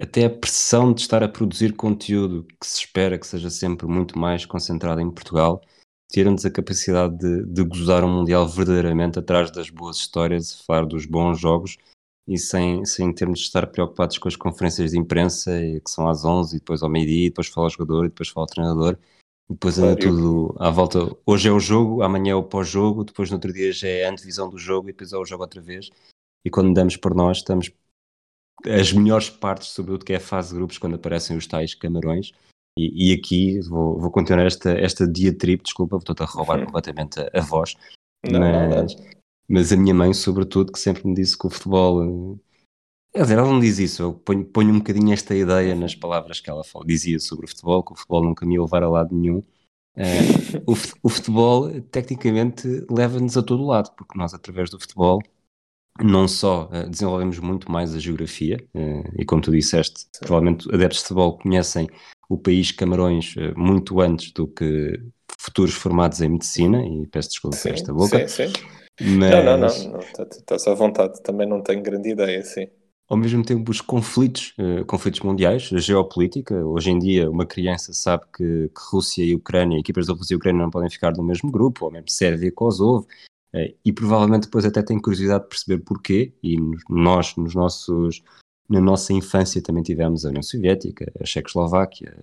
até 0.00 0.24
a 0.24 0.30
pressão 0.30 0.92
de 0.92 1.00
estar 1.00 1.22
a 1.22 1.28
produzir 1.28 1.74
conteúdo 1.74 2.46
que 2.60 2.66
se 2.66 2.78
espera 2.78 3.18
que 3.18 3.26
seja 3.26 3.50
sempre 3.50 3.86
muito 3.86 4.18
mais 4.18 4.44
concentrado 4.44 5.00
em 5.00 5.10
Portugal 5.10 5.60
tira-nos 6.14 6.44
a 6.44 6.50
capacidade 6.50 7.16
de, 7.18 7.44
de 7.44 7.64
gozar 7.64 8.04
um 8.04 8.08
Mundial 8.08 8.46
verdadeiramente 8.46 9.18
atrás 9.18 9.50
das 9.50 9.68
boas 9.68 9.96
histórias, 9.96 10.62
falar 10.64 10.86
dos 10.86 11.06
bons 11.06 11.40
jogos 11.40 11.76
e 12.28 12.38
sem, 12.38 12.84
sem 12.84 13.12
termos 13.12 13.40
de 13.40 13.46
estar 13.46 13.66
preocupados 13.66 14.16
com 14.18 14.28
as 14.28 14.36
conferências 14.36 14.92
de 14.92 14.98
imprensa 14.98 15.50
que 15.84 15.90
são 15.90 16.08
às 16.08 16.24
11 16.24 16.54
e 16.54 16.58
depois 16.60 16.84
ao 16.84 16.88
meio-dia, 16.88 17.26
e 17.26 17.30
depois 17.30 17.48
fala 17.48 17.66
o 17.66 17.70
jogador 17.70 18.04
e 18.06 18.08
depois 18.10 18.28
fala 18.28 18.44
o 18.44 18.48
treinador 18.48 18.98
e 19.50 19.52
depois 19.54 19.76
anda 19.76 19.96
tudo 19.96 20.54
à 20.58 20.70
volta. 20.70 21.00
Hoje 21.26 21.48
é 21.48 21.52
o 21.52 21.58
jogo, 21.58 22.02
amanhã 22.02 22.32
é 22.32 22.34
o 22.36 22.44
pós-jogo, 22.44 23.02
depois 23.02 23.28
no 23.30 23.36
outro 23.36 23.52
dia 23.52 23.72
já 23.72 23.88
é 23.88 24.06
a 24.06 24.10
antevisão 24.10 24.48
do 24.48 24.56
jogo 24.56 24.88
e 24.88 24.92
depois 24.92 25.12
é 25.12 25.18
o 25.18 25.24
jogo 25.24 25.42
outra 25.42 25.60
vez. 25.60 25.90
E 26.44 26.50
quando 26.50 26.72
damos 26.72 26.96
por 26.96 27.12
nós, 27.12 27.38
estamos 27.38 27.72
as 28.66 28.92
melhores 28.92 29.28
partes 29.30 29.68
sobre 29.68 29.94
o 29.94 29.98
que 29.98 30.12
é 30.12 30.16
a 30.16 30.20
fase 30.20 30.50
de 30.50 30.56
grupos 30.56 30.78
quando 30.78 30.96
aparecem 30.96 31.36
os 31.36 31.46
tais 31.46 31.74
camarões 31.74 32.32
e, 32.78 33.10
e 33.10 33.12
aqui 33.12 33.60
vou, 33.60 33.98
vou 33.98 34.10
continuar 34.10 34.46
esta, 34.46 34.70
esta 34.72 35.06
diatribe, 35.06 35.62
desculpa, 35.62 35.96
estou-te 35.96 36.22
a 36.22 36.26
roubar 36.26 36.58
uhum. 36.58 36.66
completamente 36.66 37.20
a, 37.20 37.30
a 37.32 37.40
voz, 37.40 37.76
não, 38.28 38.40
mas, 38.40 38.96
não, 38.96 39.04
mas 39.48 39.72
a 39.72 39.76
minha 39.76 39.94
mãe, 39.94 40.12
sobretudo, 40.12 40.72
que 40.72 40.78
sempre 40.78 41.06
me 41.06 41.14
disse 41.14 41.38
que 41.38 41.46
o 41.46 41.50
futebol. 41.50 42.38
Quer 43.12 43.22
dizer, 43.22 43.38
ela 43.38 43.48
não 43.48 43.60
diz 43.60 43.78
isso, 43.78 44.02
eu 44.02 44.14
ponho, 44.14 44.44
ponho 44.44 44.74
um 44.74 44.78
bocadinho 44.78 45.12
esta 45.12 45.36
ideia 45.36 45.74
nas 45.76 45.94
palavras 45.94 46.40
que 46.40 46.50
ela 46.50 46.64
fala, 46.64 46.84
dizia 46.84 47.20
sobre 47.20 47.46
o 47.46 47.48
futebol, 47.48 47.84
que 47.84 47.92
o 47.92 47.96
futebol 47.96 48.24
nunca 48.24 48.44
me 48.44 48.54
ia 48.54 48.62
levar 48.62 48.82
a 48.82 48.88
lado 48.88 49.14
nenhum. 49.14 49.38
Uh, 49.96 50.58
o, 50.66 50.72
o 51.00 51.08
futebol, 51.08 51.80
tecnicamente, 51.92 52.66
leva-nos 52.90 53.36
a 53.36 53.42
todo 53.42 53.64
lado, 53.64 53.94
porque 53.96 54.18
nós, 54.18 54.34
através 54.34 54.68
do 54.68 54.80
futebol, 54.80 55.22
não 56.02 56.26
só 56.26 56.68
uh, 56.72 56.88
desenvolvemos 56.88 57.38
muito 57.38 57.70
mais 57.70 57.94
a 57.94 57.98
geografia, 57.98 58.58
uh, 58.74 59.12
e 59.16 59.24
como 59.24 59.42
tu 59.42 59.52
disseste, 59.52 60.00
Sim. 60.00 60.20
provavelmente 60.20 60.68
adeptos 60.74 60.98
de 60.98 61.02
futebol 61.04 61.38
conhecem 61.38 61.88
o 62.28 62.36
país 62.36 62.72
Camarões 62.72 63.34
uh, 63.36 63.58
muito 63.58 64.00
antes 64.00 64.32
do 64.32 64.48
que 64.48 65.00
futuros 65.38 65.74
formados 65.74 66.20
em 66.20 66.30
medicina, 66.30 66.84
e 66.84 67.06
peço 67.06 67.30
desculpa 67.30 67.56
por 67.56 67.70
esta 67.70 67.92
boca. 67.92 68.28
Sim, 68.28 68.48
sim. 68.48 68.52
Mas... 69.00 69.30
Não, 69.30 69.44
não, 69.44 69.58
não, 69.58 69.92
não 69.92 70.00
tá, 70.00 70.26
estás 70.30 70.66
à 70.66 70.74
vontade, 70.74 71.22
também 71.22 71.48
não 71.48 71.62
tenho 71.62 71.82
grande 71.82 72.10
ideia, 72.10 72.42
sim. 72.42 72.66
Ao 73.06 73.18
mesmo 73.18 73.44
tempo, 73.44 73.70
os 73.70 73.82
conflitos, 73.82 74.54
conflitos 74.86 75.20
mundiais, 75.20 75.68
a 75.74 75.78
geopolítica, 75.78 76.54
hoje 76.64 76.90
em 76.90 76.98
dia 76.98 77.30
uma 77.30 77.44
criança 77.44 77.92
sabe 77.92 78.22
que, 78.34 78.70
que 78.70 78.80
Rússia 78.90 79.22
e 79.22 79.34
Ucrânia, 79.34 79.78
equipas 79.78 80.06
da 80.06 80.14
Rússia 80.14 80.32
e 80.32 80.36
Ucrânia 80.36 80.62
não 80.62 80.70
podem 80.70 80.88
ficar 80.88 81.12
no 81.14 81.22
mesmo 81.22 81.50
grupo, 81.50 81.84
ou 81.84 81.90
mesmo 81.90 82.08
Sérvia 82.08 82.48
e 82.48 82.50
Kosovo, 82.50 83.06
e 83.84 83.92
provavelmente 83.92 84.44
depois 84.44 84.64
até 84.64 84.82
tem 84.82 85.00
curiosidade 85.00 85.44
de 85.44 85.50
perceber 85.50 85.84
porquê, 85.84 86.32
e 86.42 86.56
nós, 86.88 87.36
nos 87.36 87.54
nossos, 87.54 88.22
na 88.68 88.80
nossa 88.80 89.12
infância, 89.12 89.62
também 89.62 89.82
tivemos 89.82 90.24
a 90.24 90.28
União 90.28 90.42
Soviética, 90.42 91.12
a 91.20 91.24
Checoslováquia, 91.24 92.16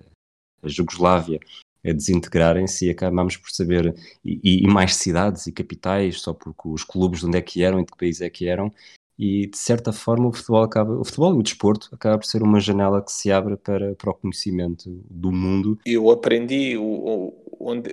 a 0.61 0.67
Jugoslávia 0.67 1.39
a 1.83 1.91
desintegrarem-se 1.91 2.85
e 2.85 2.89
acabámos 2.91 3.37
por 3.37 3.49
saber, 3.49 3.95
e, 4.23 4.63
e, 4.63 4.67
mais 4.67 4.95
cidades 4.95 5.47
e 5.47 5.51
capitais, 5.51 6.21
só 6.21 6.33
porque 6.33 6.69
os 6.69 6.83
clubes 6.83 7.21
de 7.21 7.25
onde 7.25 7.37
é 7.37 7.41
que 7.41 7.63
eram 7.63 7.79
e 7.79 7.85
de 7.85 7.91
que 7.91 7.97
país 7.97 8.21
é 8.21 8.29
que 8.29 8.47
eram, 8.47 8.71
e 9.17 9.47
de 9.47 9.57
certa 9.57 9.91
forma 9.91 10.27
o 10.27 10.33
futebol 10.33 10.63
acaba, 10.63 10.93
o 10.97 11.03
futebol 11.03 11.35
e 11.35 11.39
o 11.39 11.43
desporto 11.43 11.89
acaba 11.91 12.17
por 12.17 12.25
ser 12.25 12.41
uma 12.41 12.59
janela 12.59 13.01
que 13.01 13.11
se 13.11 13.31
abre 13.31 13.57
para, 13.57 13.95
para 13.95 14.11
o 14.11 14.13
conhecimento 14.13 14.89
do 15.09 15.31
mundo. 15.31 15.77
Eu 15.85 16.09
aprendi 16.11 16.77
o, 16.77 17.33
onde, 17.59 17.91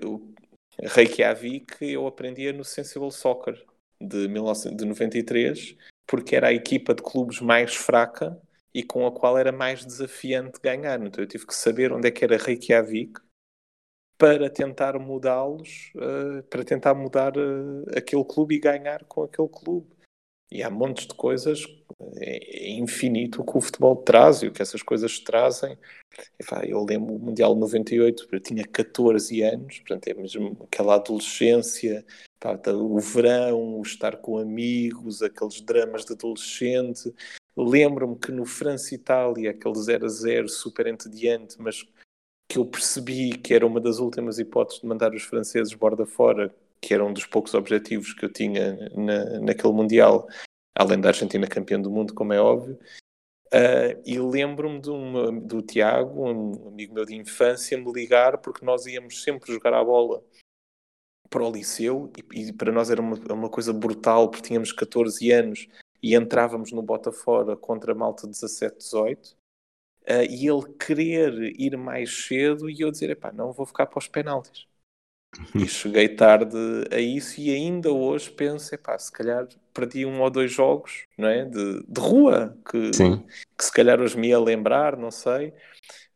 Reykjavik 0.82 1.76
eu 1.80 2.06
aprendia 2.06 2.52
no 2.52 2.64
Sensible 2.64 3.10
Soccer 3.10 3.64
de, 4.00 4.28
1993, 4.28 5.76
porque 6.06 6.36
era 6.36 6.48
a 6.48 6.52
equipa 6.52 6.94
de 6.94 7.02
clubes 7.02 7.40
mais 7.40 7.74
fraca 7.74 8.40
e 8.72 8.82
com 8.82 9.06
a 9.06 9.12
qual 9.12 9.36
era 9.36 9.50
mais 9.52 9.84
desafiante 9.84 10.60
ganhar. 10.60 11.00
Então 11.04 11.22
eu 11.22 11.28
tive 11.28 11.46
que 11.46 11.54
saber 11.54 11.92
onde 11.92 12.08
é 12.08 12.10
que 12.10 12.24
era 12.24 12.36
Reykjavik 12.36 13.20
para 14.16 14.50
tentar 14.50 14.98
mudá-los, 14.98 15.92
uh, 15.96 16.42
para 16.44 16.64
tentar 16.64 16.94
mudar 16.94 17.36
uh, 17.36 17.84
aquele 17.96 18.24
clube 18.24 18.56
e 18.56 18.60
ganhar 18.60 19.04
com 19.04 19.22
aquele 19.22 19.48
clube. 19.48 19.97
E 20.50 20.62
há 20.62 20.70
montes 20.70 21.06
de 21.06 21.14
coisas, 21.14 21.64
é, 22.16 22.68
é 22.68 22.70
infinito 22.70 23.42
o 23.42 23.44
que 23.44 23.58
o 23.58 23.60
futebol 23.60 23.96
traz 23.96 24.42
e 24.42 24.46
o 24.46 24.52
que 24.52 24.62
essas 24.62 24.82
coisas 24.82 25.18
trazem. 25.18 25.76
Eu 26.64 26.84
lembro 26.84 27.14
o 27.14 27.18
Mundial 27.18 27.54
98, 27.54 28.28
eu 28.32 28.40
tinha 28.40 28.64
14 28.64 29.42
anos, 29.42 29.78
portanto 29.80 30.08
é 30.08 30.14
mesmo 30.14 30.56
aquela 30.64 30.94
adolescência, 30.94 32.04
o 32.66 33.00
verão, 33.00 33.78
o 33.78 33.82
estar 33.82 34.16
com 34.16 34.38
amigos, 34.38 35.22
aqueles 35.22 35.60
dramas 35.60 36.04
de 36.04 36.12
adolescente. 36.12 37.12
Lembro-me 37.56 38.16
que 38.16 38.30
no 38.30 38.44
França-Itália, 38.44 39.50
aquele 39.50 39.74
0 39.74 40.06
a 40.06 40.08
0 40.08 40.48
super 40.48 40.86
entediante, 40.86 41.56
mas 41.58 41.84
que 42.48 42.58
eu 42.58 42.64
percebi 42.64 43.36
que 43.36 43.52
era 43.52 43.66
uma 43.66 43.80
das 43.80 43.98
últimas 43.98 44.38
hipóteses 44.38 44.80
de 44.80 44.86
mandar 44.86 45.12
os 45.12 45.22
franceses 45.22 45.74
borda 45.74 46.06
fora, 46.06 46.54
que 46.80 46.94
era 46.94 47.04
um 47.04 47.12
dos 47.12 47.26
poucos 47.26 47.54
objetivos 47.54 48.12
que 48.12 48.24
eu 48.24 48.32
tinha 48.32 48.76
na, 48.94 49.40
naquele 49.40 49.72
Mundial, 49.72 50.26
além 50.74 51.00
da 51.00 51.08
Argentina 51.08 51.46
campeã 51.46 51.80
do 51.80 51.90
mundo, 51.90 52.14
como 52.14 52.32
é 52.32 52.40
óbvio. 52.40 52.78
Uh, 53.48 53.96
e 54.04 54.18
lembro-me 54.18 54.78
do 54.80 55.62
Tiago, 55.62 56.28
um 56.28 56.68
amigo 56.68 56.92
meu 56.92 57.06
de 57.06 57.16
infância, 57.16 57.78
me 57.78 57.90
ligar 57.90 58.38
porque 58.38 58.64
nós 58.64 58.84
íamos 58.84 59.22
sempre 59.22 59.50
jogar 59.50 59.72
a 59.72 59.82
bola 59.82 60.22
para 61.30 61.42
o 61.42 61.50
liceu 61.50 62.12
e, 62.34 62.42
e 62.42 62.52
para 62.52 62.70
nós 62.70 62.90
era 62.90 63.00
uma, 63.00 63.16
uma, 63.32 63.48
coisa 63.48 63.72
brutal 63.72 64.30
porque 64.30 64.48
tínhamos 64.48 64.70
14 64.70 65.30
anos 65.30 65.66
e 66.02 66.14
entrávamos 66.14 66.72
no 66.72 66.82
Botafora 66.82 67.56
contra 67.56 67.92
a 67.92 67.94
malta 67.94 68.26
17, 68.26 68.76
18 68.76 69.28
uh, 69.28 69.34
e 70.28 70.46
ele 70.46 70.74
querer 70.74 71.58
ir 71.58 71.74
mais 71.78 72.26
cedo 72.26 72.68
e 72.68 72.82
eu 72.82 72.90
dizer, 72.90 73.10
epá, 73.10 73.32
não 73.32 73.52
vou 73.52 73.64
ficar 73.64 73.86
para 73.86 73.98
os 73.98 74.08
penaltis. 74.08 74.66
E 75.54 75.66
cheguei 75.68 76.08
tarde 76.08 76.56
a 76.90 76.98
isso 76.98 77.40
e 77.40 77.50
ainda 77.50 77.92
hoje 77.92 78.30
penso, 78.30 78.74
epá, 78.74 78.98
se 78.98 79.12
calhar 79.12 79.46
perdi 79.72 80.04
um 80.04 80.20
ou 80.20 80.30
dois 80.30 80.52
jogos 80.52 81.04
não 81.16 81.28
é? 81.28 81.44
de, 81.44 81.82
de 81.86 82.00
rua 82.00 82.56
que, 82.70 82.90
que 82.90 83.64
se 83.64 83.72
calhar 83.72 84.00
hoje 84.00 84.18
me 84.18 84.28
ia 84.28 84.40
lembrar, 84.40 84.96
não 84.96 85.10
sei, 85.10 85.52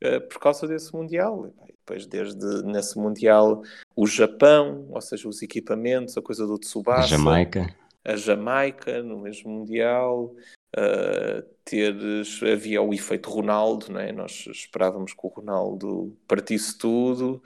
uh, 0.03 0.21
por 0.29 0.39
causa 0.41 0.67
desse 0.67 0.93
Mundial. 0.95 1.53
E 1.69 1.73
depois, 1.73 2.07
desde 2.07 2.63
nesse 2.65 2.99
Mundial, 2.99 3.63
o 3.95 4.07
Japão, 4.07 4.87
ou 4.91 5.01
seja, 5.01 5.29
os 5.29 5.43
equipamentos, 5.43 6.17
a 6.17 6.23
coisa 6.23 6.47
do 6.47 6.59
Tsubasa. 6.59 7.03
A 7.03 7.07
Jamaica. 7.07 7.75
A 8.05 8.17
Jamaica, 8.17 9.03
no 9.03 9.19
mesmo 9.19 9.51
Mundial. 9.51 10.35
Uh, 10.75 11.43
teres, 11.67 12.41
havia 12.43 12.81
o 12.81 12.95
efeito 12.95 13.29
Ronaldo, 13.29 13.93
não 13.93 14.01
é? 14.01 14.11
nós 14.11 14.47
esperávamos 14.51 15.13
que 15.13 15.21
o 15.23 15.29
Ronaldo 15.29 16.17
partisse 16.27 16.79
tudo, 16.79 17.43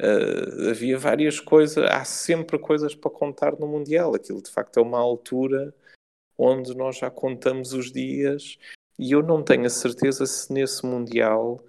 Uh, 0.00 0.70
havia 0.70 0.98
várias 0.98 1.38
coisas, 1.38 1.84
há 1.90 2.04
sempre 2.04 2.58
coisas 2.58 2.94
para 2.94 3.10
contar 3.10 3.52
no 3.58 3.66
Mundial. 3.66 4.14
Aquilo 4.14 4.42
de 4.42 4.50
facto 4.50 4.78
é 4.78 4.82
uma 4.82 4.98
altura 4.98 5.74
onde 6.36 6.74
nós 6.76 6.98
já 6.98 7.10
contamos 7.10 7.72
os 7.72 7.92
dias 7.92 8.58
e 8.98 9.12
eu 9.12 9.22
não 9.22 9.42
tenho 9.42 9.66
a 9.66 9.70
certeza 9.70 10.26
se 10.26 10.52
nesse 10.52 10.84
Mundial 10.84 11.60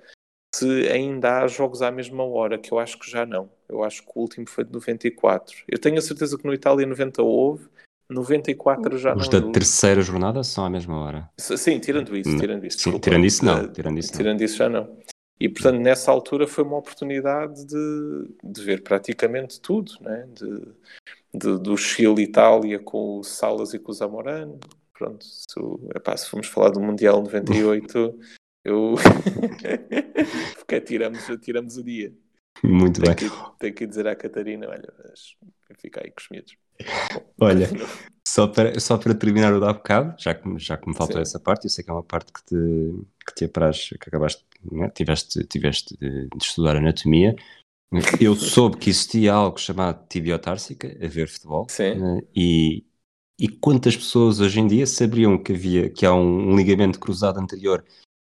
se 0.55 0.87
ainda 0.87 1.39
há 1.39 1.47
jogos 1.47 1.81
à 1.81 1.91
mesma 1.91 2.23
hora, 2.23 2.59
que 2.59 2.71
eu 2.71 2.77
acho 2.77 2.99
que 2.99 3.09
já 3.09 3.25
não. 3.25 3.49
Eu 3.67 3.83
acho 3.83 4.03
que 4.03 4.11
o 4.15 4.21
último 4.21 4.47
foi 4.47 4.63
de 4.63 4.71
94. 4.71 5.63
Eu 5.67 5.79
tenho 5.79 5.97
a 5.97 6.01
certeza 6.01 6.37
que 6.37 6.45
no 6.45 6.53
Itália 6.53 6.85
90 6.85 7.23
houve, 7.23 7.67
94 8.07 8.97
já 8.97 9.15
Os 9.15 9.27
não. 9.27 9.39
Os 9.39 9.45
da 9.45 9.51
terceira 9.51 10.01
jornada 10.01 10.43
são 10.43 10.63
à 10.63 10.69
mesma 10.69 10.99
hora. 10.99 11.29
Sim, 11.39 11.79
tirando 11.79 12.15
isso, 12.15 12.37
tirando 12.37 12.65
isso. 12.65 12.79
Sim, 12.79 12.99
tirando 12.99 13.25
isso 13.25 13.43
não. 13.43 13.67
Tirando 13.71 13.97
isso, 13.97 14.13
tirando 14.13 14.41
isso 14.41 14.57
já 14.57 14.69
não. 14.69 14.95
E, 15.39 15.49
portanto, 15.49 15.79
nessa 15.81 16.11
altura 16.11 16.47
foi 16.47 16.63
uma 16.63 16.77
oportunidade 16.77 17.65
de, 17.65 18.35
de 18.43 18.63
ver 18.63 18.83
praticamente 18.83 19.59
tudo, 19.59 19.93
né? 19.99 20.27
de, 20.33 20.61
de, 21.33 21.59
do 21.59 21.75
Chile-Itália 21.75 22.79
com 22.79 23.19
o 23.19 23.23
Salas 23.23 23.73
e 23.73 23.79
com 23.79 23.91
o 23.91 23.95
Zamorano. 23.95 24.59
Pronto, 24.93 25.25
se, 25.25 25.59
epá, 25.95 26.15
se 26.15 26.29
formos 26.29 26.47
falar 26.47 26.69
do 26.69 26.79
Mundial 26.79 27.21
98, 27.21 28.19
eu... 28.63 28.95
Porque 30.55 30.79
tiramos, 30.81 31.25
tiramos 31.41 31.77
o 31.77 31.83
dia. 31.83 32.13
Muito 32.63 33.01
tem 33.01 33.13
bem. 33.13 33.29
Que, 33.29 33.59
tem 33.59 33.73
que 33.73 33.87
dizer 33.87 34.07
à 34.07 34.15
Catarina, 34.15 34.69
olha, 34.69 34.93
fica 35.77 36.01
aí 36.03 36.11
com 36.11 36.21
os 36.21 36.29
medos. 36.29 36.57
Olha, 37.39 37.67
só 38.27 38.47
para, 38.47 38.79
só 38.79 38.97
para 38.97 39.13
terminar 39.13 39.53
o 39.53 39.59
da 39.59 39.73
bocado, 39.73 40.15
já 40.17 40.33
que, 40.33 40.57
já 40.57 40.77
que 40.77 40.87
me 40.87 40.95
faltou 40.95 41.17
Sim. 41.17 41.21
essa 41.21 41.39
parte, 41.39 41.65
eu 41.65 41.69
sei 41.69 41.83
que 41.83 41.89
é 41.89 41.93
uma 41.93 42.03
parte 42.03 42.31
que 42.31 42.43
te, 42.45 42.55
que 43.27 43.35
te 43.35 43.45
apraz, 43.45 43.89
que 43.89 44.09
acabaste, 44.09 44.45
é? 44.81 44.89
tiveste, 44.89 45.43
tiveste 45.45 45.97
de, 45.97 46.27
de, 46.29 46.37
estudar 46.43 46.77
anatomia. 46.77 47.35
Eu 48.19 48.35
soube 48.35 48.77
que 48.77 48.89
existia 48.89 49.33
algo 49.33 49.59
chamado 49.59 50.07
tibiotársica, 50.07 50.87
a 50.87 51.07
ver 51.07 51.27
futebol, 51.27 51.67
né? 51.79 52.21
e, 52.35 52.83
e 53.37 53.47
quantas 53.47 53.95
pessoas 53.95 54.39
hoje 54.39 54.59
em 54.59 54.67
dia 54.67 54.87
sabiam 54.87 55.37
que 55.37 55.53
havia 55.53 55.89
que 55.89 56.05
há 56.05 56.13
um 56.13 56.55
ligamento 56.55 56.99
cruzado 56.99 57.39
anterior 57.39 57.85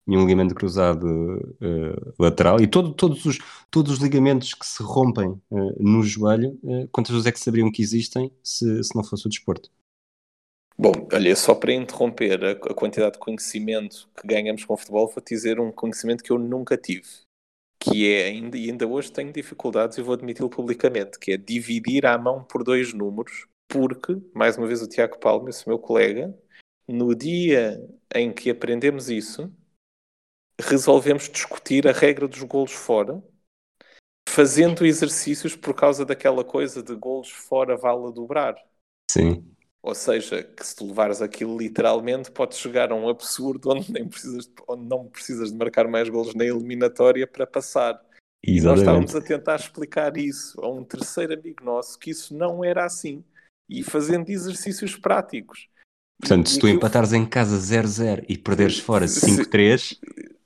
e 0.06 0.16
um 0.16 0.20
ligamento 0.24 0.54
cruzado 0.54 1.04
uh, 1.06 2.14
lateral 2.18 2.60
e 2.60 2.66
todo, 2.66 2.94
todos, 2.94 3.24
os, 3.24 3.38
todos 3.70 3.92
os 3.92 3.98
ligamentos 3.98 4.54
que 4.54 4.64
se 4.64 4.82
rompem 4.82 5.28
uh, 5.50 5.82
no 5.82 6.02
joelho, 6.02 6.58
uh, 6.62 6.88
quantas 6.92 7.12
vezes 7.12 7.26
é 7.26 7.32
que 7.32 7.40
saberiam 7.40 7.72
que 7.72 7.82
existem 7.82 8.30
se, 8.42 8.84
se 8.84 8.94
não 8.94 9.02
fosse 9.02 9.26
o 9.26 9.28
desporto? 9.28 9.70
Bom, 10.78 10.92
olha, 11.12 11.34
só 11.34 11.54
para 11.54 11.72
interromper 11.72 12.44
a, 12.44 12.50
a 12.50 12.74
quantidade 12.74 13.14
de 13.14 13.18
conhecimento 13.18 14.08
que 14.14 14.28
ganhamos 14.28 14.64
com 14.64 14.74
o 14.74 14.76
futebol, 14.76 15.08
vou 15.08 15.24
dizer 15.26 15.58
um 15.58 15.72
conhecimento 15.72 16.22
que 16.22 16.30
eu 16.30 16.38
nunca 16.38 16.76
tive, 16.76 17.08
que 17.80 18.12
é, 18.12 18.26
ainda, 18.26 18.58
e 18.58 18.70
ainda 18.70 18.86
hoje 18.86 19.10
tenho 19.10 19.32
dificuldades 19.32 19.96
e 19.96 20.02
vou 20.02 20.14
admiti-lo 20.14 20.50
publicamente, 20.50 21.18
que 21.18 21.32
é 21.32 21.36
dividir 21.36 22.04
a 22.04 22.18
mão 22.18 22.44
por 22.44 22.62
dois 22.62 22.92
números, 22.92 23.46
porque, 23.68 24.18
mais 24.34 24.58
uma 24.58 24.66
vez, 24.66 24.82
o 24.82 24.86
Tiago 24.86 25.18
Palma, 25.18 25.48
esse 25.48 25.66
meu 25.66 25.78
colega, 25.78 26.36
no 26.86 27.14
dia 27.14 27.82
em 28.14 28.30
que 28.30 28.50
aprendemos 28.50 29.08
isso, 29.08 29.50
resolvemos 30.60 31.28
discutir 31.28 31.86
a 31.86 31.92
regra 31.92 32.26
dos 32.26 32.42
golos 32.42 32.72
fora, 32.72 33.22
fazendo 34.28 34.84
exercícios 34.84 35.54
por 35.54 35.74
causa 35.74 36.04
daquela 36.04 36.44
coisa 36.44 36.82
de 36.82 36.94
golos 36.94 37.30
fora 37.30 37.76
vale 37.76 38.06
a 38.06 38.10
dobrar. 38.10 38.56
Sim. 39.10 39.44
Ou 39.82 39.94
seja, 39.94 40.42
que 40.42 40.66
se 40.66 40.74
tu 40.74 40.86
levares 40.86 41.22
aquilo 41.22 41.56
literalmente, 41.56 42.30
pode 42.30 42.56
chegar 42.56 42.90
a 42.90 42.94
um 42.94 43.08
absurdo 43.08 43.70
onde, 43.70 43.92
nem 43.92 44.08
precisas, 44.08 44.50
onde 44.66 44.84
não 44.84 45.06
precisas 45.06 45.52
de 45.52 45.56
marcar 45.56 45.86
mais 45.86 46.08
golos 46.08 46.34
na 46.34 46.44
eliminatória 46.44 47.24
para 47.24 47.46
passar. 47.46 48.04
E 48.42 48.60
nós 48.60 48.80
estávamos 48.80 49.14
a 49.14 49.20
tentar 49.20 49.56
explicar 49.56 50.16
isso 50.16 50.60
a 50.60 50.68
um 50.68 50.84
terceiro 50.84 51.34
amigo 51.34 51.64
nosso 51.64 51.98
que 51.98 52.10
isso 52.10 52.36
não 52.36 52.64
era 52.64 52.84
assim. 52.84 53.24
E 53.68 53.82
fazendo 53.82 54.28
exercícios 54.28 54.96
práticos. 54.96 55.68
Portanto, 56.18 56.48
se 56.48 56.58
tu 56.58 56.66
empatares 56.66 57.12
em 57.12 57.26
casa 57.26 57.56
0-0 57.58 58.24
e 58.28 58.38
perderes 58.38 58.78
fora 58.78 59.06
5-3, 59.06 59.98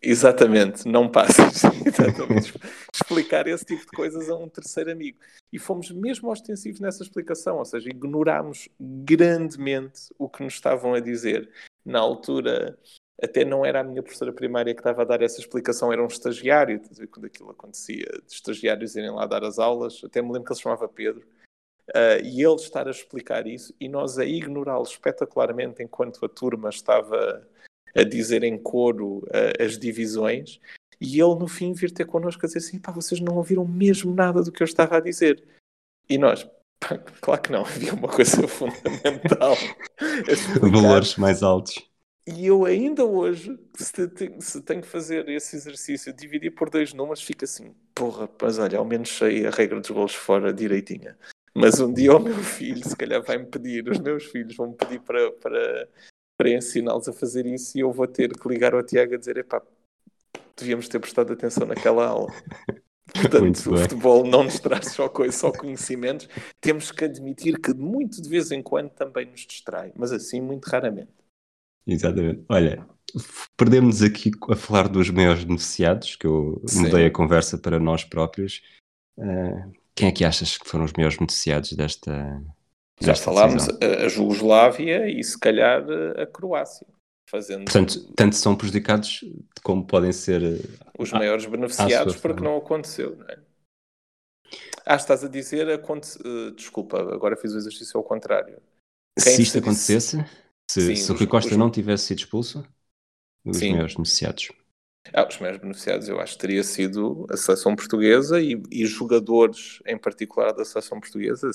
Exatamente, 0.03 0.89
não 0.89 1.11
passas. 1.11 1.63
Exatamente. 1.85 2.55
Explicar 2.93 3.47
esse 3.47 3.65
tipo 3.67 3.83
de 3.83 3.89
coisas 3.89 4.31
a 4.31 4.35
um 4.35 4.49
terceiro 4.49 4.91
amigo. 4.91 5.19
E 5.53 5.59
fomos 5.59 5.91
mesmo 5.91 6.31
ostensivos 6.31 6.81
nessa 6.81 7.03
explicação, 7.03 7.59
ou 7.59 7.65
seja, 7.67 7.91
ignorámos 7.91 8.69
grandemente 8.81 10.09
o 10.19 10.29
que 10.29 10.43
nos 10.43 10.55
estavam 10.55 10.95
a 10.95 11.01
dizer. 11.01 11.51
Na 11.85 11.99
altura, 11.99 12.79
até 13.23 13.45
não 13.45 13.65
era 13.65 13.81
a 13.81 13.85
minha 13.85 14.03
professora 14.03 14.33
primária 14.33 14.75
que 14.75 14.81
estava 14.81 15.03
a 15.03 15.05
dar 15.05 15.21
essa 15.21 15.41
explicação, 15.41 15.93
era 15.93 16.03
um 16.03 16.07
estagiário, 16.07 16.81
quando 17.11 17.27
aquilo 17.27 17.51
acontecia, 17.51 18.07
de 18.27 18.33
estagiários 18.33 18.97
irem 18.97 19.11
lá 19.11 19.27
dar 19.27 19.45
as 19.45 19.59
aulas, 19.59 20.01
até 20.03 20.23
me 20.23 20.29
lembro 20.29 20.45
que 20.45 20.53
ele 20.53 20.57
se 20.57 20.63
chamava 20.63 20.89
Pedro, 20.89 21.27
uh, 21.91 22.25
e 22.25 22.43
ele 22.43 22.55
estar 22.57 22.87
a 22.87 22.91
explicar 22.91 23.47
isso, 23.47 23.75
e 23.81 23.89
nós 23.89 24.19
a 24.19 24.25
ignorá-lo 24.25 24.85
espetacularmente 24.85 25.83
enquanto 25.83 26.25
a 26.25 26.29
turma 26.29 26.69
estava 26.69 27.47
a 27.95 28.03
dizer 28.03 28.45
em 28.45 28.57
coro 28.59 29.19
uh, 29.29 29.63
as 29.63 29.79
divisões, 29.79 30.61
e 31.01 31.21
ele 31.21 31.35
no 31.37 31.49
fim 31.49 31.73
vir 31.73 31.91
ter 31.91 32.07
connosco 32.07 32.45
a 32.45 32.47
dizer 32.47 32.59
assim: 32.59 32.79
pá, 32.79 32.93
vocês 32.93 33.21
não 33.21 33.37
ouviram 33.37 33.67
mesmo 33.67 34.15
nada 34.15 34.43
do 34.43 34.53
que 34.53 34.63
eu 34.63 34.67
estava 34.67 34.99
a 34.99 35.01
dizer. 35.01 35.43
E 36.09 36.19
nós, 36.19 36.47
pá, 36.79 36.99
claro 37.21 37.41
que 37.41 37.51
não, 37.51 37.63
havia 37.65 37.95
uma 37.95 38.09
coisa 38.09 38.47
fundamental. 38.49 39.57
Valores 40.61 41.17
mais 41.17 41.43
altos. 41.43 41.91
E 42.27 42.47
eu 42.47 42.65
ainda 42.65 43.05
hoje, 43.05 43.59
se, 43.75 44.07
te, 44.07 44.33
se 44.41 44.61
tenho 44.63 44.83
que 44.83 44.87
fazer 44.87 45.29
esse 45.29 45.57
exercício, 45.57 46.13
dividir 46.13 46.51
por 46.51 46.69
dois 46.69 46.93
números, 46.93 47.23
fica 47.23 47.45
assim, 47.45 47.75
porra, 47.95 48.29
mas 48.41 48.59
olha, 48.59 48.79
ao 48.79 48.85
menos 48.85 49.09
sei 49.09 49.47
a 49.47 49.51
regra 49.51 49.81
dos 49.81 49.91
golos 49.91 50.15
fora 50.15 50.53
direitinha. 50.53 51.19
Mas 51.55 51.81
um 51.81 51.93
dia 51.93 52.15
o 52.15 52.21
meu 52.21 52.39
filho, 52.39 52.87
se 52.87 52.97
calhar 52.97 53.23
vai-me 53.23 53.47
pedir, 53.47 53.89
os 53.89 53.99
meus 53.99 54.25
filhos 54.25 54.55
vão-me 54.57 54.75
pedir 54.75 55.01
para, 55.01 55.33
para, 55.33 55.89
para 56.39 56.51
ensiná-los 56.51 57.09
a 57.09 57.13
fazer 57.13 57.47
isso 57.47 57.77
e 57.77 57.81
eu 57.81 57.93
vou 57.93 58.07
ter 58.07 58.31
que 58.33 58.49
ligar 58.49 58.75
ao 58.75 58.83
Tiago 58.83 59.15
a 59.15 59.19
dizer: 59.19 59.37
epá, 59.39 59.63
devíamos 60.57 60.89
ter 60.89 61.01
prestado 61.01 61.33
atenção 61.33 61.67
naquela 61.67 62.07
aula. 62.07 62.33
Portanto, 63.13 63.73
o 63.73 63.77
futebol 63.77 64.25
não 64.25 64.45
nos 64.45 64.61
traz 64.61 64.93
só 64.93 65.09
coisa, 65.09 65.37
só 65.37 65.51
conhecimentos. 65.51 66.29
Temos 66.61 66.93
que 66.93 67.05
admitir 67.05 67.61
que 67.61 67.75
muito 67.75 68.23
de 68.23 68.29
vez 68.29 68.53
em 68.53 68.63
quando 68.63 68.91
também 68.91 69.27
nos 69.27 69.41
distrai, 69.41 69.93
mas 69.97 70.13
assim 70.13 70.41
muito 70.41 70.67
raramente. 70.67 71.11
Exatamente. 71.85 72.45
Olha, 72.49 72.87
perdemos 73.57 74.01
aqui 74.03 74.31
a 74.49 74.55
falar 74.55 74.89
dos 74.89 75.11
maiores 75.11 75.43
beneficiados, 75.43 76.15
que 76.15 76.27
eu 76.27 76.63
Sim. 76.67 76.83
mudei 76.83 77.07
a 77.07 77.11
conversa 77.11 77.59
para 77.59 77.81
nós 77.81 78.05
próprios. 78.05 78.63
Uh, 79.19 79.73
quem 80.01 80.09
é 80.09 80.13
que 80.13 80.25
achas 80.25 80.57
que 80.57 80.67
foram 80.67 80.87
os 80.87 80.93
maiores 80.95 81.19
beneficiados 81.19 81.73
desta, 81.75 82.43
já 83.01 83.15
falámos 83.15 83.69
a, 83.69 84.05
a 84.05 84.09
Jugoslávia 84.09 85.07
e 85.09 85.23
se 85.23 85.39
calhar 85.39 85.85
a 86.17 86.27
Croácia. 86.27 86.87
Fazendo... 87.29 87.65
Portanto, 87.65 88.13
tanto 88.15 88.35
são 88.35 88.57
prejudicados 88.57 89.21
como 89.63 89.87
podem 89.87 90.11
ser 90.11 90.43
os 90.99 91.13
maiores 91.13 91.45
beneficiados 91.45 92.17
porque 92.17 92.43
não 92.43 92.57
aconteceu, 92.57 93.15
não 93.15 93.27
é? 93.29 93.39
Ah, 94.87 94.97
estás 94.97 95.23
a 95.23 95.29
dizer, 95.29 95.71
aconte... 95.71 96.19
Eh, 96.25 96.51
desculpa, 96.57 96.99
agora 96.99 97.37
fiz 97.37 97.53
o 97.53 97.59
exercício 97.59 97.99
ao 97.99 98.03
contrário. 98.03 98.61
Quem 99.23 99.37
se 99.37 99.43
isto 99.43 99.59
acontecesse, 99.59 100.17
se, 100.69 100.81
Sim, 100.81 100.97
se 100.97 101.13
o 101.13 101.15
Rui 101.15 101.27
Costa 101.27 101.53
os... 101.53 101.57
não 101.57 101.71
tivesse 101.71 102.07
sido 102.07 102.19
expulso, 102.19 102.67
os 103.45 103.59
Sim. 103.59 103.73
maiores 103.73 103.95
beneficiados. 103.95 104.51
Ah, 105.13 105.27
os 105.27 105.39
maiores 105.39 105.61
beneficiados 105.61 106.09
eu 106.09 106.21
acho 106.21 106.35
que 106.35 106.41
teria 106.41 106.63
sido 106.63 107.27
a 107.31 107.37
seleção 107.37 107.75
portuguesa 107.75 108.41
e, 108.41 108.63
e 108.71 108.87
jogadores 108.87 109.81
em 109.87 109.99
particular 109.99 110.53
da 110.53 110.65
seleção 110.65 111.01
portuguesa, 111.01 111.51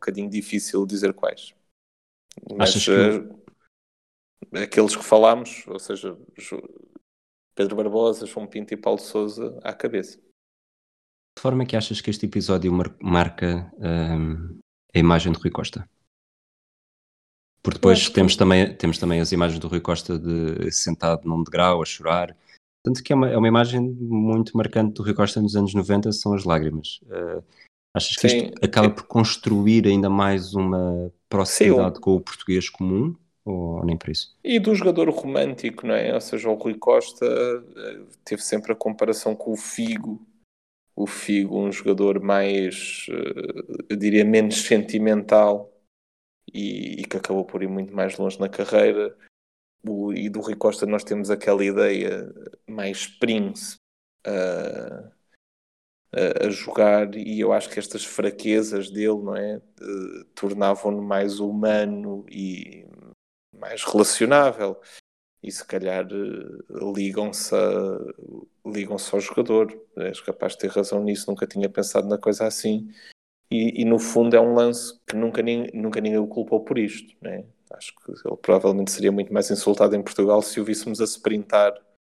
bocadinho 0.00 0.30
difícil 0.30 0.86
dizer 0.86 1.12
quais. 1.12 1.54
Mas, 2.56 2.70
Achas 2.70 2.84
que, 2.84 4.56
uh... 4.56 4.62
aqueles 4.62 4.96
que 4.96 5.04
falámos, 5.04 5.66
ou 5.66 5.78
seja, 5.78 6.16
Pedro 7.54 7.76
Barbosa, 7.76 8.26
João 8.26 8.46
Pinto 8.46 8.74
e 8.74 8.76
Paulo 8.76 9.00
Souza 9.00 9.58
à 9.62 9.72
cabeça. 9.72 10.18
De 10.18 11.42
forma 11.42 11.62
é 11.62 11.66
que 11.66 11.76
achas 11.76 12.00
que 12.00 12.10
este 12.10 12.26
episódio 12.26 12.72
marca 13.00 13.70
um, 13.78 14.58
a 14.94 14.98
imagem 14.98 15.32
de 15.32 15.38
Rui 15.38 15.50
Costa? 15.50 15.88
Porque 17.62 17.78
depois 17.78 18.08
temos, 18.08 18.32
que... 18.32 18.38
também, 18.38 18.76
temos 18.76 18.98
também 18.98 19.20
as 19.20 19.32
imagens 19.32 19.58
do 19.58 19.68
Rui 19.68 19.80
Costa 19.80 20.18
de, 20.18 20.70
sentado 20.70 21.28
num 21.28 21.42
degrau 21.42 21.82
a 21.82 21.84
chorar. 21.84 22.36
Tanto 22.86 23.02
que 23.02 23.12
é 23.12 23.16
uma, 23.16 23.28
é 23.28 23.36
uma 23.36 23.48
imagem 23.48 23.80
muito 23.80 24.56
marcante 24.56 24.94
do 24.94 25.02
Rui 25.02 25.12
Costa 25.12 25.42
nos 25.42 25.56
anos 25.56 25.74
90, 25.74 26.12
são 26.12 26.34
as 26.34 26.44
lágrimas. 26.44 27.00
Uh, 27.02 27.42
achas 27.92 28.14
que 28.14 28.28
Sim. 28.28 28.36
isto 28.36 28.64
acaba 28.64 28.88
por 28.88 29.02
construir 29.08 29.88
ainda 29.88 30.08
mais 30.08 30.54
uma 30.54 31.12
proximidade 31.28 31.96
Sim. 31.96 32.00
com 32.00 32.14
o 32.14 32.20
português 32.20 32.68
comum? 32.68 33.16
Ou 33.44 33.84
nem 33.84 33.96
por 33.96 34.10
isso? 34.10 34.38
E 34.44 34.60
do 34.60 34.72
jogador 34.72 35.10
romântico, 35.10 35.84
não 35.84 35.96
é? 35.96 36.14
Ou 36.14 36.20
seja, 36.20 36.48
o 36.48 36.54
Rui 36.54 36.74
Costa 36.74 37.26
eh, 37.26 38.02
teve 38.24 38.40
sempre 38.42 38.70
a 38.70 38.76
comparação 38.76 39.34
com 39.34 39.50
o 39.50 39.56
Figo. 39.56 40.24
O 40.94 41.08
Figo, 41.08 41.58
um 41.58 41.72
jogador 41.72 42.20
mais, 42.20 43.06
eh, 43.10 43.82
eu 43.88 43.96
diria, 43.96 44.24
menos 44.24 44.62
sentimental 44.62 45.72
e, 46.54 47.00
e 47.00 47.04
que 47.04 47.16
acabou 47.16 47.44
por 47.44 47.64
ir 47.64 47.68
muito 47.68 47.92
mais 47.92 48.16
longe 48.16 48.38
na 48.38 48.48
carreira. 48.48 49.16
O, 49.84 50.12
e 50.12 50.28
do 50.28 50.40
Rui 50.40 50.56
Costa 50.56 50.86
nós 50.86 51.04
temos 51.04 51.30
aquela 51.30 51.64
ideia 51.64 52.32
mais 52.68 53.06
príncipe 53.06 53.80
a, 54.24 55.12
a, 56.12 56.46
a, 56.46 56.50
jogar 56.50 57.14
e 57.14 57.40
eu 57.40 57.52
acho 57.52 57.70
que 57.70 57.78
estas 57.78 58.04
fraquezas 58.04 58.90
dele, 58.90 59.22
não 59.22 59.36
é? 59.36 59.56
Uh, 59.80 60.24
tornavam-no 60.34 61.02
mais 61.02 61.38
humano 61.38 62.26
e 62.30 62.86
mais 63.52 63.84
relacionável 63.84 64.80
e 65.42 65.50
se 65.52 65.64
calhar 65.64 66.06
uh, 66.06 66.92
ligam-se 66.92 67.54
ligam-se 68.66 69.14
ao 69.14 69.20
jogador. 69.20 69.72
És 69.96 70.20
capaz 70.20 70.52
de 70.52 70.58
ter 70.58 70.70
razão 70.70 71.02
nisso, 71.02 71.30
nunca 71.30 71.46
tinha 71.46 71.68
pensado 71.68 72.08
na 72.08 72.18
coisa 72.18 72.46
assim. 72.46 72.88
E, 73.50 73.82
e 73.82 73.84
no 73.84 73.98
fundo 73.98 74.34
é 74.34 74.40
um 74.40 74.54
lance 74.54 74.98
que 75.06 75.14
nunca, 75.14 75.42
nunca 75.72 76.00
ninguém 76.00 76.18
o 76.18 76.26
culpou 76.26 76.64
por 76.64 76.78
isto. 76.78 77.14
Né? 77.20 77.44
Acho 77.72 77.94
que 77.96 78.12
ele 78.12 78.36
provavelmente 78.36 78.90
seria 78.90 79.12
muito 79.12 79.32
mais 79.32 79.50
insultado 79.50 79.94
em 79.96 80.02
Portugal 80.02 80.40
se 80.42 80.60
o 80.60 80.64
víssemos 80.64 81.00
a 81.00 81.04
sprintar 81.04 81.72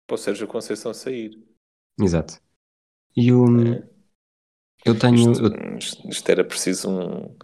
para 0.08 0.16
o 0.16 0.18
Sérgio 0.18 0.48
Conceição 0.48 0.94
sair. 0.94 1.38
Exato. 2.00 2.40
E 3.16 3.32
o. 3.32 3.46
É. 3.62 3.90
Eu 4.86 4.98
tenho. 4.98 5.32
Isto, 5.78 6.08
isto, 6.08 6.30
era 6.30 6.44
preciso 6.44 6.90
um. 6.90 7.36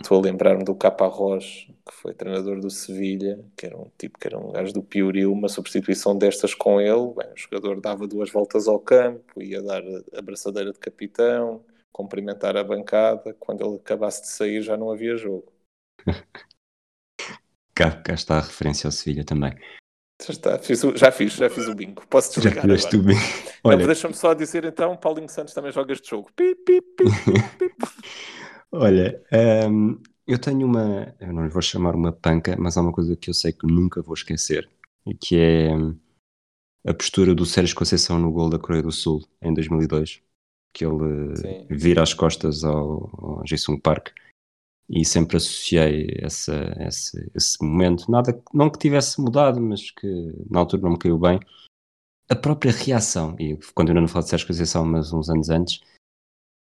Estou 0.00 0.18
a 0.18 0.22
lembrar-me 0.22 0.64
do 0.64 0.74
Caparrós, 0.74 1.68
que 1.86 1.92
foi 1.92 2.12
treinador 2.12 2.58
do 2.58 2.70
Sevilha, 2.70 3.44
que 3.56 3.66
era 3.66 3.76
um 3.76 3.90
tipo 3.96 4.18
que 4.18 4.26
era 4.26 4.38
um 4.38 4.50
gajo 4.50 4.72
do 4.72 4.82
Pioriu, 4.82 5.32
uma 5.32 5.48
substituição 5.48 6.16
destas 6.16 6.54
com 6.54 6.80
ele. 6.80 7.14
Bem, 7.14 7.32
o 7.32 7.36
jogador 7.36 7.80
dava 7.80 8.08
duas 8.08 8.30
voltas 8.30 8.66
ao 8.66 8.80
campo, 8.80 9.40
ia 9.40 9.62
dar 9.62 9.82
a 9.82 10.18
abraçadeira 10.18 10.72
de 10.72 10.78
capitão, 10.78 11.64
cumprimentar 11.92 12.56
a 12.56 12.64
bancada. 12.64 13.34
Quando 13.34 13.64
ele 13.64 13.76
acabasse 13.76 14.22
de 14.22 14.28
sair, 14.28 14.62
já 14.62 14.76
não 14.76 14.90
havia 14.90 15.16
jogo. 15.16 15.52
cá, 17.90 18.02
cá 18.02 18.14
está 18.14 18.38
a 18.38 18.40
referência 18.40 18.86
ao 18.86 18.92
Sevilha 18.92 19.24
também. 19.24 19.54
Já 20.24 20.32
está, 20.32 20.58
fiz, 20.58 20.80
já 20.80 21.10
fiz, 21.10 21.32
já 21.34 21.50
fiz 21.50 21.66
o 21.66 21.74
bingo. 21.74 22.06
Posso 22.08 22.34
desligar 22.34 22.56
já 22.56 22.62
fizeste 22.62 22.96
o 22.96 23.02
bingo. 23.02 23.20
Olha... 23.64 23.86
Deixa-me 23.86 24.14
só 24.14 24.34
dizer 24.34 24.64
então, 24.64 24.96
Paulinho 24.96 25.28
Santos 25.28 25.52
também 25.52 25.72
joga 25.72 25.92
este 25.92 26.10
jogo. 26.10 26.30
Pip, 26.36 26.64
pip, 26.64 26.86
pip, 26.96 27.72
Olha, 28.70 29.20
um, 29.68 30.00
eu 30.26 30.38
tenho 30.38 30.66
uma, 30.66 31.14
eu 31.20 31.32
não 31.32 31.42
lhe 31.42 31.50
vou 31.50 31.60
chamar 31.60 31.94
uma 31.94 32.12
panca, 32.12 32.56
mas 32.58 32.76
há 32.76 32.80
uma 32.80 32.92
coisa 32.92 33.16
que 33.16 33.28
eu 33.28 33.34
sei 33.34 33.52
que 33.52 33.66
nunca 33.66 34.00
vou 34.00 34.14
esquecer, 34.14 34.70
e 35.04 35.14
que 35.14 35.38
é 35.38 35.74
hum, 35.74 35.98
a 36.86 36.94
postura 36.94 37.34
do 37.34 37.44
Sérgio 37.44 37.76
Conceição 37.76 38.18
no 38.18 38.32
gol 38.32 38.48
da 38.48 38.58
Coreia 38.58 38.82
do 38.82 38.92
Sul 38.92 39.22
em 39.42 39.52
2002 39.52 40.22
que 40.72 40.84
ele 40.84 41.36
Sim. 41.36 41.66
vira 41.70 42.02
as 42.02 42.14
costas 42.14 42.64
ao, 42.64 43.10
ao 43.18 43.42
Jason 43.44 43.78
Park 43.78 44.08
e 44.92 45.06
sempre 45.06 45.38
associei 45.38 46.06
essa, 46.20 46.52
esse, 46.86 47.30
esse 47.34 47.64
momento, 47.64 48.10
nada, 48.10 48.38
não 48.52 48.68
que 48.68 48.78
tivesse 48.78 49.18
mudado, 49.22 49.58
mas 49.58 49.90
que 49.90 50.06
na 50.50 50.60
altura 50.60 50.82
não 50.82 50.90
me 50.90 50.98
caiu 50.98 51.18
bem. 51.18 51.40
A 52.28 52.36
própria 52.36 52.70
reação, 52.70 53.34
e 53.38 53.56
continuando 53.74 54.04
a 54.04 54.08
falar 54.08 54.24
de 54.24 54.28
Sérgio 54.28 54.46
Conceição, 54.46 54.84
mas 54.84 55.10
uns 55.10 55.30
anos 55.30 55.48
antes, 55.48 55.80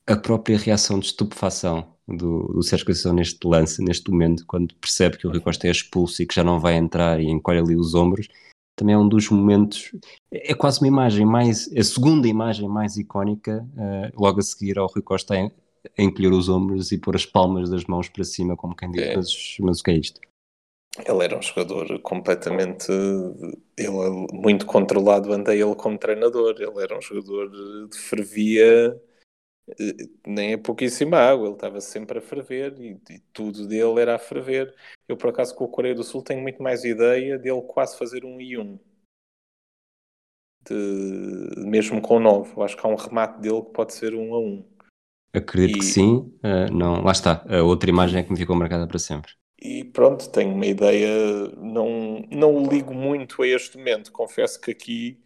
a 0.08 0.16
própria 0.16 0.58
reação 0.58 1.00
de 1.00 1.06
estupefação 1.06 1.96
do, 2.08 2.48
do 2.48 2.64
Sérgio 2.64 2.88
Conceição 2.88 3.14
neste 3.14 3.46
lance, 3.48 3.84
neste 3.84 4.10
momento, 4.10 4.44
quando 4.48 4.74
percebe 4.76 5.18
que 5.18 5.28
o 5.28 5.30
Rui 5.30 5.40
Costa 5.40 5.68
é 5.68 5.72
expulso 5.72 6.24
e 6.24 6.26
que 6.26 6.34
já 6.34 6.44
não 6.44 6.60
vai 6.60 6.76
entrar 6.76 7.20
e 7.20 7.30
encolhe 7.30 7.60
ali 7.60 7.76
os 7.76 7.94
ombros, 7.94 8.28
também 8.76 8.96
é 8.96 8.98
um 8.98 9.08
dos 9.08 9.30
momentos, 9.30 9.92
é 10.32 10.54
quase 10.56 10.80
uma 10.82 10.88
imagem 10.88 11.26
mais, 11.28 11.72
a 11.78 11.84
segunda 11.84 12.28
imagem 12.28 12.68
mais 12.68 12.98
icónica, 12.98 13.66
uh, 13.74 14.22
logo 14.22 14.40
a 14.40 14.44
seguir 14.44 14.80
ao 14.80 14.88
Rui 14.88 15.04
Costa 15.04 15.36
encolher 15.98 16.32
os 16.32 16.50
ombros 16.50 16.92
e 16.92 16.98
pôr 16.98 17.16
as 17.16 17.26
palmas 17.26 17.70
das 17.70 17.86
mãos 17.86 18.10
para 18.10 18.24
cima, 18.24 18.56
como 18.56 18.76
quem 18.76 18.92
diz, 18.92 19.04
é. 19.04 19.16
mas, 19.16 19.58
mas 19.60 19.80
o 19.80 19.84
que 19.84 19.92
é 19.92 19.96
isto? 19.96 20.20
Ele 21.06 21.24
era 21.26 21.38
um 21.38 21.42
jogador 21.42 22.00
completamente, 22.00 22.90
ele 23.78 24.28
muito 24.32 24.66
controlado, 24.66 25.34
andei 25.34 25.62
ele 25.62 25.76
como 25.76 25.98
treinador, 25.98 26.56
ele 26.58 26.82
era 26.82 26.98
um 26.98 27.02
jogador 27.02 27.50
de 27.90 27.98
fervia, 27.98 28.98
eh, 29.68 30.08
nem 30.26 30.54
é 30.54 30.58
pouquíssima 30.58 31.18
água, 31.18 31.48
ele 31.48 31.56
estava 31.56 31.82
sempre 31.82 32.20
a 32.20 32.22
ferver 32.22 32.80
e, 32.80 33.02
e, 33.10 33.20
tudo 33.34 33.68
dele 33.68 34.00
era 34.00 34.16
a 34.16 34.20
ferver. 34.20 34.74
Eu, 35.08 35.18
por 35.18 35.30
acaso, 35.30 35.56
com 35.56 35.66
a 35.66 35.70
Coreia 35.70 35.96
do 35.96 36.04
Sul 36.04 36.24
tenho 36.24 36.42
muito 36.42 36.62
mais 36.62 36.84
ideia 36.84 37.38
dele 37.38 37.62
quase 37.64 37.98
fazer 37.98 38.24
um 38.24 38.40
e 38.40 38.58
um. 38.58 38.80
De, 40.62 40.74
mesmo 41.58 42.02
com 42.02 42.20
9. 42.20 42.54
Eu 42.56 42.64
acho 42.64 42.78
que 42.78 42.86
há 42.86 42.90
um 42.90 42.96
remate 42.96 43.40
dele 43.42 43.62
que 43.64 43.72
pode 43.72 43.94
ser 43.94 44.16
um 44.16 44.34
a 44.34 44.40
um. 44.40 44.66
Acredito 45.38 45.78
e, 45.78 45.80
que 45.80 45.86
sim. 45.86 46.32
Uh, 46.44 46.72
não, 46.72 47.04
lá 47.04 47.12
está. 47.12 47.46
A 47.50 47.64
outra 47.64 47.90
imagem 47.90 48.20
é 48.20 48.24
que 48.24 48.32
me 48.32 48.38
ficou 48.38 48.56
marcada 48.56 48.88
para 48.88 49.00
sempre. 49.00 49.32
E 49.62 49.84
pronto, 49.84 50.30
tenho 50.30 50.54
uma 50.54 50.66
ideia. 50.66 51.10
Não, 51.58 52.26
não 52.32 52.68
ligo 52.68 52.94
muito 52.94 53.42
a 53.42 53.48
este 53.48 53.78
momento. 53.78 54.12
Confesso 54.12 54.60
que 54.60 54.72
aqui 54.72 55.20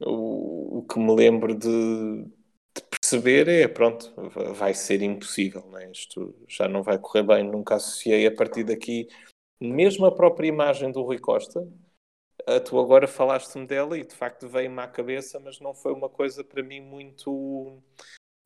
o, 0.00 0.78
o 0.78 0.82
que 0.82 0.98
me 0.98 1.14
lembro 1.14 1.54
de 1.54 2.26
de 2.74 2.82
perceber 2.82 3.48
é, 3.48 3.68
pronto, 3.68 4.12
vai 4.54 4.72
ser 4.72 5.02
impossível, 5.02 5.62
né? 5.70 5.90
isto 5.90 6.34
já 6.48 6.66
não 6.66 6.82
vai 6.82 6.98
correr 6.98 7.22
bem, 7.22 7.44
nunca 7.44 7.74
associei 7.74 8.26
a 8.26 8.34
partir 8.34 8.64
daqui, 8.64 9.08
mesmo 9.60 10.06
a 10.06 10.14
própria 10.14 10.48
imagem 10.48 10.90
do 10.90 11.02
Rui 11.02 11.18
Costa, 11.18 11.68
a 12.46 12.58
tu 12.58 12.78
agora 12.80 13.06
falaste-me 13.06 13.66
dela 13.66 13.96
e 13.96 14.04
de 14.04 14.14
facto 14.14 14.48
veio-me 14.48 14.80
à 14.80 14.88
cabeça, 14.88 15.38
mas 15.38 15.60
não 15.60 15.74
foi 15.74 15.92
uma 15.92 16.08
coisa 16.08 16.42
para 16.42 16.62
mim 16.62 16.80
muito. 16.80 17.80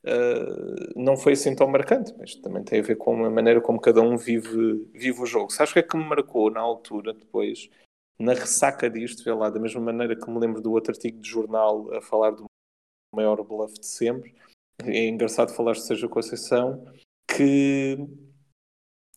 Uh, 0.07 0.93
não 0.95 1.17
foi 1.17 1.33
assim 1.33 1.57
tão 1.57 1.67
marcante, 1.67 2.15
mas 2.17 2.37
também 2.37 2.63
tem 2.63 2.79
a 2.79 2.83
ver 2.83 2.97
com 2.97 3.25
a 3.25 3.31
maneira 3.31 3.61
como 3.61 3.81
cada 3.81 4.01
um 4.01 4.17
vive, 4.17 4.89
vive 4.95 5.21
o 5.21 5.27
jogo. 5.27 5.53
Sabes 5.53 5.71
o 5.71 5.73
que 5.75 5.81
é 5.81 5.83
que 5.83 5.97
me 5.97 6.05
marcou 6.05 6.49
na 6.49 6.61
altura, 6.61 7.13
depois, 7.13 7.69
na 8.17 8.33
ressaca 8.33 8.89
disto, 8.89 9.25
vê 9.25 9.33
lá, 9.33 9.51
da 9.51 9.59
mesma 9.59 9.81
maneira 9.81 10.15
que 10.15 10.31
me 10.31 10.39
lembro 10.39 10.61
do 10.61 10.71
outro 10.71 10.93
artigo 10.93 11.21
de 11.21 11.29
jornal 11.29 11.93
a 11.93 12.01
falar 12.01 12.31
do 12.31 12.45
maior 13.13 13.43
bluff 13.43 13.75
de 13.75 13.87
sempre. 13.87 14.35
É 14.85 15.09
engraçado 15.09 15.53
falar 15.53 15.73
de 15.73 15.83
Sérgio 15.83 16.09
Conceição, 16.09 16.87
que 17.27 17.99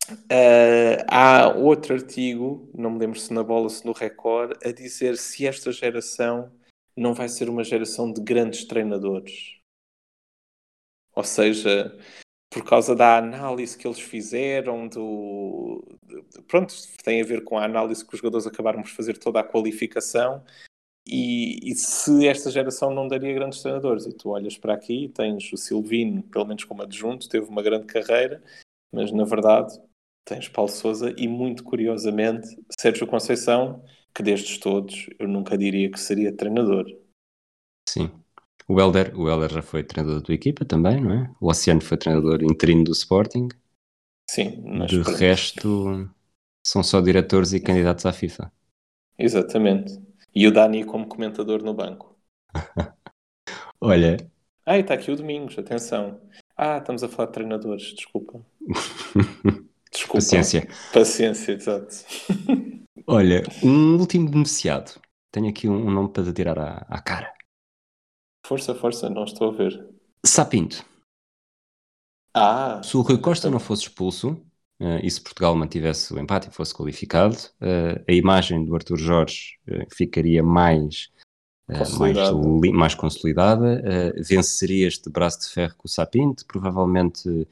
uh, 0.10 1.06
há 1.08 1.54
outro 1.56 1.94
artigo, 1.94 2.68
não 2.74 2.90
me 2.90 3.00
lembro 3.00 3.20
se 3.20 3.32
na 3.32 3.44
bola, 3.44 3.70
se 3.70 3.86
no 3.86 3.92
Record, 3.92 4.58
a 4.66 4.72
dizer 4.72 5.18
se 5.18 5.46
esta 5.46 5.72
geração 5.72 6.52
não 6.98 7.14
vai 7.14 7.30
ser 7.30 7.48
uma 7.48 7.64
geração 7.64 8.12
de 8.12 8.22
grandes 8.22 8.66
treinadores. 8.66 9.59
Ou 11.20 11.24
seja, 11.26 11.94
por 12.50 12.64
causa 12.64 12.96
da 12.96 13.18
análise 13.18 13.78
que 13.78 13.86
eles 13.86 14.00
fizeram, 14.00 14.88
do, 14.88 15.84
pronto, 16.48 16.74
tem 17.04 17.22
a 17.22 17.26
ver 17.26 17.44
com 17.44 17.58
a 17.58 17.66
análise 17.66 18.06
que 18.06 18.14
os 18.14 18.22
jogadores 18.22 18.48
acabaram 18.48 18.82
por 18.82 18.90
fazer 18.90 19.18
toda 19.18 19.42
a 19.42 19.44
qualificação 19.44 20.42
e, 21.06 21.72
e, 21.72 21.76
se 21.76 22.26
esta 22.26 22.50
geração 22.50 22.94
não 22.94 23.06
daria 23.06 23.34
grandes 23.34 23.62
treinadores, 23.62 24.06
e 24.06 24.14
tu 24.14 24.30
olhas 24.30 24.58
para 24.58 24.74
aqui, 24.74 25.10
tens 25.10 25.52
o 25.52 25.58
Silvino, 25.58 26.24
pelo 26.24 26.46
menos 26.46 26.64
como 26.64 26.84
adjunto, 26.84 27.28
teve 27.28 27.50
uma 27.50 27.62
grande 27.62 27.86
carreira, 27.86 28.42
mas 28.94 29.12
na 29.12 29.26
verdade 29.26 29.78
tens 30.24 30.48
Paulo 30.48 30.72
Souza 30.72 31.14
e 31.18 31.28
muito 31.28 31.66
curiosamente 31.66 32.48
Sérgio 32.80 33.06
Conceição, 33.06 33.84
que 34.16 34.24
destes 34.24 34.58
todos 34.58 35.10
eu 35.20 35.28
nunca 35.28 35.58
diria 35.58 35.92
que 35.92 36.00
seria 36.00 36.32
treinador. 36.32 36.86
Sim. 37.90 38.10
O 38.70 38.80
Helder, 38.80 39.20
o 39.20 39.28
Helder 39.28 39.52
já 39.52 39.62
foi 39.64 39.84
treinador 39.84 40.20
da 40.20 40.26
tua 40.28 40.36
equipa 40.36 40.64
também, 40.64 41.02
não 41.02 41.12
é? 41.12 41.32
O 41.42 41.50
Oceano 41.50 41.82
foi 41.82 41.98
treinador 41.98 42.44
interino 42.44 42.84
do 42.84 42.92
Sporting. 42.92 43.48
Sim. 44.30 44.62
Mas 44.64 44.92
De 44.92 45.02
resto, 45.02 46.08
são 46.64 46.84
só 46.84 47.02
diretores 47.02 47.52
e 47.52 47.60
candidatos 47.60 48.06
à 48.06 48.14
FIFA. 48.14 48.52
Exatamente. 49.18 50.00
E 50.36 50.46
o 50.46 50.52
Dani 50.52 50.86
como 50.86 51.08
comentador 51.08 51.64
no 51.64 51.74
banco. 51.74 52.16
Olha. 53.82 54.18
Ah, 54.64 54.78
está 54.78 54.94
aqui 54.94 55.10
o 55.10 55.16
Domingos, 55.16 55.58
atenção. 55.58 56.22
Ah, 56.56 56.78
estamos 56.78 57.04
a 57.04 57.10
falar 57.10 57.26
de 57.26 57.34
treinadores, 57.34 57.96
desculpa. 57.96 58.46
desculpa. 59.92 60.18
Paciência. 60.18 60.68
Paciência, 60.94 61.54
exato. 61.54 61.96
Olha, 63.08 63.42
um 63.64 63.98
último 63.98 64.30
beneficiado. 64.30 65.02
Tenho 65.32 65.50
aqui 65.50 65.68
um, 65.68 65.90
nome 65.90 66.10
para 66.10 66.32
tirar 66.32 66.60
à, 66.60 66.86
à, 66.88 67.02
cara. 67.02 67.34
Força, 68.50 68.74
força, 68.74 69.08
não 69.12 69.26
estou 69.26 69.50
a 69.50 69.52
ver. 69.52 69.88
Sapinto. 70.26 70.84
Ah! 72.34 72.82
Se 72.84 72.98
o 72.98 73.02
Rui 73.02 73.20
Costa 73.20 73.48
não 73.48 73.60
fosse 73.60 73.84
expulso, 73.84 74.32
uh, 74.82 74.98
e 75.04 75.12
se 75.12 75.22
Portugal 75.22 75.56
mantivesse 75.56 76.12
o 76.12 76.18
empate 76.18 76.50
e 76.50 76.52
fosse 76.52 76.74
qualificado, 76.74 77.36
uh, 77.62 78.04
a 78.08 78.12
imagem 78.12 78.66
do 78.66 78.74
Arthur 78.74 78.98
Jorge 78.98 79.60
uh, 79.68 79.86
ficaria 79.96 80.42
mais 80.42 81.12
consolidada. 81.68 82.36
mais, 82.36 82.74
mais 82.74 82.96
consolidada, 82.96 83.84
venceria 84.28 84.88
este 84.88 85.12
braço 85.12 85.42
de 85.42 85.54
ferro 85.54 85.76
com 85.78 85.88
o 85.88 85.92
Sapinto, 85.92 86.44
provavelmente 86.48 87.48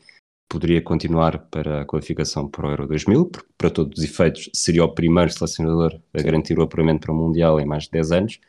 poderia 0.50 0.82
continuar 0.82 1.38
para 1.52 1.82
a 1.84 1.86
qualificação 1.86 2.50
para 2.50 2.66
o 2.66 2.72
Euro 2.72 2.88
2000, 2.88 3.26
porque 3.28 3.50
para 3.56 3.70
todos 3.70 4.00
os 4.00 4.04
efeitos 4.04 4.50
seria 4.52 4.84
o 4.84 4.95
primeiro 4.95 5.32
selecionador 5.32 6.02
a 6.12 6.22
garantir 6.24 6.58
o 6.58 6.64
apuramento 6.64 7.02
para 7.02 7.14
o 7.14 7.16
Mundial 7.16 7.60
em 7.60 7.68
mais 7.68 7.84
de 7.84 7.91
10 7.91 8.12
anos. 8.12 8.39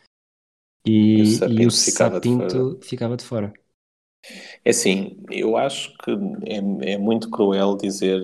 E, 0.86 1.18
e 1.18 1.66
o 1.66 1.70
Sapinto, 1.70 1.76
ficava, 1.76 2.14
Sapinto 2.14 2.78
de 2.78 2.86
ficava 2.86 3.16
de 3.16 3.24
fora. 3.24 3.52
É 4.64 4.70
assim, 4.70 5.22
eu 5.30 5.56
acho 5.56 5.96
que 5.98 6.10
é, 6.46 6.92
é 6.92 6.98
muito 6.98 7.30
cruel 7.30 7.76
dizer 7.76 8.20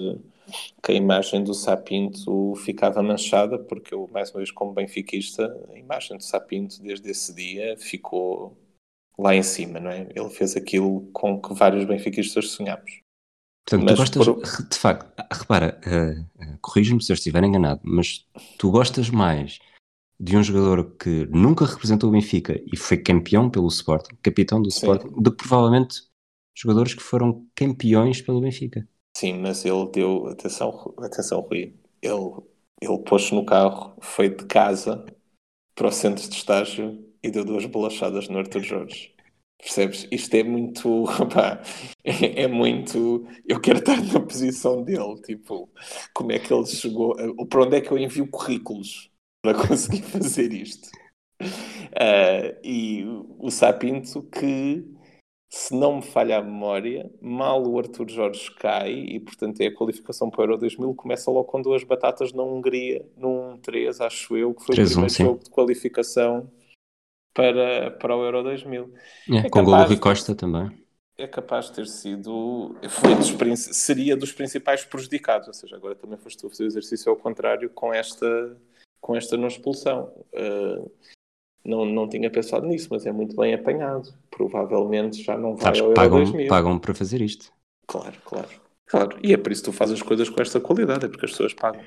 que 0.83 0.93
a 0.93 0.95
imagem 0.95 1.43
do 1.43 1.55
Sapinto 1.55 2.55
ficava 2.57 3.03
manchada, 3.03 3.59
porque 3.59 3.95
eu, 3.95 4.09
mais 4.13 4.31
uma 4.31 4.39
vez, 4.39 4.51
como 4.51 4.73
benfiquista, 4.73 5.55
a 5.71 5.79
imagem 5.79 6.17
do 6.17 6.23
Sapinto 6.23 6.83
desde 6.83 7.11
esse 7.11 7.35
dia 7.35 7.77
ficou 7.79 8.59
lá 9.19 9.35
em 9.35 9.43
cima, 9.43 9.81
não 9.81 9.91
é? 9.91 10.09
Ele 10.15 10.31
fez 10.31 10.57
aquilo 10.57 11.09
com 11.13 11.41
que 11.41 11.55
vários 11.55 11.85
benfiquistas 11.85 12.51
sonhamos. 12.51 13.01
Portanto, 13.67 13.85
mas 13.99 14.11
tu 14.11 14.19
gostas, 14.19 14.57
por... 14.57 14.69
de 14.69 14.77
facto, 14.77 15.25
repara, 15.33 15.81
uh, 15.87 16.21
uh, 16.21 16.59
corrige-me 16.61 17.03
se 17.03 17.11
eu 17.11 17.15
estiver 17.15 17.43
enganado, 17.43 17.81
mas 17.83 18.27
tu 18.59 18.71
gostas 18.71 19.09
mais 19.09 19.59
de 20.25 20.39
um 20.39 20.43
jogador 20.43 20.97
que 20.97 21.27
nunca 21.27 21.67
representou 21.67 22.09
o 22.09 22.13
Benfica 22.13 22.59
e 22.73 22.79
foi 22.79 22.97
campeão 22.97 23.51
pelo 23.51 23.69
Sporting, 23.69 24.17
capitão 24.23 24.61
do 24.63 24.71
Sim. 24.71 24.79
Sporting, 24.79 25.23
que 25.23 25.31
provavelmente 25.33 26.01
jogadores 26.57 26.95
que 26.95 27.03
foram 27.03 27.47
campeões 27.55 28.23
pelo 28.23 28.41
Benfica. 28.41 28.89
Sim, 29.15 29.41
mas 29.41 29.67
ele 29.67 29.87
deu, 29.93 30.29
atenção, 30.29 30.95
atenção 30.99 31.41
Rui, 31.43 31.75
ele, 32.01 32.43
ele 32.81 32.99
pôs 33.01 33.31
no 33.33 33.45
carro, 33.45 33.95
foi 34.01 34.31
de 34.31 34.47
casa 34.47 35.05
para 35.75 35.89
o 35.89 35.93
centro 35.93 36.27
de 36.27 36.35
estágio 36.35 37.05
e 37.23 37.31
deu 37.31 37.45
duas 37.45 37.67
bolachadas 37.67 38.27
no 38.27 38.39
Arthur 38.39 38.63
Jorge. 38.63 39.15
Percebes? 39.59 40.09
Isto 40.11 40.35
é 40.37 40.43
muito. 40.43 41.05
Opa, 41.21 41.63
é, 42.03 42.45
é, 42.45 42.49
muito. 42.49 43.27
Eu 43.47 43.61
quero 43.61 43.79
estar 43.79 44.03
na 44.03 44.21
posição 44.21 44.83
dele. 44.83 45.21
Tipo, 45.23 45.71
como 46.13 46.33
é 46.33 46.39
que 46.39 46.53
ele 46.53 46.67
chegou. 46.67 47.15
Para 47.47 47.63
onde 47.63 47.77
é 47.77 47.81
que 47.81 47.91
eu 47.91 47.99
envio 47.99 48.27
currículos 48.27 49.14
para 49.45 49.69
conseguir 49.69 50.01
fazer 50.09 50.55
isto? 50.55 50.89
Uh, 51.43 52.57
e 52.65 53.05
o 53.39 53.51
Sapinto, 53.51 54.23
que 54.23 54.83
se 55.51 55.75
não 55.75 55.97
me 55.97 56.03
falha 56.03 56.39
a 56.39 56.43
memória, 56.43 57.11
mal 57.21 57.63
o 57.63 57.79
Arthur 57.79 58.09
Jorge 58.09 58.51
cai 58.57 58.93
e, 58.93 59.21
portanto, 59.21 59.61
é 59.61 59.67
a 59.67 59.75
qualificação 59.75 60.31
para 60.31 60.41
o 60.41 60.45
Euro 60.45 60.59
2000, 60.59 60.95
começa 60.95 61.31
logo 61.31 61.45
com 61.45 61.61
duas 61.61 61.85
batatas 61.85 62.33
na 62.33 62.43
Hungria, 62.43 63.07
num 63.17 63.59
3, 63.59 64.01
acho 64.01 64.35
eu, 64.37 64.55
que 64.55 64.65
foi 64.65 64.75
3, 64.75 64.91
o 64.91 64.93
primeiro 64.95 65.15
jogo 65.15 65.45
de 65.45 65.51
qualificação 65.51 66.51
para, 67.35 67.91
para 67.91 68.17
o 68.17 68.25
Euro 68.25 68.43
2000. 68.43 68.95
É, 69.31 69.37
é 69.37 69.51
com 69.51 69.61
o 69.61 69.65
gol 69.65 69.77
do 69.77 69.85
Rui 69.85 69.99
Costa 69.99 70.35
também. 70.35 70.71
É 71.17 71.29
capaz 71.29 71.67
de 71.67 71.75
ter 71.75 71.87
sido, 71.87 72.75
foi 72.89 73.15
dos, 73.15 73.31
seria 73.77 74.17
dos 74.17 74.33
principais 74.33 74.85
prejudicados, 74.85 75.47
ou 75.47 75.55
seja, 75.55 75.77
agora 75.77 75.95
também 75.95 76.19
foste 76.19 76.39
tu 76.39 76.47
a 76.47 76.51
fazer 76.51 76.65
o 76.65 76.67
exercício 76.67 77.11
ao 77.11 77.17
contrário 77.17 77.71
com 77.71 77.95
esta, 77.95 78.27
com 79.05 79.15
esta 79.15 79.37
não 79.37 79.49
expulsão. 79.49 80.11
Uh, 80.33 80.91
não, 81.63 81.85
não 81.85 82.09
tinha 82.09 82.31
pensado 82.31 82.67
nisso, 82.67 82.89
mas 82.91 83.05
é 83.05 83.13
muito 83.13 83.37
bem 83.37 83.53
apanhado. 83.53 84.15
Provavelmente 84.31 85.23
já 85.23 85.37
não 85.37 85.55
vai 85.55 85.65
Sabes, 85.65 85.81
ao 85.81 85.87
Euro 85.89 85.95
pagam, 85.95 86.25
2000. 86.25 86.49
pagam 86.49 86.79
para 86.79 86.95
fazer 86.95 87.21
isto. 87.21 87.53
Claro, 87.87 88.17
claro, 88.25 88.49
claro. 88.87 89.19
E 89.23 89.35
é 89.35 89.37
por 89.37 89.53
isso 89.53 89.63
que 89.63 89.71
tu 89.71 89.77
fazes 89.77 89.97
as 89.97 90.03
coisas 90.03 90.31
com 90.31 90.41
esta 90.41 90.59
qualidade, 90.59 91.05
é 91.05 91.09
porque 91.09 91.27
as 91.27 91.33
pessoas 91.33 91.53
pagam. 91.53 91.85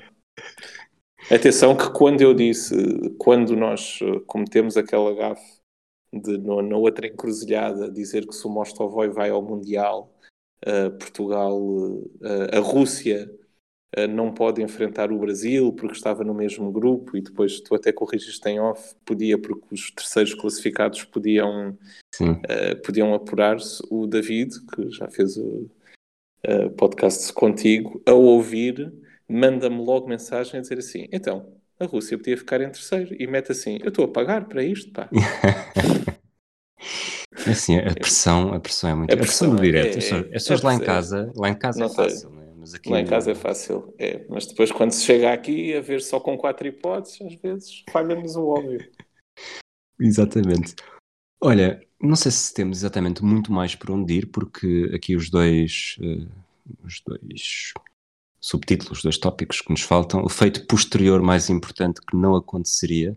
Atenção 1.28 1.76
que 1.76 1.90
quando 1.90 2.20
eu 2.20 2.32
disse, 2.32 2.76
quando 3.18 3.56
nós 3.56 3.98
eh, 4.00 4.20
cometemos 4.24 4.76
aquela 4.76 5.12
gafe 5.12 5.58
de 6.12 6.38
no, 6.38 6.62
na 6.62 6.76
outra 6.76 7.08
encruzilhada 7.08 7.90
dizer 7.90 8.28
que 8.28 8.34
se 8.34 8.46
o 8.46 8.50
Mostovoi 8.50 9.08
vai 9.08 9.30
ao 9.30 9.42
Mundial, 9.42 10.14
uh, 10.64 10.96
Portugal, 10.96 11.60
uh, 11.60 12.56
a 12.56 12.60
Rússia 12.60 13.28
não 14.10 14.32
pode 14.32 14.62
enfrentar 14.62 15.10
o 15.10 15.18
Brasil 15.18 15.72
porque 15.72 15.96
estava 15.96 16.22
no 16.22 16.34
mesmo 16.34 16.70
grupo 16.70 17.16
e 17.16 17.20
depois 17.20 17.60
tu 17.60 17.74
até 17.74 17.90
corrigiste 17.92 18.46
em 18.48 18.60
off, 18.60 18.94
podia 19.04 19.38
porque 19.38 19.74
os 19.74 19.90
terceiros 19.90 20.34
classificados 20.34 21.04
podiam, 21.04 21.76
podiam 22.84 23.14
apurar-se. 23.14 23.82
O 23.90 24.06
David, 24.06 24.54
que 24.74 24.90
já 24.90 25.08
fez 25.08 25.36
o 25.36 25.70
podcast 26.76 27.32
contigo, 27.32 28.02
a 28.06 28.12
ouvir 28.12 28.92
manda-me 29.28 29.84
logo 29.84 30.08
mensagem 30.08 30.58
a 30.58 30.62
dizer 30.62 30.78
assim: 30.78 31.06
então, 31.12 31.52
a 31.78 31.84
Rússia 31.84 32.16
podia 32.16 32.36
ficar 32.36 32.60
em 32.60 32.70
terceiro 32.70 33.14
e 33.18 33.26
mete 33.26 33.52
assim: 33.52 33.78
eu 33.82 33.88
estou 33.88 34.06
a 34.06 34.08
pagar 34.08 34.46
para 34.48 34.62
isto, 34.62 34.90
pá. 34.92 35.08
É 37.46 37.50
assim, 37.50 37.78
a 37.78 37.94
pressão, 37.94 38.52
a 38.52 38.60
pressão 38.60 38.90
é 38.90 38.94
muito. 38.94 39.14
A 39.14 39.16
pressão, 39.16 39.52
a 39.52 39.56
pressão 39.56 39.64
direto. 39.64 39.98
É, 39.98 40.18
é, 40.18 40.34
é, 40.34 40.36
é 40.36 40.62
lá 40.62 40.74
em 40.74 40.80
casa, 40.80 41.32
lá 41.36 41.48
em 41.48 41.54
casa 41.54 41.84
é 41.84 41.88
fácil, 41.88 42.30
não 42.30 42.37
é? 42.37 42.37
Mas 42.68 42.74
aqui 42.74 42.90
lá 42.90 43.00
em 43.00 43.06
casa 43.06 43.30
é 43.30 43.34
fácil, 43.34 43.94
é. 43.98 44.26
Mas 44.28 44.44
depois 44.44 44.70
quando 44.70 44.92
se 44.92 45.02
chega 45.02 45.32
aqui 45.32 45.74
a 45.74 45.80
ver 45.80 46.02
só 46.02 46.20
com 46.20 46.36
quatro 46.36 46.68
hipóteses, 46.68 47.18
às 47.22 47.34
vezes 47.36 47.82
falha-nos 47.90 48.36
o 48.36 48.46
óbvio. 48.46 48.86
Exatamente. 49.98 50.74
Olha, 51.40 51.80
não 51.98 52.14
sei 52.14 52.30
se 52.30 52.52
temos 52.52 52.78
exatamente 52.78 53.24
muito 53.24 53.50
mais 53.50 53.74
por 53.74 53.90
onde 53.90 54.12
ir, 54.12 54.26
porque 54.26 54.90
aqui 54.94 55.16
os 55.16 55.30
dois, 55.30 55.96
uh, 56.00 56.28
os 56.84 57.00
dois 57.06 57.72
subtítulos, 58.38 59.02
dois 59.02 59.16
tópicos 59.16 59.62
que 59.62 59.70
nos 59.70 59.80
faltam, 59.80 60.22
o 60.22 60.28
feito 60.28 60.66
posterior 60.66 61.22
mais 61.22 61.48
importante 61.48 62.02
que 62.02 62.16
não 62.16 62.36
aconteceria, 62.36 63.16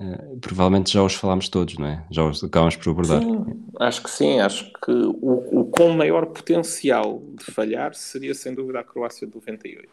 uh, 0.00 0.38
provavelmente 0.40 0.92
já 0.92 1.02
os 1.02 1.14
falámos 1.14 1.48
todos, 1.48 1.76
não 1.78 1.86
é? 1.86 2.06
Já 2.10 2.24
os 2.24 2.42
acabamos 2.42 2.76
por 2.76 2.90
abordar. 2.90 3.22
Sim, 3.22 3.64
acho 3.80 4.02
que 4.02 4.10
sim, 4.10 4.40
acho 4.40 4.72
que 4.72 4.90
o, 4.90 5.60
o 5.60 5.64
com 5.70 5.90
maior 5.90 6.26
potencial 6.26 7.20
de 7.20 7.44
falhar 7.44 7.94
seria 7.94 8.34
sem 8.34 8.54
dúvida 8.54 8.80
a 8.80 8.84
Croácia 8.84 9.26
de 9.26 9.34
98. 9.34 9.88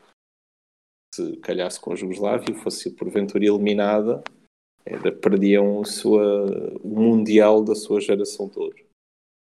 Se 1.13 1.35
calhasse 1.37 1.79
com 1.79 1.91
a 1.91 1.95
Jugoslávia 1.95 2.55
fosse 2.55 2.89
porventura 2.91 3.45
eliminada, 3.45 4.23
era, 4.85 5.11
perdiam 5.11 5.77
o, 5.77 5.85
sua, 5.85 6.45
o 6.81 6.87
Mundial 6.87 7.63
da 7.63 7.75
sua 7.75 7.99
geração 7.99 8.47
toda. 8.47 8.75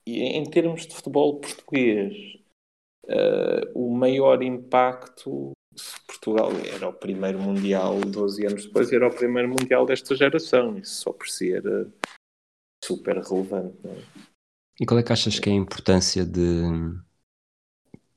E 0.07 0.23
em 0.23 0.45
termos 0.45 0.87
de 0.87 0.95
futebol 0.95 1.39
português, 1.39 2.39
uh, 3.05 3.71
o 3.75 3.95
maior 3.95 4.43
impacto 4.43 5.53
se 5.79 6.01
Portugal 6.07 6.51
era 6.75 6.89
o 6.89 6.93
primeiro 6.93 7.39
Mundial 7.39 8.01
12 8.01 8.47
anos 8.47 8.67
depois 8.67 8.93
era 8.93 9.07
o 9.07 9.15
primeiro 9.15 9.49
Mundial 9.49 9.87
desta 9.87 10.15
geração 10.15 10.77
isso 10.79 11.03
só 11.03 11.13
por 11.13 11.29
si 11.29 11.53
era 11.53 11.89
super 12.85 13.19
relevante 13.19 13.77
é? 13.85 14.03
e 14.81 14.87
qual 14.87 14.99
é 14.99 15.03
que 15.03 15.13
achas 15.13 15.39
que 15.39 15.49
é 15.49 15.53
a 15.53 15.57
importância 15.57 16.25
de 16.25 16.63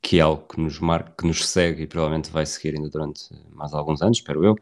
que 0.02 0.18
é 0.18 0.22
algo 0.22 0.48
que 0.48 0.60
nos 0.60 0.80
marca, 0.80 1.14
que 1.18 1.28
nos 1.28 1.48
segue 1.48 1.84
e 1.84 1.88
provavelmente 1.88 2.32
vai 2.32 2.46
seguir 2.46 2.76
ainda 2.76 2.90
durante 2.90 3.30
mais 3.52 3.74
alguns 3.74 4.02
anos, 4.02 4.18
espero 4.18 4.44
eu, 4.44 4.56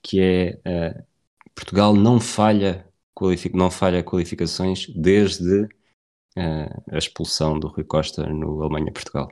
que 0.00 0.20
é 0.20 0.60
uh, 0.64 1.06
Portugal 1.54 1.94
não 1.94 2.20
falha 2.20 2.86
não 3.52 3.68
falha 3.68 4.04
qualificações 4.04 4.86
desde 4.94 5.64
uh, 5.64 6.82
a 6.92 6.96
expulsão 6.96 7.58
do 7.58 7.66
Rui 7.66 7.82
Costa 7.82 8.24
no 8.26 8.62
Alemanha-Portugal. 8.62 9.28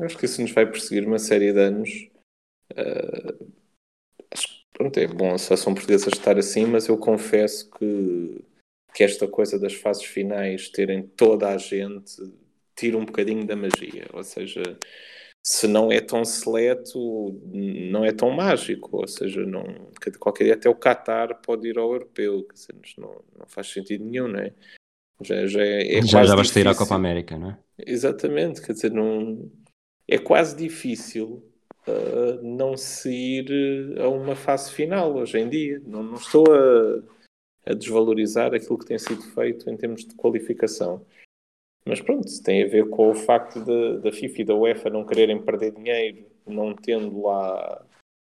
Acho 0.00 0.18
que 0.18 0.24
isso 0.24 0.42
nos 0.42 0.50
vai 0.50 0.66
perseguir 0.66 1.06
uma 1.06 1.20
série 1.20 1.52
de 1.52 1.60
anos. 1.60 2.08
Uh, 2.72 3.52
acho 4.30 4.48
que 4.48 4.64
pronto, 4.72 4.98
é 4.98 5.06
bom 5.06 5.34
a 5.34 5.38
seleção 5.38 5.74
portuguesa 5.74 6.08
estar 6.08 6.38
assim, 6.38 6.66
mas 6.66 6.88
eu 6.88 6.98
confesso 6.98 7.70
que, 7.70 8.44
que 8.94 9.04
esta 9.04 9.26
coisa 9.28 9.58
das 9.58 9.74
fases 9.74 10.04
finais 10.04 10.68
terem 10.68 11.06
toda 11.06 11.48
a 11.48 11.58
gente 11.58 12.16
tira 12.76 12.98
um 12.98 13.04
bocadinho 13.04 13.46
da 13.46 13.56
magia. 13.56 14.06
Ou 14.12 14.22
seja, 14.22 14.62
se 15.42 15.66
não 15.66 15.90
é 15.90 16.00
tão 16.00 16.24
seleto, 16.24 17.40
não 17.52 18.04
é 18.04 18.12
tão 18.12 18.30
mágico. 18.30 18.98
Ou 18.98 19.08
seja, 19.08 19.44
não, 19.46 19.64
qualquer 20.18 20.44
dia 20.44 20.54
até 20.54 20.68
o 20.68 20.74
Qatar 20.74 21.40
pode 21.40 21.68
ir 21.68 21.78
ao 21.78 21.92
europeu. 21.92 22.46
Dizer, 22.52 22.74
não, 22.98 23.22
não 23.38 23.46
faz 23.46 23.68
sentido 23.68 24.04
nenhum, 24.04 24.28
não 24.28 24.40
é? 24.40 24.52
Já, 25.22 25.46
já, 25.46 25.62
é, 25.62 25.96
é 25.96 26.02
já, 26.02 26.24
já 26.24 26.36
basta 26.36 26.60
ir 26.60 26.68
à 26.68 26.74
Copa 26.74 26.94
América, 26.94 27.38
não 27.38 27.50
é? 27.50 27.58
Exatamente, 27.78 28.60
quer 28.60 28.72
dizer, 28.72 28.90
não 28.90 29.50
é 30.08 30.18
quase 30.18 30.56
difícil 30.56 31.42
não 32.42 32.76
se 32.76 33.10
ir 33.10 34.00
a 34.00 34.08
uma 34.08 34.34
fase 34.34 34.72
final 34.72 35.14
hoje 35.14 35.38
em 35.38 35.48
dia. 35.48 35.80
Não, 35.84 36.02
não 36.02 36.16
estou 36.16 36.44
a, 36.52 37.70
a, 37.70 37.74
desvalorizar 37.74 38.54
aquilo 38.54 38.78
que 38.78 38.86
tem 38.86 38.98
sido 38.98 39.22
feito 39.22 39.68
em 39.70 39.76
termos 39.76 40.04
de 40.04 40.14
qualificação. 40.14 41.04
Mas 41.86 42.00
pronto, 42.00 42.26
tem 42.42 42.64
a 42.64 42.68
ver 42.68 42.88
com 42.90 43.10
o 43.10 43.14
facto 43.14 43.60
da 44.00 44.10
FIFA 44.10 44.40
e 44.40 44.44
da 44.44 44.54
UEFA 44.54 44.90
não 44.90 45.06
quererem 45.06 45.40
perder 45.40 45.72
dinheiro 45.72 46.26
não 46.46 46.74
tendo 46.74 47.22
lá 47.22 47.84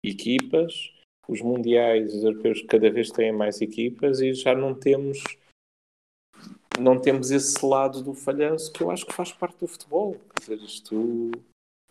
equipas. 0.04 0.91
os 1.28 1.41
mundiais, 1.41 2.14
os 2.14 2.24
europeus 2.24 2.62
cada 2.64 2.89
vez 2.91 3.10
têm 3.10 3.32
mais 3.32 3.62
equipas 3.62 4.20
e 4.20 4.34
já 4.34 4.54
não 4.54 4.74
temos 4.74 5.24
não 6.80 6.99
temos 6.99 7.30
esse 7.30 7.64
lado 7.64 8.01
do 8.01 8.16
falhanço 8.16 8.74
que 8.74 8.82
eu 8.82 8.89
acho 8.89 9.06
que 9.06 9.14
faz 9.14 9.32
parte 9.32 9.60
do 9.60 9.68
futebol. 9.68 10.20
Quer 10.36 10.56
dizer, 10.56 10.66
isto 10.66 11.32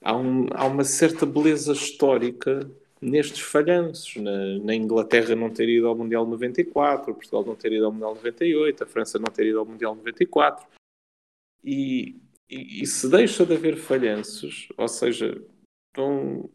há, 0.02 0.16
um, 0.16 0.46
há 0.52 0.66
uma 0.66 0.84
certa 0.84 1.24
beleza 1.24 1.72
histórica 1.72 2.70
nestes 3.00 3.40
falhanços. 3.40 4.16
Na, 4.16 4.58
na, 4.58 4.74
Inglaterra 4.74 5.34
não 5.34 5.50
ter 5.50 5.68
ido 5.68 5.88
ao 5.88 5.96
Mundial 5.96 6.26
94, 6.26 7.14
Portugal 7.14 7.44
não 7.44 7.56
ter 7.56 7.72
ido 7.72 7.86
ao 7.86 7.92
Mundial 7.92 8.14
98, 8.14 8.84
a 8.84 8.86
França 8.86 9.18
não 9.18 9.32
ter 9.32 9.46
ido 9.46 9.58
ao 9.58 9.66
Mundial 9.66 9.94
94. 9.94 10.66
E, 11.64 12.20
e, 12.48 12.82
e 12.82 12.86
se 12.86 13.08
deixa 13.08 13.46
de 13.46 13.54
haver 13.54 13.76
falhanços, 13.76 14.68
ou 14.76 14.88
seja, 14.88 15.40
não, 15.96 16.48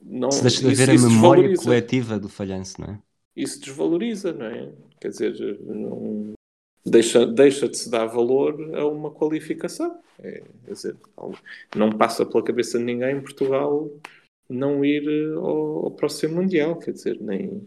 não, 0.00 0.30
se 0.30 0.42
deixa 0.42 0.60
de 0.60 0.72
haver 0.72 0.90
a 0.90 1.02
memória 1.02 1.56
coletiva 1.56 2.18
do 2.18 2.28
falhanço, 2.28 2.80
não 2.80 2.94
é? 2.94 3.02
Isso 3.34 3.60
desvaloriza, 3.60 4.32
não 4.32 4.46
é? 4.46 4.72
Quer 5.00 5.08
dizer, 5.08 5.60
não, 5.62 6.34
deixa, 6.84 7.26
deixa 7.26 7.68
de 7.68 7.76
se 7.76 7.90
dar 7.90 8.06
valor 8.06 8.74
a 8.74 8.86
uma 8.86 9.10
qualificação. 9.10 10.00
É, 10.18 10.42
quer 10.64 10.72
dizer, 10.72 10.96
não 11.74 11.90
passa 11.90 12.24
pela 12.26 12.44
cabeça 12.44 12.78
de 12.78 12.84
ninguém 12.84 13.16
em 13.16 13.22
Portugal 13.22 13.90
não 14.48 14.84
ir 14.84 15.08
eh, 15.08 15.34
ao, 15.34 15.86
ao 15.86 15.90
próximo 15.90 16.36
Mundial, 16.36 16.78
quer 16.78 16.92
dizer, 16.92 17.20
nem 17.20 17.66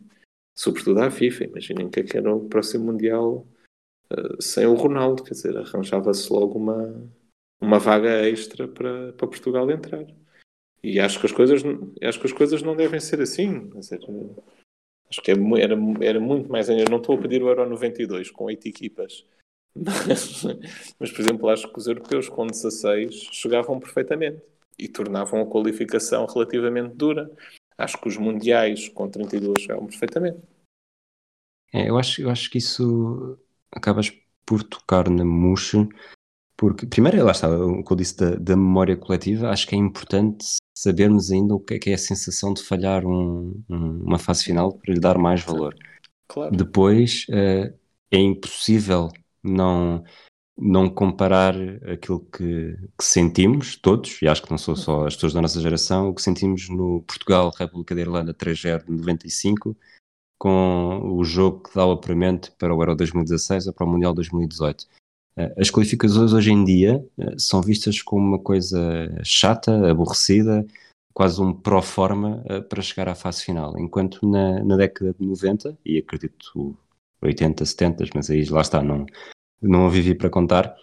sobretudo 0.56 1.02
à 1.02 1.12
FIFA. 1.12 1.46
Imaginem 1.46 1.90
é 1.94 2.04
que 2.04 2.18
era 2.18 2.34
o 2.34 2.48
próximo 2.48 2.86
Mundial 2.86 3.48
uh, 4.12 4.42
sem 4.42 4.66
o 4.66 4.76
Ronaldo, 4.76 5.24
quer 5.24 5.34
dizer, 5.34 5.58
arranjava-se 5.58 6.32
logo 6.32 6.58
uma, 6.58 7.10
uma 7.60 7.80
vaga 7.80 8.28
extra 8.30 8.68
para, 8.68 9.14
para 9.14 9.28
Portugal 9.28 9.70
entrar. 9.72 10.06
E 10.84 11.00
acho 11.00 11.20
que 11.20 11.26
as 11.26 11.32
coisas, 11.32 11.64
acho 12.04 12.20
que 12.20 12.28
as 12.28 12.34
coisas 12.34 12.62
não 12.62 12.76
devem 12.76 13.00
ser 13.00 13.20
assim. 13.20 13.70
Quer 13.72 13.80
dizer, 13.80 14.00
acho 15.10 15.22
que 15.22 15.32
é 15.32 15.34
era, 15.34 15.76
era 16.02 16.20
muito 16.20 16.52
mais. 16.52 16.70
Eu 16.70 16.86
não 16.90 16.98
estou 16.98 17.18
a 17.18 17.22
pedir 17.22 17.42
o 17.42 17.48
Euro 17.48 17.70
92 17.70 18.32
com 18.32 18.46
oito 18.46 18.68
equipas. 18.68 19.26
Mas, 19.78 20.42
mas, 20.98 21.12
por 21.12 21.20
exemplo, 21.20 21.50
acho 21.50 21.68
que 21.68 21.78
os 21.78 21.86
europeus 21.86 22.30
com 22.30 22.48
16 22.48 23.28
chegavam 23.34 23.78
perfeitamente 23.78 24.42
e 24.80 24.88
tornavam 24.88 25.42
a 25.42 25.46
qualificação 25.46 26.26
relativamente 26.26 26.96
dura. 26.96 27.30
Acho 27.78 28.00
que 28.00 28.08
os 28.08 28.16
mundiais 28.16 28.88
com 28.88 29.10
32 29.10 29.64
chegavam 29.64 29.86
perfeitamente. 29.86 30.40
É, 31.74 31.90
eu, 31.90 31.98
acho, 31.98 32.22
eu 32.22 32.30
acho 32.30 32.50
que 32.50 32.58
isso 32.58 33.38
acabas 33.70 34.10
por 34.46 34.64
tocar 34.64 35.10
na 35.10 35.26
murcha, 35.26 35.86
porque, 36.58 36.86
primeiro, 36.86 37.24
lá 37.24 37.32
está, 37.32 37.50
o 37.50 37.84
que 37.84 37.92
eu 37.92 37.98
disse 37.98 38.18
da, 38.18 38.36
da, 38.36 38.56
memória 38.56 38.96
coletiva, 38.96 39.50
acho 39.50 39.68
que 39.68 39.76
é 39.76 39.78
importante 39.78 40.46
sabermos 40.78 41.32
ainda 41.32 41.54
o 41.54 41.60
que 41.60 41.74
é, 41.74 41.80
que 41.80 41.90
é 41.90 41.94
a 41.94 41.98
sensação 41.98 42.54
de 42.54 42.64
falhar 42.64 43.06
um, 43.06 43.62
um, 43.70 44.04
uma 44.04 44.18
fase 44.18 44.44
final 44.46 44.74
para 44.74 44.94
lhe 44.94 45.00
dar 45.00 45.18
mais 45.18 45.44
valor. 45.44 45.76
Claro. 46.28 46.56
Depois, 46.56 47.26
uh, 47.30 47.74
é 48.12 48.18
impossível 48.18 49.10
não 49.44 50.04
não 50.58 50.90
comparar 50.90 51.54
aquilo 51.84 52.22
que, 52.22 52.78
que, 52.98 53.04
sentimos, 53.04 53.76
todos, 53.76 54.22
e 54.22 54.28
acho 54.28 54.42
que 54.42 54.50
não 54.50 54.58
sou 54.58 54.74
só 54.76 55.06
as 55.06 55.14
pessoas 55.16 55.34
da 55.34 55.42
nossa 55.42 55.60
geração, 55.60 56.10
o 56.10 56.16
que 56.16 56.22
sentimos 56.22 56.70
no 56.70 57.04
Portugal, 57.04 57.52
República 57.58 57.94
da 57.94 58.00
Irlanda 58.00 58.34
3-0 58.34 58.86
de 58.86 58.92
95, 58.92 59.76
com 60.40 61.12
o 61.14 61.24
jogo 61.26 61.64
que 61.64 61.76
dá 61.76 61.86
o 61.86 61.92
apuramento 61.92 62.54
para 62.58 62.74
o 62.74 62.82
Euro 62.82 62.96
2016 62.96 63.68
ou 63.68 63.74
para 63.74 63.86
o 63.86 63.90
Mundial 63.90 64.14
2018. 64.14 64.88
Eh, 65.38 65.54
as 65.58 65.70
qualificações 65.70 66.34
hoje 66.34 66.52
em 66.52 66.64
dia 66.64 67.06
eh, 67.18 67.36
são 67.38 67.62
vistas 67.62 68.02
como 68.02 68.26
uma 68.26 68.40
coisa 68.40 68.80
chata, 69.24 69.90
aborrecida, 69.90 70.66
quase 71.14 71.42
um 71.42 71.54
pro 71.54 71.82
forma 71.82 72.44
eh, 72.48 72.62
para 72.62 72.82
chegar 72.82 73.10
à 73.10 73.16
fase 73.16 73.44
final, 73.44 73.78
enquanto 73.80 74.28
na, 74.28 74.64
na 74.64 74.78
década 74.78 75.14
de 75.14 75.26
90, 75.26 75.78
e 75.86 75.98
acredito 75.98 76.78
80, 77.22 77.66
70, 77.66 78.06
mas 78.16 78.30
aí 78.30 78.46
lá 78.46 78.62
está, 78.62 78.82
não, 78.82 79.06
não 79.62 79.88
a 79.88 79.90
vivi 79.90 80.16
para 80.16 80.30
contar, 80.30 80.76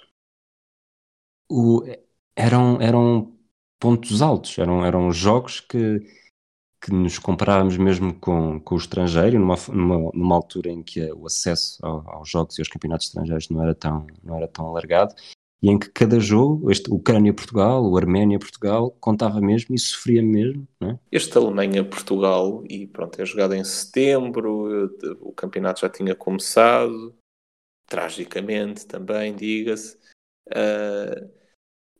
o, 1.50 1.82
eram, 2.36 2.80
eram 2.80 3.36
pontos 3.78 4.22
altos, 4.22 4.58
eram, 4.58 4.84
eram 4.84 5.12
jogos 5.12 5.60
que, 5.60 6.00
que 6.82 6.92
nos 6.92 7.16
comparávamos 7.16 7.76
mesmo 7.76 8.12
com, 8.14 8.58
com 8.58 8.74
o 8.74 8.78
estrangeiro, 8.78 9.38
numa, 9.38 9.54
numa, 9.68 10.10
numa 10.12 10.34
altura 10.34 10.68
em 10.68 10.82
que 10.82 11.00
o 11.12 11.26
acesso 11.26 11.78
ao, 11.80 12.02
aos 12.10 12.28
jogos 12.28 12.58
e 12.58 12.60
aos 12.60 12.68
campeonatos 12.68 13.06
estrangeiros 13.06 13.48
não 13.48 13.62
era 13.62 13.74
tão, 13.74 14.04
não 14.24 14.36
era 14.36 14.48
tão 14.48 14.66
alargado, 14.66 15.14
e 15.62 15.70
em 15.70 15.78
que 15.78 15.88
cada 15.90 16.18
jogo, 16.18 16.72
este 16.72 16.92
Ucrânia-Portugal, 16.92 17.88
o 17.88 17.96
Arménia-Portugal, 17.96 18.90
contava 18.98 19.40
mesmo 19.40 19.76
e 19.76 19.78
sofria 19.78 20.20
mesmo. 20.20 20.66
É? 20.82 20.98
Este 21.12 21.38
Alemanha-Portugal, 21.38 22.64
e 22.68 22.88
pronto, 22.88 23.22
é 23.22 23.24
jogado 23.24 23.54
em 23.54 23.62
setembro, 23.62 24.90
o 25.20 25.32
campeonato 25.32 25.82
já 25.82 25.88
tinha 25.88 26.16
começado, 26.16 27.14
tragicamente 27.86 28.84
também, 28.86 29.36
diga-se. 29.36 29.96
Uh, 30.48 31.41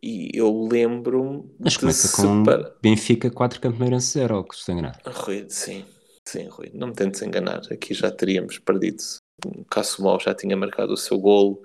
e 0.03 0.31
eu 0.35 0.67
lembro-me. 0.67 1.49
Mas 1.61 1.77
começa 1.77 2.21
com 2.21 2.43
Benfica 2.83 3.31
4 3.31 3.61
Campineirense 3.61 4.19
0, 4.19 4.45
que 4.45 4.57
se 4.57 4.73
enganar. 4.73 5.01
Rui, 5.07 5.47
sim, 5.49 5.85
sim, 6.27 6.49
Rui, 6.49 6.71
não 6.75 6.89
me 6.89 6.95
tentes 6.95 7.23
enganar. 7.23 7.61
Aqui 7.71 7.95
já 7.95 8.11
teríamos 8.11 8.59
perdido. 8.59 9.03
O 9.47 9.65
Cassumol 9.65 10.19
já 10.19 10.35
tinha 10.35 10.57
marcado 10.57 10.93
o 10.93 10.97
seu 10.97 11.19
golo. 11.19 11.63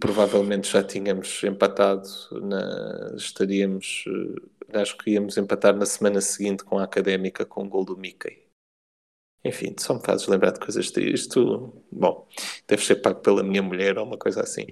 Provavelmente 0.00 0.70
já 0.70 0.82
tínhamos 0.82 1.42
empatado. 1.44 2.08
Na... 2.42 3.14
Estaríamos. 3.16 4.04
Eh, 4.72 4.80
acho 4.80 4.98
que 4.98 5.12
íamos 5.12 5.38
empatar 5.38 5.76
na 5.76 5.86
semana 5.86 6.20
seguinte 6.20 6.64
com 6.64 6.78
a 6.78 6.84
Académica 6.84 7.46
com 7.46 7.64
o 7.64 7.68
gol 7.68 7.84
do 7.84 7.96
Mickey. 7.96 8.48
Enfim, 9.44 9.74
só 9.78 9.94
me 9.94 10.00
fazes 10.04 10.26
lembrar 10.26 10.50
de 10.50 10.60
coisas 10.60 10.90
tristes. 10.90 11.20
Isto, 11.20 11.72
bom, 11.92 12.26
deve 12.66 12.84
ser 12.84 12.96
pago 12.96 13.20
pela 13.20 13.44
minha 13.44 13.62
mulher 13.62 13.96
ou 13.96 14.04
uma 14.04 14.18
coisa 14.18 14.42
assim. 14.42 14.66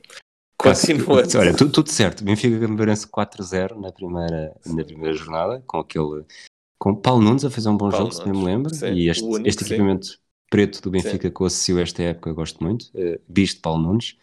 Continua. 0.58 1.22
Olha, 1.38 1.54
tudo, 1.54 1.70
tudo 1.70 1.90
certo. 1.90 2.24
Benfica 2.24 2.58
Gambarense 2.58 3.06
4-0 3.06 3.78
na 3.78 3.92
primeira, 3.92 4.54
na 4.66 4.84
primeira 4.84 5.14
jornada, 5.14 5.62
com 5.66 5.78
aquele. 5.78 6.24
Com 6.78 6.94
Paulo 6.94 7.22
Nunes 7.22 7.44
a 7.44 7.50
fazer 7.50 7.68
um 7.68 7.76
bom 7.76 7.90
Paulo 7.90 8.10
jogo, 8.10 8.26
Nunes, 8.26 8.38
se 8.38 8.44
me 8.44 8.44
lembro. 8.44 8.74
Sim, 8.74 8.92
e 8.92 9.08
este, 9.08 9.24
único, 9.24 9.48
este 9.48 9.64
equipamento 9.64 10.06
sim. 10.06 10.16
preto 10.50 10.82
do 10.82 10.90
Benfica 10.90 11.28
sim. 11.28 11.34
que 11.34 11.40
eu 11.40 11.46
associo 11.46 11.78
esta 11.78 12.02
época, 12.02 12.32
gosto 12.32 12.62
muito. 12.62 12.86
Uh, 12.94 13.20
de 13.28 13.56
Paulo 13.56 13.82
Nunes. 13.82 14.16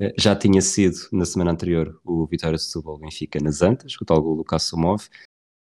Uh, 0.00 0.12
já 0.18 0.34
tinha 0.34 0.60
sido 0.60 0.96
na 1.12 1.24
semana 1.24 1.52
anterior 1.52 2.00
o 2.04 2.26
Vitória 2.26 2.58
Setúbal 2.58 2.98
Benfica 2.98 3.38
nas 3.40 3.62
Antas, 3.62 3.94
o 4.00 4.04
tal 4.04 4.20
gol 4.22 4.36
do 4.36 4.44
Kassumov. 4.44 5.08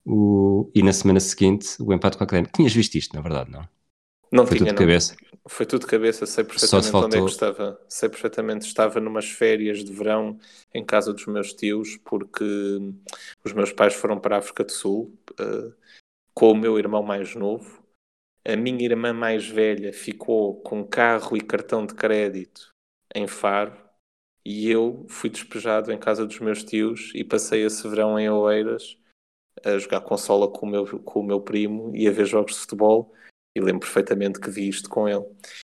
O, 0.06 0.72
e 0.74 0.82
na 0.82 0.94
semana 0.94 1.20
seguinte 1.20 1.76
o 1.82 1.94
empate 1.94 2.18
com 2.18 2.24
a 2.24 2.26
Académica. 2.26 2.54
Tinhas 2.56 2.74
visto 2.74 2.96
isto, 2.96 3.14
na 3.14 3.22
verdade, 3.22 3.52
não? 3.52 3.68
Não 4.32 4.46
foi 4.46 4.58
tinha, 4.58 4.70
tudo 4.70 4.80
de 4.80 4.86
cabeça. 4.86 5.16
Foi 5.48 5.66
tudo 5.66 5.82
de 5.82 5.88
cabeça, 5.88 6.26
sei 6.26 6.44
perfeitamente 6.44 6.92
faltou... 6.92 7.08
onde 7.08 7.18
é 7.18 7.22
que 7.22 7.30
estava. 7.30 7.82
Sei 7.88 8.10
perfeitamente, 8.10 8.66
estava 8.66 9.00
numas 9.00 9.30
férias 9.30 9.84
de 9.84 9.94
verão 9.94 10.38
em 10.74 10.86
casa 10.86 11.14
dos 11.14 11.26
meus 11.26 11.54
tios, 11.54 11.98
porque 11.98 12.44
os 13.44 13.54
meus 13.54 13.72
pais 13.72 13.94
foram 13.94 14.20
para 14.20 14.36
a 14.36 14.40
África 14.40 14.64
do 14.64 14.72
Sul 14.72 15.18
uh, 15.40 15.74
com 16.34 16.52
o 16.52 16.56
meu 16.56 16.78
irmão 16.78 17.02
mais 17.02 17.34
novo. 17.36 17.84
A 18.46 18.56
minha 18.56 18.86
irmã 18.86 19.14
mais 19.14 19.48
velha 19.48 19.92
ficou 19.92 20.62
com 20.62 20.86
carro 20.86 21.36
e 21.36 21.42
cartão 21.42 21.86
de 21.86 21.94
crédito 21.94 22.70
em 23.14 23.28
Faro 23.28 23.76
e 24.46 24.70
eu 24.70 25.06
fui 25.10 25.30
despejado 25.30 25.92
em 25.92 25.98
casa 25.98 26.26
dos 26.26 26.40
meus 26.40 26.64
tios 26.64 27.12
e 27.14 27.24
passei 27.24 27.66
esse 27.66 27.86
verão 27.88 28.18
em 28.18 28.30
Oeiras 28.30 28.98
a 29.66 29.78
jogar 29.78 30.02
consola 30.02 30.50
com 30.50 30.66
o 30.66 30.70
meu, 30.70 31.00
com 31.00 31.20
o 31.20 31.24
meu 31.24 31.42
primo 31.42 31.94
e 31.94 32.08
a 32.08 32.12
ver 32.12 32.26
jogos 32.26 32.54
de 32.54 32.60
futebol 32.60 33.14
e 33.58 33.60
lembro 33.60 33.80
perfeitamente 33.80 34.40
que 34.40 34.52
vi 34.52 34.70
isto 34.70 34.88
com 34.90 35.10
ele. 35.10 35.26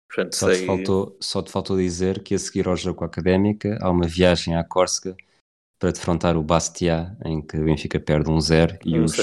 Portanto, 0.08 0.36
só, 0.36 0.48
sei... 0.48 0.62
te 0.62 0.66
faltou, 0.66 1.18
só 1.20 1.42
te 1.42 1.52
faltou 1.52 1.78
dizer 1.78 2.22
que 2.22 2.36
a 2.36 2.40
seguir 2.40 2.68
ao 2.68 2.78
jogo 2.78 3.04
académica 3.04 3.78
há 3.82 3.90
uma 3.90 4.08
viagem 4.08 4.56
à 4.56 4.64
Córcega 4.64 5.18
para 5.80 5.92
defrontar 5.92 6.38
o 6.38 6.44
Bastia, 6.44 7.18
em 7.26 7.42
que 7.42 7.58
o 7.58 7.66
Benfica 7.66 8.00
perde 8.00 8.30
um 8.30 8.40
zero 8.40 8.78
e 8.86 9.00
um 9.00 9.06
os 9.06 9.18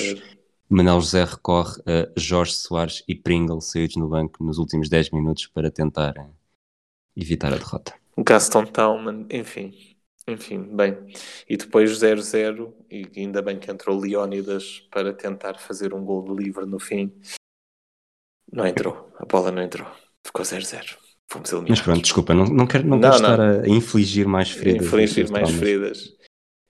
Manuel 0.68 1.00
José 1.00 1.24
recorre 1.24 1.80
a 1.86 2.08
Jorge 2.16 2.54
Soares 2.54 3.04
e 3.06 3.14
Pringle 3.14 3.60
saídos 3.60 3.96
no 3.96 4.08
banco 4.08 4.42
nos 4.42 4.58
últimos 4.58 4.88
10 4.88 5.10
minutos 5.10 5.46
para 5.46 5.70
tentar 5.70 6.14
evitar 7.16 7.52
a 7.52 7.56
derrota. 7.56 7.94
Gaston 8.18 8.66
Tauman, 8.66 9.26
enfim, 9.30 9.72
enfim, 10.26 10.62
bem. 10.74 10.96
E 11.48 11.56
depois 11.56 11.92
0-0, 11.92 12.72
e 12.90 13.08
ainda 13.16 13.40
bem 13.40 13.60
que 13.60 13.70
entrou 13.70 13.96
Leónidas 13.96 14.80
para 14.90 15.12
tentar 15.12 15.58
fazer 15.58 15.94
um 15.94 16.04
gol 16.04 16.24
de 16.24 16.42
livre 16.42 16.66
no 16.66 16.80
fim. 16.80 17.12
Não 18.56 18.66
entrou, 18.66 19.12
a 19.18 19.26
bola 19.26 19.52
não 19.52 19.62
entrou. 19.62 19.86
Ficou 20.24 20.42
0-0. 20.42 20.96
Fomos 21.30 21.52
eliminados. 21.52 21.68
Mas 21.68 21.80
pronto, 21.82 22.00
desculpa, 22.02 22.32
não, 22.32 22.46
não 22.46 22.66
quero, 22.66 22.86
não, 22.86 22.96
não, 22.96 23.10
quero 23.10 23.16
estar 23.16 23.38
a 23.38 23.68
infligir 23.68 24.26
mais 24.26 24.50
feridas. 24.50 24.86
Infligir 24.86 25.30
mais 25.30 25.50
feridas. 25.50 26.16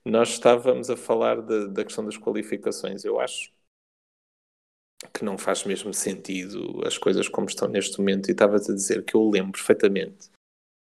Nós 0.03 0.31
estávamos 0.31 0.89
a 0.89 0.97
falar 0.97 1.41
de, 1.41 1.69
da 1.69 1.85
questão 1.85 2.03
das 2.03 2.17
qualificações. 2.17 3.05
Eu 3.05 3.21
acho 3.21 3.53
que 5.13 5.23
não 5.23 5.37
faz 5.37 5.63
mesmo 5.63 5.93
sentido 5.93 6.81
as 6.85 6.97
coisas 6.97 7.29
como 7.29 7.47
estão 7.47 7.69
neste 7.69 7.97
momento. 7.99 8.27
E 8.27 8.31
estavas 8.31 8.69
a 8.69 8.73
dizer 8.73 9.05
que 9.05 9.15
eu 9.15 9.29
lembro 9.29 9.53
perfeitamente 9.53 10.29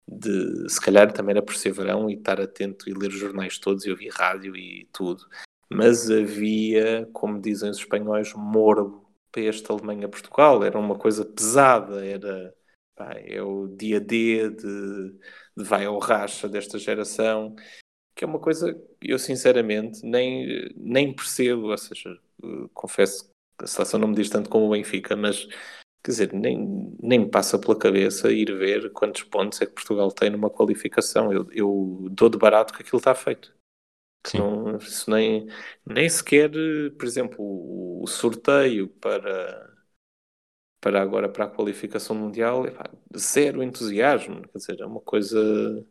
de, 0.09 0.69
se 0.69 0.81
calhar 0.81 1.13
também 1.13 1.33
era 1.33 1.43
por 1.43 1.57
ser 1.57 1.73
verão 1.73 2.09
e 2.09 2.15
estar 2.15 2.41
atento 2.41 2.89
e 2.89 2.95
ler 2.95 3.09
os 3.09 3.19
jornais 3.19 3.59
todos 3.59 3.85
e 3.85 3.91
ouvir 3.91 4.11
rádio 4.11 4.55
e 4.55 4.89
tudo. 4.93 5.27
Mas 5.69 6.09
havia, 6.09 7.09
como 7.13 7.41
dizem 7.41 7.69
os 7.69 7.79
espanhóis, 7.79 8.33
morbo 8.35 9.04
para 9.35 9.43
este 9.43 9.71
Alemanha-Portugal, 9.71 10.63
era 10.63 10.79
uma 10.79 10.97
coisa 10.97 11.25
pesada, 11.25 12.07
era 12.07 12.55
pá, 12.95 13.15
é 13.15 13.43
o 13.43 13.67
dia 13.67 14.01
D 14.01 14.49
de, 14.51 15.11
de 15.57 15.65
vai 15.65 15.85
ao 15.87 15.99
racha 15.99 16.49
desta 16.49 16.79
geração, 16.79 17.57
que 18.15 18.23
é 18.25 18.27
uma 18.27 18.39
coisa 18.39 18.73
que 19.01 19.11
eu 19.11 19.19
sinceramente 19.19 20.07
nem, 20.07 20.73
nem 20.77 21.13
percebo, 21.13 21.71
ou 21.71 21.79
seja, 21.79 22.17
confesso 22.73 23.29
que 23.59 23.65
a 23.65 23.67
seleção 23.67 23.99
não 23.99 24.09
me 24.09 24.15
diz 24.15 24.31
tanto 24.31 24.49
como 24.49 24.67
o 24.67 24.71
Benfica, 24.71 25.17
mas 25.17 25.47
quer 26.05 26.11
dizer, 26.13 26.33
nem, 26.33 26.95
nem 27.03 27.21
me 27.21 27.29
passa 27.29 27.59
pela 27.59 27.77
cabeça 27.77 28.31
ir 28.31 28.57
ver 28.57 28.93
quantos 28.93 29.25
pontos 29.25 29.61
é 29.61 29.67
que 29.67 29.73
Portugal 29.73 30.13
tem 30.13 30.31
numa 30.31 30.51
qualificação. 30.51 31.33
Eu, 31.33 31.49
eu 31.51 32.09
dou 32.11 32.29
de 32.29 32.39
barato 32.39 32.73
que 32.73 32.83
aquilo 32.83 32.99
está 32.99 33.15
feito. 33.15 33.53
Não, 34.33 34.77
isso 34.77 35.11
nem, 35.11 35.47
nem 35.85 36.09
sequer, 36.09 36.51
por 36.97 37.05
exemplo, 37.05 37.37
o, 37.41 38.03
o 38.03 38.07
sorteio 38.07 38.89
para, 38.89 39.71
para 40.81 41.03
agora 41.03 41.29
para 41.29 41.45
a 41.45 41.51
qualificação 41.51 42.17
mundial, 42.17 42.67
é, 42.67 42.73
zero 43.17 43.63
entusiasmo, 43.63 44.43
quer 44.49 44.59
dizer, 44.59 44.81
é 44.81 44.87
uma 44.87 45.01
coisa 45.01 45.87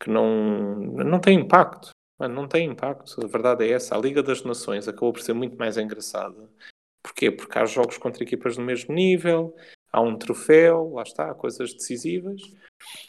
que 0.00 0.10
não, 0.10 0.76
não 0.80 1.20
tem 1.20 1.38
impacto. 1.38 1.90
Não 2.18 2.46
tem 2.46 2.68
impacto, 2.68 3.24
a 3.24 3.26
verdade 3.26 3.64
é 3.64 3.72
essa. 3.72 3.96
A 3.96 3.98
Liga 3.98 4.22
das 4.22 4.42
Nações 4.42 4.86
acabou 4.86 5.12
por 5.12 5.22
ser 5.22 5.32
muito 5.32 5.56
mais 5.56 5.78
engraçada. 5.78 6.50
Porquê? 7.02 7.30
Porque 7.30 7.58
há 7.58 7.64
jogos 7.64 7.96
contra 7.96 8.22
equipas 8.22 8.56
do 8.56 8.62
mesmo 8.62 8.94
nível, 8.94 9.56
há 9.90 10.02
um 10.02 10.18
troféu, 10.18 10.92
lá 10.92 11.02
está, 11.02 11.30
há 11.30 11.34
coisas 11.34 11.72
decisivas, 11.72 12.42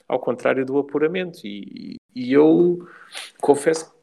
ao 0.07 0.17
contrário 0.19 0.65
do 0.65 0.77
apuramento. 0.77 1.45
E, 1.45 1.97
e 2.15 2.31
eu 2.31 2.87
confesso 3.41 3.91
que 3.91 4.00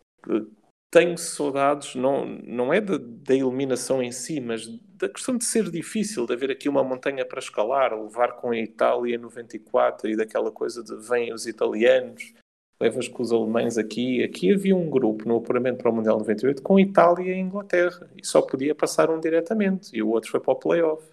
tenho 0.91 1.19
saudades, 1.19 1.95
não, 1.95 2.25
não 2.25 2.73
é 2.73 2.81
da, 2.81 2.99
da 2.99 3.35
eliminação 3.35 4.03
em 4.03 4.11
si, 4.11 4.41
mas 4.41 4.67
da 4.67 5.09
questão 5.09 5.37
de 5.37 5.45
ser 5.45 5.71
difícil, 5.71 6.27
de 6.27 6.33
haver 6.33 6.51
aqui 6.51 6.69
uma 6.69 6.83
montanha 6.83 7.25
para 7.25 7.39
escalar, 7.39 7.95
levar 7.95 8.33
com 8.33 8.51
a 8.51 8.59
Itália 8.59 9.15
em 9.15 9.19
94 9.19 10.09
e 10.09 10.17
daquela 10.17 10.51
coisa 10.51 10.83
de 10.83 10.97
vêm 10.97 11.33
os 11.33 11.47
italianos, 11.47 12.33
levas 12.81 13.07
com 13.07 13.23
os 13.23 13.33
alemães 13.33 13.77
aqui. 13.77 14.23
Aqui 14.25 14.53
havia 14.53 14.75
um 14.75 14.89
grupo 14.89 15.29
no 15.29 15.37
apuramento 15.37 15.79
para 15.79 15.91
o 15.91 15.95
Mundial 15.95 16.19
98 16.19 16.63
com 16.63 16.81
Itália 16.81 17.35
e 17.35 17.39
Inglaterra 17.39 18.11
e 18.17 18.27
só 18.27 18.41
podia 18.41 18.75
passar 18.75 19.11
um 19.11 19.21
diretamente 19.21 19.95
e 19.95 20.03
o 20.03 20.09
outro 20.09 20.31
foi 20.31 20.41
para 20.41 20.53
o 20.53 20.57
playoff. 20.57 21.07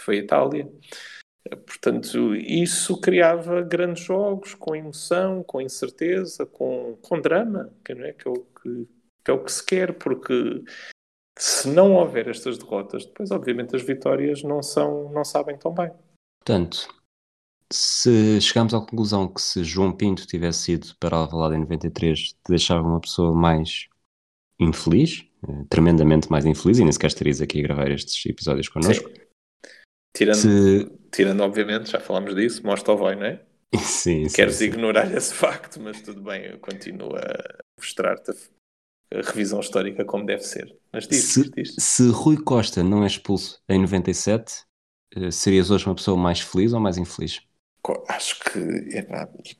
Foi 0.00 0.16
a 0.16 0.20
Itália. 0.20 0.72
Portanto, 1.48 2.34
isso 2.34 3.00
criava 3.00 3.62
grandes 3.62 4.04
jogos 4.04 4.54
com 4.54 4.76
emoção, 4.76 5.42
com 5.42 5.60
incerteza, 5.60 6.44
com, 6.44 6.98
com 7.00 7.20
drama, 7.20 7.72
que, 7.84 7.94
não 7.94 8.04
é? 8.04 8.12
Que, 8.12 8.28
é 8.28 8.30
o 8.30 8.34
que, 8.34 8.88
que 9.24 9.30
é 9.30 9.34
o 9.34 9.42
que 9.42 9.52
se 9.52 9.64
quer, 9.64 9.94
porque 9.94 10.62
se 11.38 11.68
não 11.68 11.94
houver 11.94 12.28
estas 12.28 12.58
derrotas, 12.58 13.06
depois 13.06 13.30
obviamente 13.30 13.74
as 13.74 13.82
vitórias 13.82 14.42
não 14.42 14.62
são, 14.62 15.10
não 15.10 15.24
sabem 15.24 15.56
tão 15.56 15.72
bem. 15.72 15.90
Portanto, 16.44 16.88
se 17.72 18.40
chegamos 18.40 18.74
à 18.74 18.80
conclusão 18.80 19.26
que 19.26 19.40
se 19.40 19.64
João 19.64 19.92
Pinto 19.92 20.26
tivesse 20.26 20.72
ido 20.72 20.88
para 20.98 21.16
Alvalade 21.16 21.56
em 21.56 21.60
93, 21.60 22.32
te 22.32 22.36
deixava 22.48 22.86
uma 22.86 23.00
pessoa 23.00 23.32
mais 23.34 23.88
infeliz, 24.58 25.24
eh, 25.48 25.64
tremendamente 25.70 26.30
mais 26.30 26.44
infeliz, 26.44 26.78
e 26.78 26.82
nem 26.82 26.92
sequer 26.92 27.06
estarias 27.06 27.40
aqui 27.40 27.60
a 27.60 27.62
gravar 27.62 27.90
estes 27.90 28.26
episódios 28.26 28.68
connosco. 28.68 29.08
Sim. 29.08 29.14
Tirando, 30.14 30.36
se... 30.36 30.99
tirando, 31.10 31.40
obviamente, 31.40 31.90
já 31.90 32.00
falámos 32.00 32.34
disso, 32.34 32.64
mostra 32.64 32.92
o 32.92 32.96
vai, 32.96 33.16
não 33.16 33.26
é? 33.26 33.40
Sim, 33.78 34.26
Queres 34.28 34.56
sim, 34.56 34.64
ignorar 34.64 35.12
esse 35.14 35.32
facto, 35.32 35.80
mas 35.80 36.00
tudo 36.02 36.20
bem, 36.22 36.44
eu 36.46 36.58
continuo 36.58 37.14
a 37.14 37.58
mostrar-te 37.78 38.32
a 39.12 39.20
revisão 39.22 39.60
histórica 39.60 40.04
como 40.04 40.26
deve 40.26 40.42
ser. 40.42 40.76
Mas 40.92 41.06
diz, 41.06 41.24
se, 41.24 41.50
diz. 41.50 41.74
se 41.78 42.08
Rui 42.08 42.36
Costa 42.36 42.82
não 42.82 43.04
é 43.04 43.06
expulso 43.06 43.60
em 43.68 43.80
97, 43.80 44.64
eh, 45.16 45.30
serias 45.30 45.70
hoje 45.70 45.86
uma 45.86 45.94
pessoa 45.94 46.16
mais 46.16 46.40
feliz 46.40 46.72
ou 46.72 46.80
mais 46.80 46.98
infeliz? 46.98 47.40
Acho 48.08 48.38
que, 48.40 48.58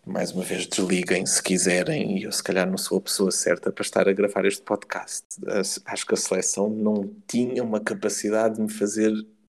mais 0.07 0.31
uma 0.33 0.45
vez, 0.45 0.67
desliguem 0.67 1.25
se 1.25 1.43
quiserem, 1.43 2.19
e 2.19 2.25
eu 2.25 2.33
se 2.33 2.43
calhar 2.43 2.69
não 2.69 2.77
sou 2.77 2.99
a 2.99 3.01
pessoa 3.01 3.31
certa 3.31 3.73
para 3.73 3.83
estar 3.83 4.09
a 4.09 4.13
gravar 4.13 4.45
este 4.45 4.63
podcast. 4.63 5.25
Acho 5.87 6.07
que 6.07 6.15
a 6.15 6.17
seleção 6.17 6.69
não 6.69 7.11
tinha 7.27 7.63
uma 7.65 7.81
capacidade 7.81 8.57
de 8.57 8.63
me 8.63 8.71
fazer 8.71 9.13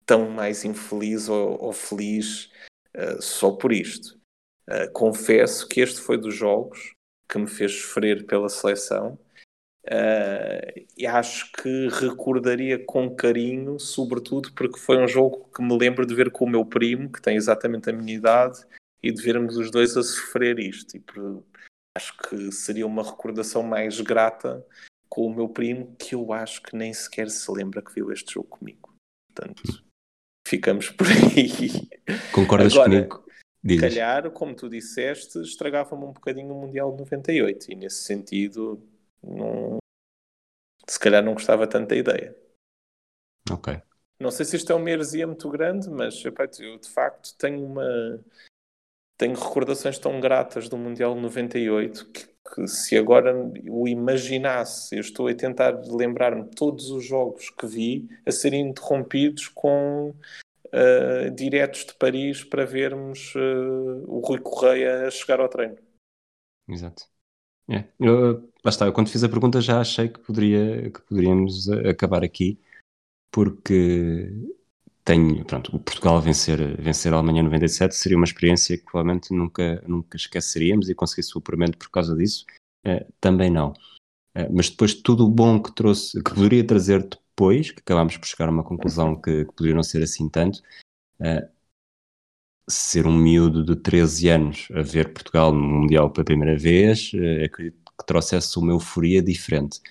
tão 0.06 0.30
mais 0.30 0.66
infeliz 0.66 1.30
ou, 1.30 1.62
ou 1.62 1.74
feliz 1.74 2.52
uh, 2.96 3.22
só 3.22 3.52
por 3.52 3.72
isto. 3.72 4.20
Uh, 4.70 4.92
confesso 4.94 5.68
que 5.68 5.82
este 5.82 6.00
foi 6.00 6.18
dos 6.18 6.36
jogos 6.36 6.94
que 7.28 7.38
me 7.38 7.48
fez 7.48 7.72
sofrer 7.74 8.26
pela 8.26 8.50
seleção 8.50 9.18
uh, 9.86 10.86
e 10.98 11.08
acho 11.08 11.52
que 11.54 11.88
recordaria 11.90 12.84
com 12.84 13.16
carinho, 13.16 13.80
sobretudo 13.80 14.52
porque 14.54 14.80
foi 14.80 14.98
um 14.98 15.08
jogo 15.08 15.50
que 15.56 15.62
me 15.62 15.78
lembro 15.78 16.06
de 16.06 16.14
ver 16.14 16.32
com 16.32 16.46
o 16.46 16.50
meu 16.50 16.66
primo, 16.66 17.12
que 17.12 17.22
tem 17.22 17.36
exatamente 17.36 17.90
a 17.90 17.94
minha 17.94 18.14
idade, 18.14 18.60
e 19.02 19.12
de 19.12 19.22
vermos 19.22 19.58
os 19.58 19.72
dois 19.72 19.98
a 19.98 20.04
sofrer 20.04 20.60
isto. 20.60 20.96
E 20.96 21.00
por, 21.00 21.44
acho 21.98 22.16
que 22.18 22.52
seria 22.52 22.86
uma 22.86 23.04
recordação 23.04 23.64
mais 23.64 24.00
grata 24.00 24.66
com 25.10 25.26
o 25.26 25.36
meu 25.36 25.50
primo, 25.50 25.96
que 25.98 26.16
eu 26.16 26.32
acho 26.32 26.62
que 26.62 26.76
nem 26.76 26.94
sequer 26.94 27.30
se 27.30 27.52
lembra 27.52 27.82
que 27.82 27.94
viu 27.94 28.12
este 28.12 28.36
jogo 28.36 28.48
comigo. 28.48 28.94
Portanto, 29.28 29.84
ficamos 30.52 30.90
por 30.90 31.08
aí. 31.08 31.90
Concordas 32.34 32.74
Agora, 32.74 32.90
comigo? 32.90 33.26
Se 33.66 33.80
calhar, 33.80 34.30
como 34.32 34.54
tu 34.54 34.68
disseste, 34.68 35.40
estragava-me 35.40 36.04
um 36.04 36.12
bocadinho 36.12 36.54
o 36.54 36.60
Mundial 36.60 36.92
de 36.92 36.98
98 37.00 37.72
e 37.72 37.76
nesse 37.76 38.04
sentido 38.04 38.84
não... 39.24 39.78
se 40.86 41.00
calhar 41.00 41.24
não 41.24 41.34
gostava 41.34 41.66
tanto 41.68 41.90
da 41.90 41.96
ideia. 41.96 42.36
Ok. 43.50 43.82
Não 44.20 44.30
sei 44.30 44.46
se 44.46 44.58
isto 44.58 44.72
é 44.72 44.76
uma 44.76 44.90
heresia 44.90 45.26
muito 45.26 45.50
grande, 45.50 45.90
mas 45.90 46.24
eu 46.60 46.78
de 46.78 46.90
facto 46.90 47.36
tenho 47.38 47.64
uma 47.64 48.20
tenho 49.18 49.36
recordações 49.36 50.00
tão 50.00 50.20
gratas 50.20 50.68
do 50.68 50.78
Mundial 50.78 51.14
98 51.16 52.10
que, 52.10 52.28
que 52.54 52.68
se 52.68 52.98
agora 52.98 53.34
o 53.70 53.88
imaginasse, 53.88 54.96
eu 54.96 55.02
estou 55.02 55.28
a 55.28 55.34
tentar 55.34 55.72
lembrar-me 55.88 56.50
todos 56.56 56.90
os 56.90 57.06
jogos 57.06 57.50
que 57.50 57.68
vi 57.68 58.10
a 58.26 58.32
serem 58.32 58.70
interrompidos 58.70 59.48
com 59.48 60.10
uh, 60.10 61.32
diretos 61.36 61.86
de 61.86 61.94
Paris 61.96 62.44
para 62.44 62.66
vermos 62.66 63.34
uh, 63.36 64.04
o 64.08 64.20
Rui 64.20 64.40
Correia 64.40 65.08
a 65.08 65.12
chegar 65.12 65.40
ao 65.40 65.50
treino. 65.50 65.78
Exato. 66.68 67.04
É. 67.70 67.86
Eu, 68.00 68.50
lá 68.64 68.70
está, 68.70 68.86
eu 68.86 68.94
quando 68.94 69.10
fiz 69.10 69.24
a 69.24 69.30
pergunta 69.30 69.62
já 69.62 69.80
achei 69.80 70.10
que, 70.10 70.20
poderia, 70.20 70.92
que 70.92 71.02
poderíamos 71.02 71.70
acabar 71.70 72.24
aqui, 72.24 72.60
porque 73.32 74.30
tenho, 75.04 75.44
pronto, 75.46 75.76
o 75.76 75.80
Portugal 75.80 76.22
vencer, 76.22 76.80
vencer 76.80 77.14
a 77.14 77.18
Alemanha 77.18 77.44
97 77.44 77.96
seria 77.96 78.18
uma 78.18 78.26
experiência 78.26 78.78
que 78.78 78.84
provavelmente 78.84 79.34
nunca, 79.34 79.84
nunca 79.88 80.16
esqueceríamos 80.16 80.90
e 80.90 80.96
conseguisse 80.96 81.36
o 81.36 81.40
apuramento 81.40 81.78
por 81.78 81.90
causa 81.90 82.16
disso, 82.16 82.46
eh, 82.86 83.06
também 83.20 83.50
não. 83.50 83.74
Eh, 84.36 84.50
mas 84.52 84.70
depois 84.70 84.94
tudo 84.94 85.26
o 85.26 85.30
bom 85.30 85.62
que 85.62 85.74
trouxe, 85.74 86.22
que 86.24 86.34
poderia 86.34 86.66
trazer 86.66 87.04
depois, 87.04 87.72
que 87.72 87.80
acabámos 87.80 88.18
por 88.18 88.28
chegar 88.28 88.48
a 88.50 88.52
uma 88.52 88.64
conclusão 88.64 89.20
que, 89.20 89.46
que 89.46 89.54
poderia 89.54 89.76
não 89.76 89.84
ser 89.84 90.04
assim 90.04 90.30
tanto, 90.30 90.62
eh, 91.20 91.50
ser 92.70 93.08
um 93.08 93.18
miúdo 93.18 93.66
de 93.66 93.76
13 93.76 94.30
anos 94.30 94.68
a 94.74 94.82
ver 94.82 95.14
Portugal 95.14 95.54
no 95.54 95.62
Mundial 95.62 96.10
pela 96.12 96.26
primeira 96.26 96.58
vez, 96.58 97.12
acredito 97.44 97.92
que 98.00 98.06
trouxesse 98.06 98.58
uma 98.58 98.72
euforia 98.72 99.22
diferente. 99.22 99.82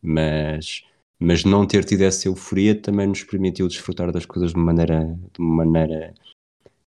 Mas 0.00 0.84
mas 1.18 1.44
não 1.44 1.66
ter 1.66 1.84
tido 1.84 2.02
essa 2.02 2.28
euforia 2.28 2.80
também 2.80 3.08
nos 3.08 3.24
permitiu 3.24 3.66
desfrutar 3.66 4.12
das 4.12 4.24
coisas 4.24 4.52
de 4.52 4.58
maneira, 4.58 5.18
de 5.32 5.42
maneira 5.42 6.14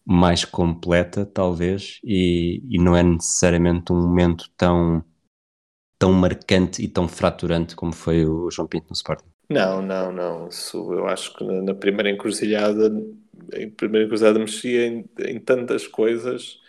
mais 0.06 0.44
completa, 0.44 1.26
talvez, 1.26 2.00
e, 2.04 2.62
e 2.68 2.78
não 2.78 2.98
é 2.98 3.04
necessariamente 3.04 3.94
um 3.94 4.02
momento 4.02 4.50
tão, 4.58 5.04
tão 5.98 6.12
marcante 6.12 6.84
e 6.84 6.88
tão 6.88 7.08
fraturante 7.08 7.76
como 7.76 7.94
foi 7.94 8.26
o 8.26 8.50
João 8.50 8.68
Pinto 8.68 8.88
no 8.90 8.94
Sporting. 8.94 9.30
Não, 9.50 9.82
não, 9.82 10.12
não. 10.12 10.50
Eu 10.74 11.08
acho 11.08 11.36
que 11.36 11.44
na, 11.44 11.62
na 11.62 11.74
primeira 11.76 12.10
encruzilhada, 12.10 12.92
em 13.54 13.70
primeira 13.70 14.06
encruzilhada 14.06 14.40
mexia 14.40 14.88
em, 14.88 15.10
em 15.20 15.40
tantas 15.40 15.88
coisas 15.88 16.60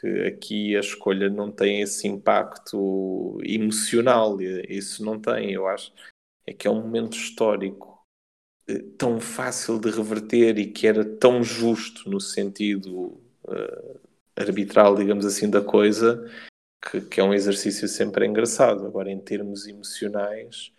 que 0.00 0.26
aqui 0.26 0.76
a 0.76 0.80
escolha 0.80 1.30
não 1.30 1.50
tem 1.50 1.80
esse 1.80 2.06
impacto 2.08 3.38
emocional. 3.44 4.40
Isso 4.68 5.04
não 5.04 5.20
tem, 5.20 5.52
eu 5.52 5.66
acho 5.66 5.92
é 6.46 6.52
que 6.52 6.66
é 6.66 6.70
um 6.70 6.80
momento 6.80 7.16
histórico 7.16 8.04
eh, 8.68 8.82
tão 8.98 9.20
fácil 9.20 9.78
de 9.78 9.90
reverter 9.90 10.58
e 10.58 10.72
que 10.72 10.86
era 10.86 11.04
tão 11.04 11.42
justo 11.42 12.08
no 12.10 12.20
sentido 12.20 13.20
uh, 13.44 14.00
arbitral, 14.36 14.96
digamos 14.96 15.26
assim, 15.26 15.50
da 15.50 15.60
coisa, 15.60 16.24
que, 16.90 17.00
que, 17.02 17.20
é 17.20 17.24
um 17.24 17.34
exercício 17.34 17.88
sempre 17.88 18.26
engraçado. 18.26 18.86
Agora, 18.86 19.10
em 19.10 19.20
termos 19.20 19.66
emocionais, 19.66 20.72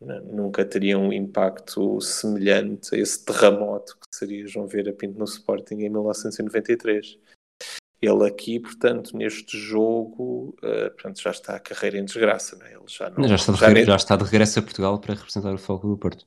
nunca 0.00 0.64
teria 0.64 0.98
um 0.98 1.12
impacto 1.12 2.00
semelhante 2.00 2.94
a 2.94 2.98
esse 2.98 3.24
terremoto 3.24 3.96
que 3.98 4.16
seria 4.16 4.46
João 4.46 4.66
Vieira 4.66 4.92
Pinto 4.92 5.18
no 5.18 5.24
Sporting 5.24 5.74
em 5.74 5.90
1993. 5.90 7.18
Ele 8.00 8.26
aqui, 8.26 8.60
portanto, 8.60 9.16
neste 9.16 9.58
jogo, 9.58 10.56
uh, 10.62 10.90
portanto, 10.90 11.20
já 11.20 11.30
está 11.30 11.56
a 11.56 11.60
carreira 11.60 11.98
em 11.98 12.04
desgraça, 12.04 12.56
não 12.56 12.66
é? 12.66 12.74
Ele 12.74 12.84
já, 12.86 13.10
não, 13.10 13.26
já, 13.26 13.34
está 13.34 13.52
de, 13.52 13.58
já, 13.58 13.70
nem... 13.70 13.84
já 13.84 13.96
está 13.96 14.16
de 14.16 14.24
regresso 14.24 14.58
a 14.58 14.62
Portugal 14.62 14.98
para 15.00 15.14
representar 15.14 15.52
o 15.52 15.58
Foco 15.58 15.88
do 15.88 15.98
Porto. 15.98 16.24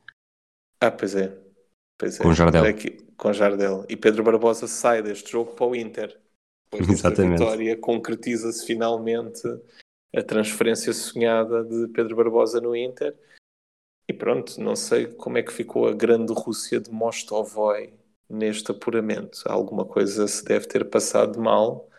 Ah, 0.81 0.91
pois 0.91 1.15
é. 1.15 1.33
Pois 1.97 2.19
é, 2.19 2.23
com 2.23 2.33
Jardel. 2.33 2.65
Aqui, 2.65 2.89
com 3.15 3.31
Jardel. 3.31 3.85
E 3.87 3.95
Pedro 3.95 4.23
Barbosa 4.23 4.67
sai 4.67 5.01
deste 5.01 5.31
jogo 5.31 5.53
para 5.53 5.65
o 5.65 5.75
Inter. 5.75 6.19
Depois 6.69 6.89
Exatamente. 6.89 7.39
vitória 7.39 7.77
concretiza-se 7.77 8.65
finalmente 8.65 9.43
a 10.15 10.23
transferência 10.23 10.91
sonhada 10.93 11.63
de 11.63 11.87
Pedro 11.89 12.15
Barbosa 12.15 12.59
no 12.59 12.75
Inter. 12.75 13.15
E 14.07 14.13
pronto, 14.13 14.59
não 14.59 14.75
sei 14.75 15.07
como 15.07 15.37
é 15.37 15.43
que 15.43 15.53
ficou 15.53 15.87
a 15.87 15.93
grande 15.93 16.33
Rússia 16.33 16.81
de 16.81 16.91
Mostovoi 16.91 17.93
neste 18.31 18.71
apuramento. 18.71 19.41
Alguma 19.45 19.85
coisa 19.85 20.27
se 20.27 20.43
deve 20.43 20.65
ter 20.67 20.89
passado 20.89 21.39
mal 21.39 21.89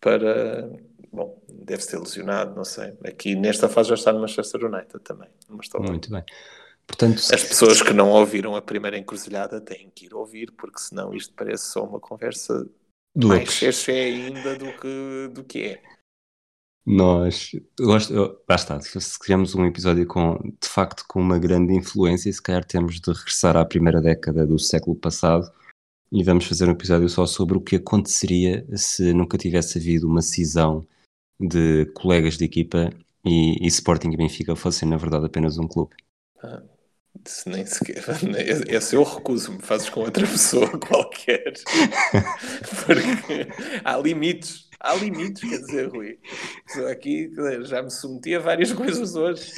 para. 0.00 0.70
Bom, 1.12 1.40
deve 1.48 1.82
ser 1.82 1.98
lesionado, 1.98 2.56
não 2.56 2.64
sei. 2.64 2.96
Aqui 3.04 3.36
nesta 3.36 3.68
fase 3.68 3.90
já 3.90 3.94
está 3.94 4.12
no 4.12 4.20
Manchester 4.20 4.64
United 4.64 4.98
também. 5.00 5.28
Muito 5.48 6.10
bem. 6.10 6.24
Portanto, 6.86 7.18
As 7.18 7.42
pessoas 7.42 7.80
que 7.80 7.92
não 7.92 8.10
ouviram 8.10 8.56
a 8.56 8.60
primeira 8.60 8.98
encruzilhada 8.98 9.60
têm 9.60 9.90
que 9.94 10.06
ir 10.06 10.14
ouvir, 10.14 10.52
porque 10.52 10.78
senão 10.78 11.14
isto 11.14 11.32
parece 11.34 11.70
só 11.70 11.84
uma 11.84 12.00
conversa 12.00 12.68
de 13.16 13.26
mais 13.26 13.48
cheche 13.48 13.90
ainda 13.90 14.58
do 14.58 14.72
que, 14.78 15.30
do 15.32 15.44
que 15.44 15.62
é. 15.62 15.82
Nós, 16.86 17.52
gosto, 17.80 18.12
se 18.82 19.00
se 19.00 19.18
criamos 19.18 19.54
um 19.54 19.64
episódio 19.64 20.06
com, 20.06 20.34
de 20.60 20.68
facto, 20.68 21.04
com 21.08 21.18
uma 21.18 21.38
grande 21.38 21.72
influência, 21.72 22.30
se 22.30 22.42
calhar 22.42 22.62
temos 22.62 23.00
de 23.00 23.10
regressar 23.10 23.56
à 23.56 23.64
primeira 23.64 24.02
década 24.02 24.46
do 24.46 24.58
século 24.58 24.94
passado 24.94 25.50
e 26.14 26.22
vamos 26.22 26.46
fazer 26.46 26.68
um 26.68 26.72
episódio 26.72 27.08
só 27.08 27.26
sobre 27.26 27.58
o 27.58 27.60
que 27.60 27.74
aconteceria 27.74 28.64
se 28.76 29.12
nunca 29.12 29.36
tivesse 29.36 29.78
havido 29.78 30.06
uma 30.06 30.22
cisão 30.22 30.86
de 31.40 31.86
colegas 31.86 32.38
de 32.38 32.44
equipa 32.44 32.90
e, 33.24 33.56
e 33.60 33.66
Sporting 33.66 34.10
e 34.12 34.16
Benfica 34.16 34.54
fossem, 34.54 34.88
na 34.88 34.96
verdade, 34.96 35.26
apenas 35.26 35.58
um 35.58 35.66
clube. 35.66 35.96
Se 37.26 37.48
nem 37.48 37.66
sequer. 37.66 38.04
Esse 38.68 38.94
eu 38.94 39.02
recuso-me, 39.02 39.60
fazes 39.60 39.90
com 39.90 40.02
outra 40.02 40.24
pessoa 40.24 40.70
qualquer. 40.78 41.54
Porque 42.86 43.48
há 43.84 43.96
limites. 43.96 44.68
Há 44.78 44.94
limites, 44.94 45.42
quer 45.42 45.58
dizer, 45.58 45.88
Rui. 45.88 46.20
Aqui 46.92 47.32
já 47.62 47.82
me 47.82 47.90
submeti 47.90 48.36
a 48.36 48.38
várias 48.38 48.70
coisas 48.72 49.16
hoje. 49.16 49.52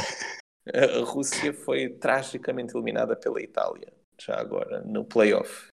A 0.73 1.05
Rússia 1.05 1.53
foi 1.53 1.91
tragicamente 1.91 2.74
eliminada 2.74 3.15
pela 3.15 3.43
Itália, 3.43 3.93
já 4.19 4.41
agora, 4.41 4.81
no 4.87 5.05
playoff. 5.05 5.69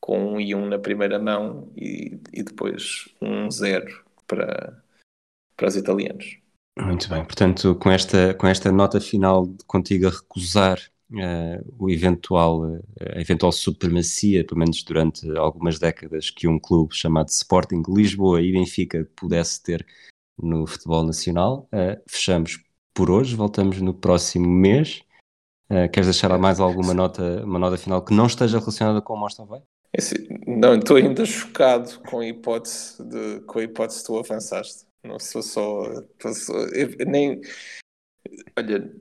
Com 0.00 0.34
um 0.34 0.40
e 0.40 0.54
um 0.54 0.66
na 0.66 0.78
primeira 0.78 1.18
mão 1.18 1.72
e, 1.76 2.20
e 2.32 2.42
depois 2.42 3.08
um 3.20 3.50
zero 3.50 4.04
para, 4.26 4.82
para 5.56 5.68
os 5.68 5.76
italianos. 5.76 6.38
Muito 6.78 7.08
bem, 7.08 7.24
portanto, 7.24 7.74
com 7.76 7.90
esta, 7.90 8.34
com 8.34 8.46
esta 8.46 8.70
nota 8.70 9.00
final 9.00 9.46
de 9.46 9.64
contigo 9.64 10.06
a 10.06 10.10
recusar 10.10 10.78
eh, 11.14 11.62
o 11.78 11.88
eventual, 11.88 12.66
eh, 12.98 13.16
a 13.16 13.20
eventual 13.20 13.52
supremacia, 13.52 14.44
pelo 14.44 14.58
menos 14.58 14.82
durante 14.82 15.30
algumas 15.36 15.78
décadas, 15.78 16.30
que 16.30 16.48
um 16.48 16.58
clube 16.58 16.94
chamado 16.94 17.28
Sporting 17.28 17.82
Lisboa 17.88 18.42
e 18.42 18.52
Benfica 18.52 19.08
pudesse 19.14 19.62
ter 19.62 19.86
no 20.36 20.66
futebol 20.66 21.04
nacional, 21.04 21.68
eh, 21.72 22.02
fechamos 22.08 22.62
por 22.92 23.10
hoje, 23.10 23.36
voltamos 23.36 23.80
no 23.80 23.94
próximo 23.94 24.48
mês. 24.48 25.02
Queres 25.68 26.06
deixar 26.06 26.38
mais 26.38 26.60
alguma 26.60 26.94
nota, 26.94 27.44
uma 27.44 27.58
nota 27.58 27.76
final 27.76 28.00
que 28.00 28.14
não 28.14 28.26
esteja 28.26 28.60
relacionada 28.60 29.02
com 29.02 29.14
o 29.14 29.16
Mostovai? 29.16 29.58
É 29.58 29.75
assim, 29.96 30.14
não, 30.46 30.74
estou 30.74 30.96
ainda 30.96 31.24
chocado 31.24 32.00
com 32.00 32.20
a 32.20 32.26
hipótese 32.26 33.02
de, 33.02 33.40
com 33.40 33.58
a 33.58 33.62
hipótese 33.62 34.00
que 34.00 34.06
tu 34.06 34.18
avançaste. 34.18 34.86
Não 35.02 35.18
sou 35.18 35.42
só. 35.42 35.84
só- 36.34 36.66
eu 36.74 37.06
nem. 37.06 37.40
Olha, 38.58 38.92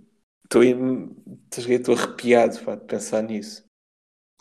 estou, 0.44 0.64
em- 0.64 1.16
estou 1.58 1.96
arrepiado 1.96 2.60
pá, 2.60 2.76
de 2.76 2.86
pensar 2.86 3.24
nisso. 3.24 3.64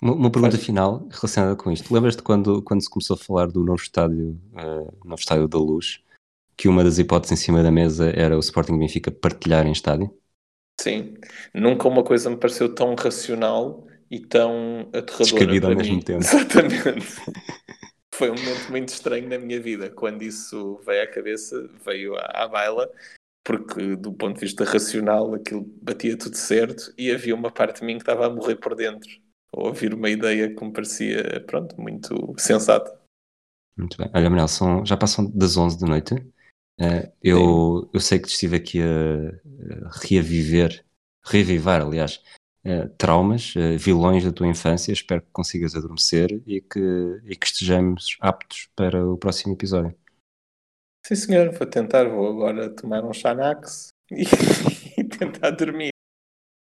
Uma, 0.03 0.13
uma 0.13 0.31
pergunta 0.31 0.59
final 0.59 1.07
relacionada 1.11 1.57
com 1.57 1.71
isto. 1.71 1.93
Lembras-te 1.93 2.23
quando, 2.23 2.63
quando 2.63 2.83
se 2.83 2.91
começou 2.91 3.15
a 3.15 3.19
falar 3.19 3.47
do 3.47 3.65
novo 3.65 3.81
estádio, 3.81 4.39
eh, 4.55 4.93
novo 5.05 5.21
estádio 5.21 5.49
da 5.49 5.59
Luz, 5.59 6.03
que 6.57 6.69
uma 6.69 6.85
das 6.85 6.99
hipóteses 6.99 7.41
em 7.41 7.43
cima 7.43 7.63
da 7.63 7.71
mesa 7.71 8.11
era 8.11 8.37
o 8.37 8.41
Sporting 8.41 8.79
Benfica 8.79 9.11
partilharem 9.11 9.73
estádio? 9.73 10.15
Sim, 10.81 11.15
nunca 11.55 11.89
uma 11.89 12.03
coisa 12.03 12.29
me 12.29 12.37
pareceu 12.37 12.75
tão 12.75 12.95
racional 12.95 13.84
e 14.11 14.21
tão 14.21 14.89
aterradora 14.93 15.25
Descabida 15.25 15.69
ao 15.69 15.77
mesmo 15.77 15.95
mim. 15.97 16.03
tempo. 16.03 16.21
Exatamente. 16.25 17.07
Foi 18.15 18.31
um 18.31 18.35
momento 18.35 18.71
muito 18.71 18.89
estranho 18.91 19.29
na 19.29 19.39
minha 19.39 19.61
vida. 19.61 19.91
Quando 19.91 20.23
isso 20.23 20.81
veio 20.87 21.03
à 21.03 21.07
cabeça, 21.07 21.69
veio 21.85 22.17
à, 22.17 22.45
à 22.45 22.49
baila, 22.49 22.89
porque 23.45 23.97
do 23.97 24.13
ponto 24.13 24.35
de 24.35 24.41
vista 24.41 24.65
racional 24.65 25.35
aquilo 25.35 25.63
batia 25.83 26.17
tudo 26.17 26.37
certo 26.37 26.93
e 26.97 27.11
havia 27.11 27.35
uma 27.35 27.51
parte 27.51 27.81
de 27.81 27.87
mim 27.87 27.95
que 27.95 28.03
estava 28.03 28.27
a 28.27 28.31
morrer 28.31 28.57
por 28.57 28.75
dentro. 28.75 29.11
Ou 29.53 29.67
ouvir 29.69 29.95
uma 29.95 30.09
ideia 30.11 30.55
que 30.55 30.65
me 30.65 30.73
parecia, 30.73 31.41
pronto, 31.47 31.81
muito 31.81 32.35
sensata. 32.39 32.99
Muito 33.77 33.97
bem. 33.97 34.11
Olha, 34.15 34.31
Manel, 34.31 34.49
são, 34.49 34.85
já 34.87 34.97
passam 34.97 35.31
das 35.31 35.57
11 35.57 35.81
da 35.81 35.87
noite. 35.87 36.15
Eh, 36.81 37.13
eu, 37.23 37.89
eu 37.93 38.01
sei 38.01 38.19
que 38.19 38.29
estive 38.29 38.57
aqui 38.57 38.81
a, 38.81 39.87
a 39.87 39.91
reaviver, 40.03 40.85
reavivar, 41.25 41.83
aliás, 41.83 42.21
eh, 42.65 42.89
traumas, 42.99 43.55
eh, 43.57 43.77
vilões 43.77 44.25
da 44.25 44.33
tua 44.33 44.47
infância. 44.47 44.93
Espero 44.93 45.23
que 45.23 45.29
consigas 45.33 45.75
adormecer 45.75 46.31
e 46.47 46.61
que, 46.61 47.21
e 47.25 47.37
que 47.37 47.47
estejamos 47.47 48.17
aptos 48.21 48.69
para 48.75 49.05
o 49.07 49.17
próximo 49.19 49.55
episódio. 49.55 49.95
Sim, 51.07 51.15
senhor, 51.17 51.53
vou 51.53 51.67
tentar. 51.67 52.09
Vou 52.09 52.29
agora 52.29 52.71
tomar 52.75 53.05
um 53.05 53.13
Xanax 53.13 53.89
e, 54.11 54.23
e 54.99 55.05
tentar 55.05 55.51
dormir. 55.51 55.91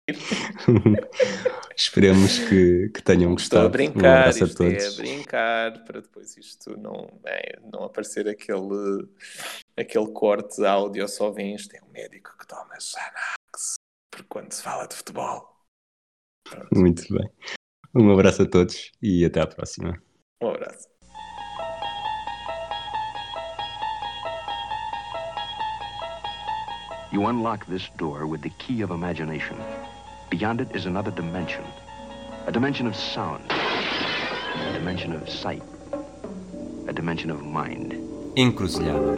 Esperemos 1.76 2.38
que, 2.38 2.88
que 2.90 3.02
tenham 3.02 3.34
Estou 3.34 3.62
gostado. 3.62 3.66
a 3.66 3.68
Um 3.68 3.70
brincar, 3.70 4.18
abraço 4.20 4.44
a 4.44 4.46
isto 4.46 4.62
é 4.62 4.66
a 4.66 4.70
todos. 4.70 4.96
brincar, 4.96 5.84
para 5.84 6.00
depois 6.00 6.36
isto 6.36 6.76
não, 6.78 7.20
é, 7.24 7.58
não 7.72 7.84
aparecer 7.84 8.28
aquele, 8.28 9.08
aquele 9.76 10.10
corte 10.12 10.56
de 10.56 10.66
áudio, 10.66 11.06
só 11.08 11.30
vem 11.30 11.54
isto, 11.54 11.74
é 11.74 11.80
um 11.82 11.90
médico 11.92 12.34
que 12.38 12.46
toma 12.46 12.78
Xanax, 12.80 13.74
porque 14.10 14.26
quando 14.28 14.52
se 14.52 14.62
fala 14.62 14.86
de 14.86 14.94
futebol. 14.94 15.55
Pronto, 16.50 16.68
Muito 16.74 17.02
bem. 17.12 17.28
Um 17.94 18.10
abraço 18.12 18.42
a 18.42 18.46
todos 18.46 18.92
e 19.02 19.24
até 19.24 19.40
à 19.40 19.46
próxima. 19.46 20.00
um 20.42 20.48
abraço. 20.48 20.86
You 27.12 27.26
unlock 27.26 27.66
this 27.66 27.88
door 27.96 28.26
with 28.26 28.42
the 28.42 28.50
key 28.58 28.82
of 28.82 28.90
imagination. 28.90 29.56
Beyond 30.28 30.60
it 30.60 30.74
is 30.74 30.86
another 30.86 31.10
dimension. 31.10 31.64
A 32.46 32.52
dimension 32.52 32.86
of 32.86 32.94
sound. 32.94 33.44
A 33.50 34.72
dimension 34.74 35.12
of 35.12 35.28
sight. 35.28 35.62
A 36.88 36.92
dimension 36.92 37.30
of 37.30 37.42
mind. 37.42 37.92
Encruzilhada. 38.36 39.16